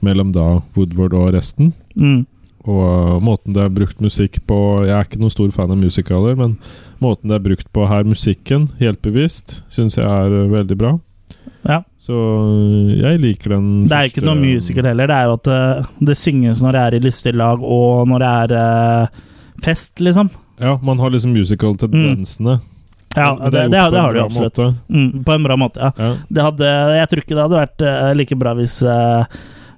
mellom 0.00 0.30
da 0.32 0.62
Woodward 0.74 1.12
og 1.12 1.34
resten. 1.34 1.74
Mm. 1.94 2.22
Og 2.64 3.20
måten 3.20 3.52
det 3.52 3.60
er 3.66 3.68
brukt 3.76 4.00
musikk 4.00 4.38
på 4.48 4.86
Jeg 4.86 4.94
er 4.96 5.04
ikke 5.04 5.20
noen 5.20 5.34
stor 5.34 5.50
fan 5.52 5.70
av 5.70 5.76
musicaler, 5.76 6.34
men 6.34 6.54
måten 7.02 7.28
det 7.28 7.36
er 7.36 7.44
brukt 7.44 7.68
på 7.74 7.84
her, 7.90 8.04
musikken, 8.08 8.70
helt 8.80 9.02
bevisst, 9.04 9.58
syns 9.68 9.98
jeg 10.00 10.06
er 10.08 10.48
veldig 10.48 10.78
bra. 10.80 10.94
Ja. 11.68 11.82
Så 12.00 12.14
uh, 12.14 12.90
jeg 12.98 13.20
liker 13.22 13.54
den 13.54 13.66
Det 13.86 13.96
er 13.96 14.06
jo 14.06 14.12
ikke 14.14 14.26
noe 14.26 14.40
musical 14.40 14.88
heller. 14.90 15.10
Det 15.10 15.18
er 15.18 15.28
jo 15.28 15.36
at 15.38 15.52
uh, 15.52 15.92
det 16.10 16.18
synges 16.18 16.62
når 16.64 16.76
det 16.76 16.82
er 16.82 16.96
i 16.96 17.02
lystig 17.06 17.34
lag, 17.38 17.62
og 17.62 18.08
når 18.10 18.24
det 18.24 18.32
er 18.42 18.56
uh, 18.58 19.22
fest, 19.62 19.94
liksom. 20.02 20.32
Ja, 20.62 20.76
man 20.82 21.00
har 21.02 21.14
liksom 21.14 21.34
musical-tendensene. 21.34 22.60
Ja, 23.14 23.36
det, 23.36 23.50
det, 23.50 23.62
det, 23.68 23.90
det, 23.92 24.00
har 24.00 24.14
du 24.14 24.20
absolutt. 24.22 24.58
Mm, 24.88 25.24
på 25.24 25.32
en 25.32 25.42
bra 25.44 25.56
måte, 25.60 25.80
ja. 25.80 25.90
Ja. 25.96 26.12
Det 26.28 26.44
hadde, 26.46 26.70
jeg 26.96 27.08
tror 27.10 27.22
ikke 27.22 27.34
det 27.34 27.42
hadde 27.42 27.58
vært 27.60 27.84
uh, 27.84 28.12
like 28.16 28.38
bra 28.40 28.54
hvis, 28.56 28.78
uh, 28.86 29.24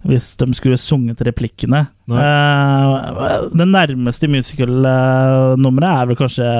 hvis 0.07 0.28
de 0.38 0.48
skulle 0.55 0.78
sunget 0.78 1.22
replikkene. 1.26 1.86
Uh, 2.11 3.50
det 3.57 3.68
nærmeste 3.70 4.30
musical-nummeret 4.30 5.90
er 5.90 6.11
vel 6.11 6.20
kanskje 6.20 6.50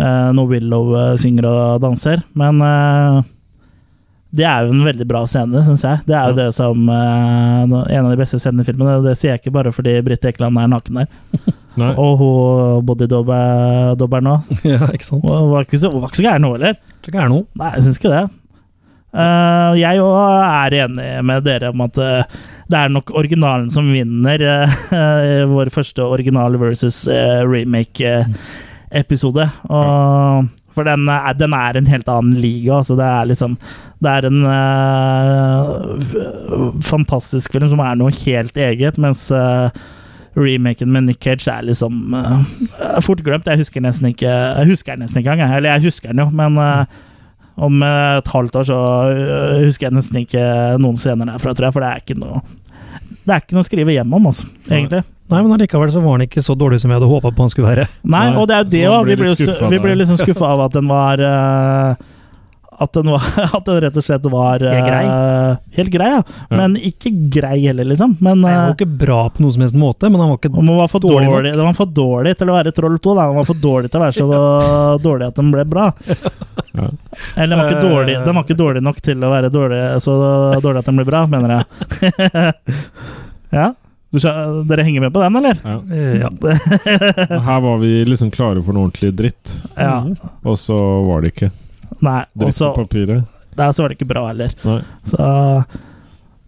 når 0.00 0.46
Willow 0.48 0.92
synger 1.20 1.44
og 1.50 1.82
danser, 1.82 2.22
men 2.38 2.62
det 4.30 4.44
er 4.46 4.62
jo 4.66 4.70
en 4.76 4.84
veldig 4.86 5.06
bra 5.10 5.24
scene, 5.26 5.58
syns 5.66 5.82
jeg. 5.82 5.98
Det 6.06 6.14
er 6.14 6.24
jo 6.30 6.36
Ja. 6.36 6.44
det 6.44 6.54
som 6.54 6.88
uh, 6.88 7.62
en 7.66 8.04
av 8.06 8.10
de 8.12 8.16
beste 8.20 8.38
scenene 8.38 8.62
i 8.62 8.64
filmen. 8.68 8.86
og 8.86 9.02
Det 9.08 9.16
sier 9.18 9.30
jeg 9.34 9.40
ikke 9.42 9.52
bare 9.56 9.72
fordi 9.74 9.96
Britt 10.06 10.24
Ekeland 10.24 10.58
er 10.58 10.68
naken 10.70 10.94
der. 11.02 11.08
Og 11.96 12.18
hun 12.18 12.84
bodydobberen 12.84 14.24
nå. 14.26 14.36
ja, 14.66 14.86
ikke 14.90 15.06
sant? 15.06 15.22
Hun 15.24 15.50
var 15.52 15.60
ikke 15.64 15.78
så, 15.80 15.90
var 15.94 16.08
ikke 16.10 16.16
så 16.20 16.26
gæren 16.26 16.42
nå 16.44 16.50
heller. 16.56 16.74
Ikke 17.00 17.14
gæren 17.16 17.32
nå. 17.34 17.40
Nei, 17.58 17.70
jeg 17.76 17.82
syns 17.86 17.98
ikke 18.00 18.14
det. 18.14 18.24
Uh, 19.10 19.72
jeg 19.74 19.98
òg 19.98 20.14
er 20.46 20.70
enig 20.84 21.08
med 21.26 21.42
dere 21.42 21.72
om 21.72 21.80
at 21.82 21.96
uh, 21.98 22.22
det 22.70 22.78
er 22.78 22.88
nok 22.94 23.10
originalen 23.18 23.66
som 23.74 23.88
vinner 23.90 24.38
uh, 24.46 24.70
vår 25.54 25.66
første 25.74 25.98
original 26.06 26.54
versus 26.60 27.02
remake-episode. 27.10 29.48
Og 29.70 30.44
For 30.76 30.86
den 30.86 31.08
er, 31.10 31.32
den 31.34 31.54
er 31.56 31.76
en 31.76 31.88
helt 31.90 32.08
annen 32.10 32.36
liga. 32.40 32.76
Altså 32.80 32.96
det 32.98 33.06
er 33.06 33.24
liksom 33.30 33.56
Det 34.00 34.10
er 34.10 34.26
en 34.28 34.44
uh, 34.46 35.72
fantastisk 36.86 37.52
film 37.52 37.68
som 37.68 37.82
er 37.84 37.98
noe 38.00 38.12
helt 38.22 38.56
eget, 38.56 38.98
mens 39.02 39.26
uh, 39.34 39.68
remaken 40.38 40.92
med 40.94 41.02
Nick 41.08 41.20
Cage 41.24 41.50
er 41.50 41.66
liksom 41.66 42.14
uh, 42.14 42.44
fort 43.04 43.24
glemt. 43.26 43.50
Jeg 43.50 43.60
husker 43.60 43.80
nesten 43.84 44.08
ikke 44.12 44.30
Jeg 44.30 44.66
husker 44.70 44.94
den 44.94 45.00
nesten 45.04 45.20
ikke 45.20 45.32
engang. 45.36 45.56
Eller 45.58 45.70
jeg 45.74 45.90
husker 45.90 46.08
den 46.12 46.22
jo, 46.22 46.30
men 46.30 46.58
eh, 46.62 46.84
om 47.60 47.82
et 47.84 48.28
halvt 48.32 48.56
år 48.56 48.64
så 48.70 48.78
husker 49.66 49.86
jeg 49.88 49.96
nesten 49.98 50.22
ikke 50.22 50.44
noen 50.80 50.96
scener 50.96 51.28
derfra, 51.28 51.52
tror 51.52 51.66
jeg, 51.68 51.74
for 51.76 51.84
det 51.84 51.90
er 51.90 52.00
ikke 52.04 52.20
noe 52.22 52.40
Det 53.24 53.34
er 53.34 53.42
ikke 53.42 53.56
noe 53.56 53.64
å 53.64 53.68
skrive 53.68 53.94
hjem 53.94 54.14
om, 54.16 54.28
altså, 54.30 54.46
egentlig. 54.68 55.02
Nei, 55.30 55.40
men 55.44 55.52
allikevel 55.54 55.90
så 55.94 56.00
var 56.02 56.18
den 56.18 56.26
ikke 56.26 56.42
så 56.42 56.56
dårlig 56.58 56.80
som 56.82 56.90
jeg 56.90 56.98
hadde 56.98 57.10
håpa 57.10 57.30
på 57.30 57.44
han 57.44 57.52
skulle 57.52 57.68
være. 57.70 57.84
Nei, 58.02 58.24
og 58.34 58.48
det 58.50 58.56
er 58.56 58.64
jo 58.64 58.70
det 58.72 58.86
òg. 58.90 59.10
Vi 59.70 59.78
ble 59.82 59.94
liksom 60.00 60.18
skuffa 60.18 60.48
av 60.56 60.64
at 60.64 60.74
den 60.74 60.88
var 60.90 61.22
øh, 61.22 62.08
at 62.80 62.92
den, 62.96 63.10
var, 63.12 63.24
at 63.56 63.66
den 63.66 63.80
rett 63.84 63.96
og 63.96 64.04
slett 64.04 64.26
var 64.32 64.62
Helt 64.64 64.86
grei. 64.86 65.02
Uh, 65.04 65.56
helt 65.76 65.92
grei, 65.92 66.10
ja. 66.14 66.20
Men 66.48 66.76
ikke 66.76 67.12
grei 67.32 67.58
heller, 67.66 67.88
liksom. 67.90 68.16
Men 68.24 68.40
Nei, 68.40 68.54
han 68.54 68.70
var 68.70 68.78
ikke 68.78 69.00
bra 69.02 69.20
på 69.34 69.44
noen 69.44 69.56
som 69.56 69.64
helst 69.66 69.78
måte, 69.78 70.08
men 70.08 70.22
han 70.22 70.32
var 70.32 70.40
ikke 70.40 70.52
og 70.54 70.70
var 70.78 70.92
for 70.92 71.04
dårlig 71.04 71.28
dårlig, 71.28 71.50
nok. 71.50 71.58
den 71.58 71.68
var 71.68 71.78
for 71.78 71.92
dårlig 72.00 72.32
til 72.38 72.52
å 72.52 72.56
være 72.56 72.72
Troll 72.76 72.96
2. 72.98 73.16
Da. 73.18 73.26
Den 73.26 73.40
var 73.40 73.50
for 73.50 73.60
dårlig 73.66 73.90
til 73.90 74.00
å 74.00 74.04
være 74.04 74.16
så 74.16 74.40
dårlig 75.06 75.28
at 75.28 75.42
den 75.42 75.52
ble 75.54 75.66
bra. 75.68 75.90
Ja. 76.70 76.88
Eller 77.34 77.52
den 77.52 77.58
var, 77.58 77.68
ikke 77.68 77.84
dårlig, 77.84 78.16
den 78.24 78.40
var 78.40 78.48
ikke 78.48 78.58
dårlig 78.62 78.84
nok 78.86 79.04
til 79.04 79.24
å 79.26 79.32
være 79.34 79.52
dårlig, 79.52 79.84
så 80.04 80.16
dårlig 80.62 80.82
at 80.82 80.90
den 80.90 81.00
ble 81.00 81.08
bra, 81.08 81.22
mener 81.30 81.56
jeg. 81.56 82.54
ja? 83.60 83.70
Du, 84.10 84.18
dere 84.66 84.82
henger 84.82 85.04
med 85.04 85.12
på 85.14 85.22
den, 85.22 85.36
eller? 85.38 85.58
Ja. 85.62 85.76
Eh, 85.94 86.16
ja. 86.18 87.40
Her 87.46 87.60
var 87.62 87.76
vi 87.78 88.00
liksom 88.08 88.32
klare 88.34 88.62
for 88.64 88.74
noe 88.74 88.88
ordentlig 88.88 89.12
dritt, 89.14 89.60
ja. 89.76 90.00
og 90.42 90.58
så 90.58 90.78
var 91.06 91.22
det 91.22 91.34
ikke. 91.34 91.50
Nei, 92.04 92.24
Dritt 92.38 92.56
så 92.56 92.72
på 92.74 92.86
papiret. 92.86 93.26
Der 93.58 93.72
så 93.74 93.82
var 93.82 93.90
det 93.90 93.98
ikke 93.98 94.10
bra 94.12 94.26
heller. 94.30 94.52
Nei. 94.64 94.80
Så, 95.10 95.30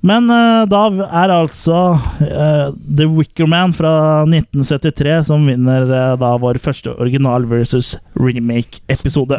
men 0.06 0.30
uh, 0.30 0.64
da 0.70 0.82
er 1.06 1.34
altså 1.34 1.80
uh, 1.94 2.68
The 2.74 3.06
Wicker 3.10 3.46
Man 3.50 3.74
fra 3.76 3.92
1973 4.26 5.18
som 5.28 5.44
vinner 5.46 5.86
uh, 5.90 6.14
da 6.18 6.32
vår 6.42 6.58
første 6.62 6.94
original 6.96 7.46
versus 7.50 7.94
remake-episode. 8.18 9.38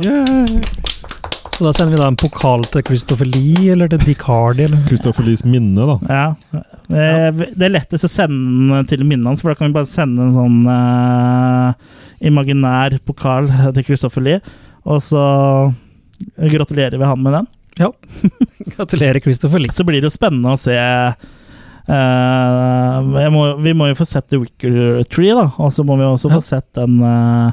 Så 1.53 1.67
da 1.67 1.73
sender 1.75 1.93
vi 1.93 1.99
da 2.01 2.07
en 2.09 2.17
pokal 2.17 2.63
til 2.73 2.81
Christopher 2.87 3.27
Lee, 3.29 3.73
eller 3.75 3.91
til 3.91 4.01
Dick 4.07 4.23
Hardy, 4.25 4.65
eller 4.65 4.79
Christopher 4.87 5.27
Lees 5.27 5.43
minne, 5.45 5.85
da. 5.85 5.97
Ja. 6.09 6.61
Det 7.53 7.67
er 7.67 7.75
lettest 7.75 8.07
å 8.07 8.11
sende 8.11 8.79
den 8.79 8.89
til 8.89 9.03
minnet 9.05 9.29
hans, 9.29 9.43
for 9.43 9.53
da 9.53 9.59
kan 9.59 9.69
vi 9.69 9.77
bare 9.77 9.89
sende 9.89 10.25
en 10.25 10.33
sånn 10.33 10.63
uh, 10.65 11.75
imaginær 12.25 12.97
pokal 13.05 13.51
til 13.75 13.85
Christopher 13.85 14.25
Lee, 14.25 14.41
og 14.83 15.03
så 15.05 15.23
gratulerer 16.37 16.97
vi 16.97 17.05
han 17.05 17.23
med 17.23 17.33
den. 17.33 17.47
Ja. 17.77 17.93
Gratulerer, 18.75 19.19
Christopher 19.19 19.59
Lee. 19.59 19.71
Så 19.71 19.83
blir 19.83 20.01
det 20.01 20.05
jo 20.07 20.11
spennende 20.13 20.53
å 20.53 20.57
se 20.59 20.77
uh, 20.77 21.13
må, 23.33 23.55
Vi 23.63 23.73
må 23.77 23.87
jo 23.89 23.95
få 23.97 24.05
sett 24.07 24.29
The 24.29 24.37
Wicker 24.43 25.03
Tree, 25.09 25.33
da, 25.37 25.45
og 25.57 25.73
så 25.73 25.83
må 25.85 25.93
vi 25.99 26.05
også 26.07 26.29
få 26.33 26.41
sett 26.43 26.69
den 26.77 26.93
uh, 27.01 27.51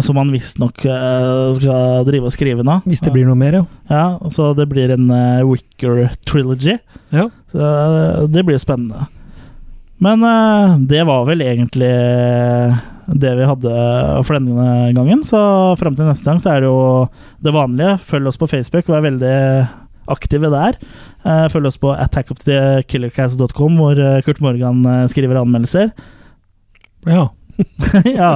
som 0.00 0.16
han 0.20 0.32
visstnok 0.32 0.84
uh, 0.86 1.54
skal 1.58 2.06
drive 2.08 2.24
og 2.28 2.34
skrive 2.34 2.62
nå. 2.66 2.74
Hvis 2.88 3.04
det 3.04 3.14
blir 3.14 3.26
noe 3.28 3.38
mer, 3.38 3.52
ja. 3.60 3.64
Ja, 3.92 4.06
så 4.32 4.42
det 4.56 4.66
blir 4.72 4.88
en 4.94 5.06
uh, 5.10 5.48
Wicker 5.48 5.94
Trilogy. 6.28 6.74
Ja. 7.12 7.24
Så 7.52 7.58
det 8.32 8.42
blir 8.48 8.58
spennende. 8.62 9.00
Men 10.02 10.18
det 10.90 11.02
var 11.06 11.22
vel 11.28 11.40
egentlig 11.44 11.94
det 13.06 13.32
vi 13.38 13.46
hadde 13.48 13.76
for 14.26 14.38
denne 14.38 14.92
gangen. 14.96 15.22
Så 15.26 15.38
fram 15.80 15.96
til 15.98 16.08
neste 16.08 16.28
gang 16.28 16.40
så 16.42 16.54
er 16.54 16.62
det 16.62 16.70
jo 16.70 16.82
det 17.42 17.54
vanlige. 17.54 17.96
Følg 18.08 18.30
oss 18.30 18.40
på 18.40 18.50
Facebook, 18.50 18.90
vær 18.90 19.04
veldig 19.06 19.36
aktive 20.12 20.50
der. 20.52 20.78
Eh, 21.24 21.46
følg 21.52 21.70
oss 21.70 21.78
på 21.82 21.92
attackofthekillercast.com, 21.94 23.78
hvor 23.78 23.98
eh, 23.98 24.20
Kurt 24.26 24.42
Morgan 24.44 24.82
eh, 24.86 25.06
skriver 25.10 25.40
anmeldelser. 25.42 25.92
Ja. 27.08 27.28
ja. 28.18 28.32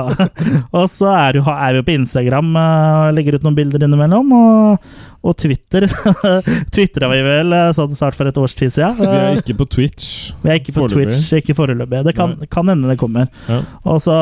Og 0.75 0.87
så 0.93 1.11
er, 1.13 1.39
jo, 1.39 1.45
er 1.51 1.79
vi 1.79 1.85
på 1.87 1.95
Instagram 1.97 2.55
og 2.61 3.17
legger 3.17 3.37
ut 3.37 3.47
noen 3.47 3.57
bilder 3.59 3.87
innimellom. 3.87 4.33
Og, 4.37 4.91
og 5.27 5.37
Twitter. 5.41 5.87
Twitra 6.75 7.11
vi 7.11 7.23
vel 7.27 7.55
eh, 7.57 7.71
sånn 7.77 7.95
snart 7.97 8.19
for 8.19 8.31
et 8.31 8.39
års 8.41 8.55
tid 8.59 8.75
siden. 8.75 9.01
Vi 9.01 9.09
er 9.09 9.41
ikke 9.41 9.59
på 9.63 9.69
Twitch. 9.77 10.11
Vi 10.43 10.53
er 10.53 10.61
ikke 10.61 10.77
på 10.77 10.85
foreløpig. 10.85 11.09
Twitch, 11.11 11.33
ikke 11.41 11.57
foreløpig. 11.59 12.05
Det 12.07 12.15
kan, 12.19 12.37
kan 12.53 12.71
hende 12.73 12.93
det 12.93 12.99
kommer. 13.01 13.31
Ja. 13.51 13.63
Og 13.87 14.01
så 14.05 14.17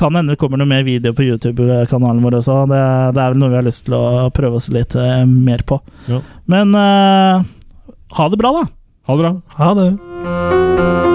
kan 0.00 0.18
hende 0.18 0.36
det 0.36 0.42
kommer 0.42 0.60
noe 0.60 0.70
mer 0.70 0.84
video 0.88 1.14
på 1.16 1.26
YouTube-kanalen 1.28 2.22
vår 2.24 2.40
også. 2.42 2.62
Det, 2.72 2.82
det 3.16 3.24
er 3.24 3.34
vel 3.34 3.42
noe 3.42 3.54
vi 3.54 3.60
har 3.60 3.68
lyst 3.68 3.86
til 3.88 3.98
å 3.98 4.28
prøve 4.34 4.60
oss 4.60 4.70
litt 4.74 4.96
eh, 4.98 5.24
mer 5.28 5.64
på. 5.68 5.80
Ja. 6.10 6.20
Men 6.52 6.76
uh, 6.76 7.40
ha 8.18 8.28
det 8.28 8.40
bra, 8.40 8.54
da! 8.60 8.68
Ha 9.08 9.16
det 9.16 9.24
bra. 9.24 9.34
Ha 9.58 9.72
det. 9.78 11.11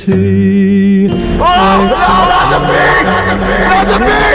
See? 0.00 1.06
Oh, 1.10 1.86
no, 1.90 1.98
not 2.32 2.46
the 2.52 2.60
pig! 2.66 3.04
Not 3.68 3.86
the 3.86 3.98
pig! 4.04 4.29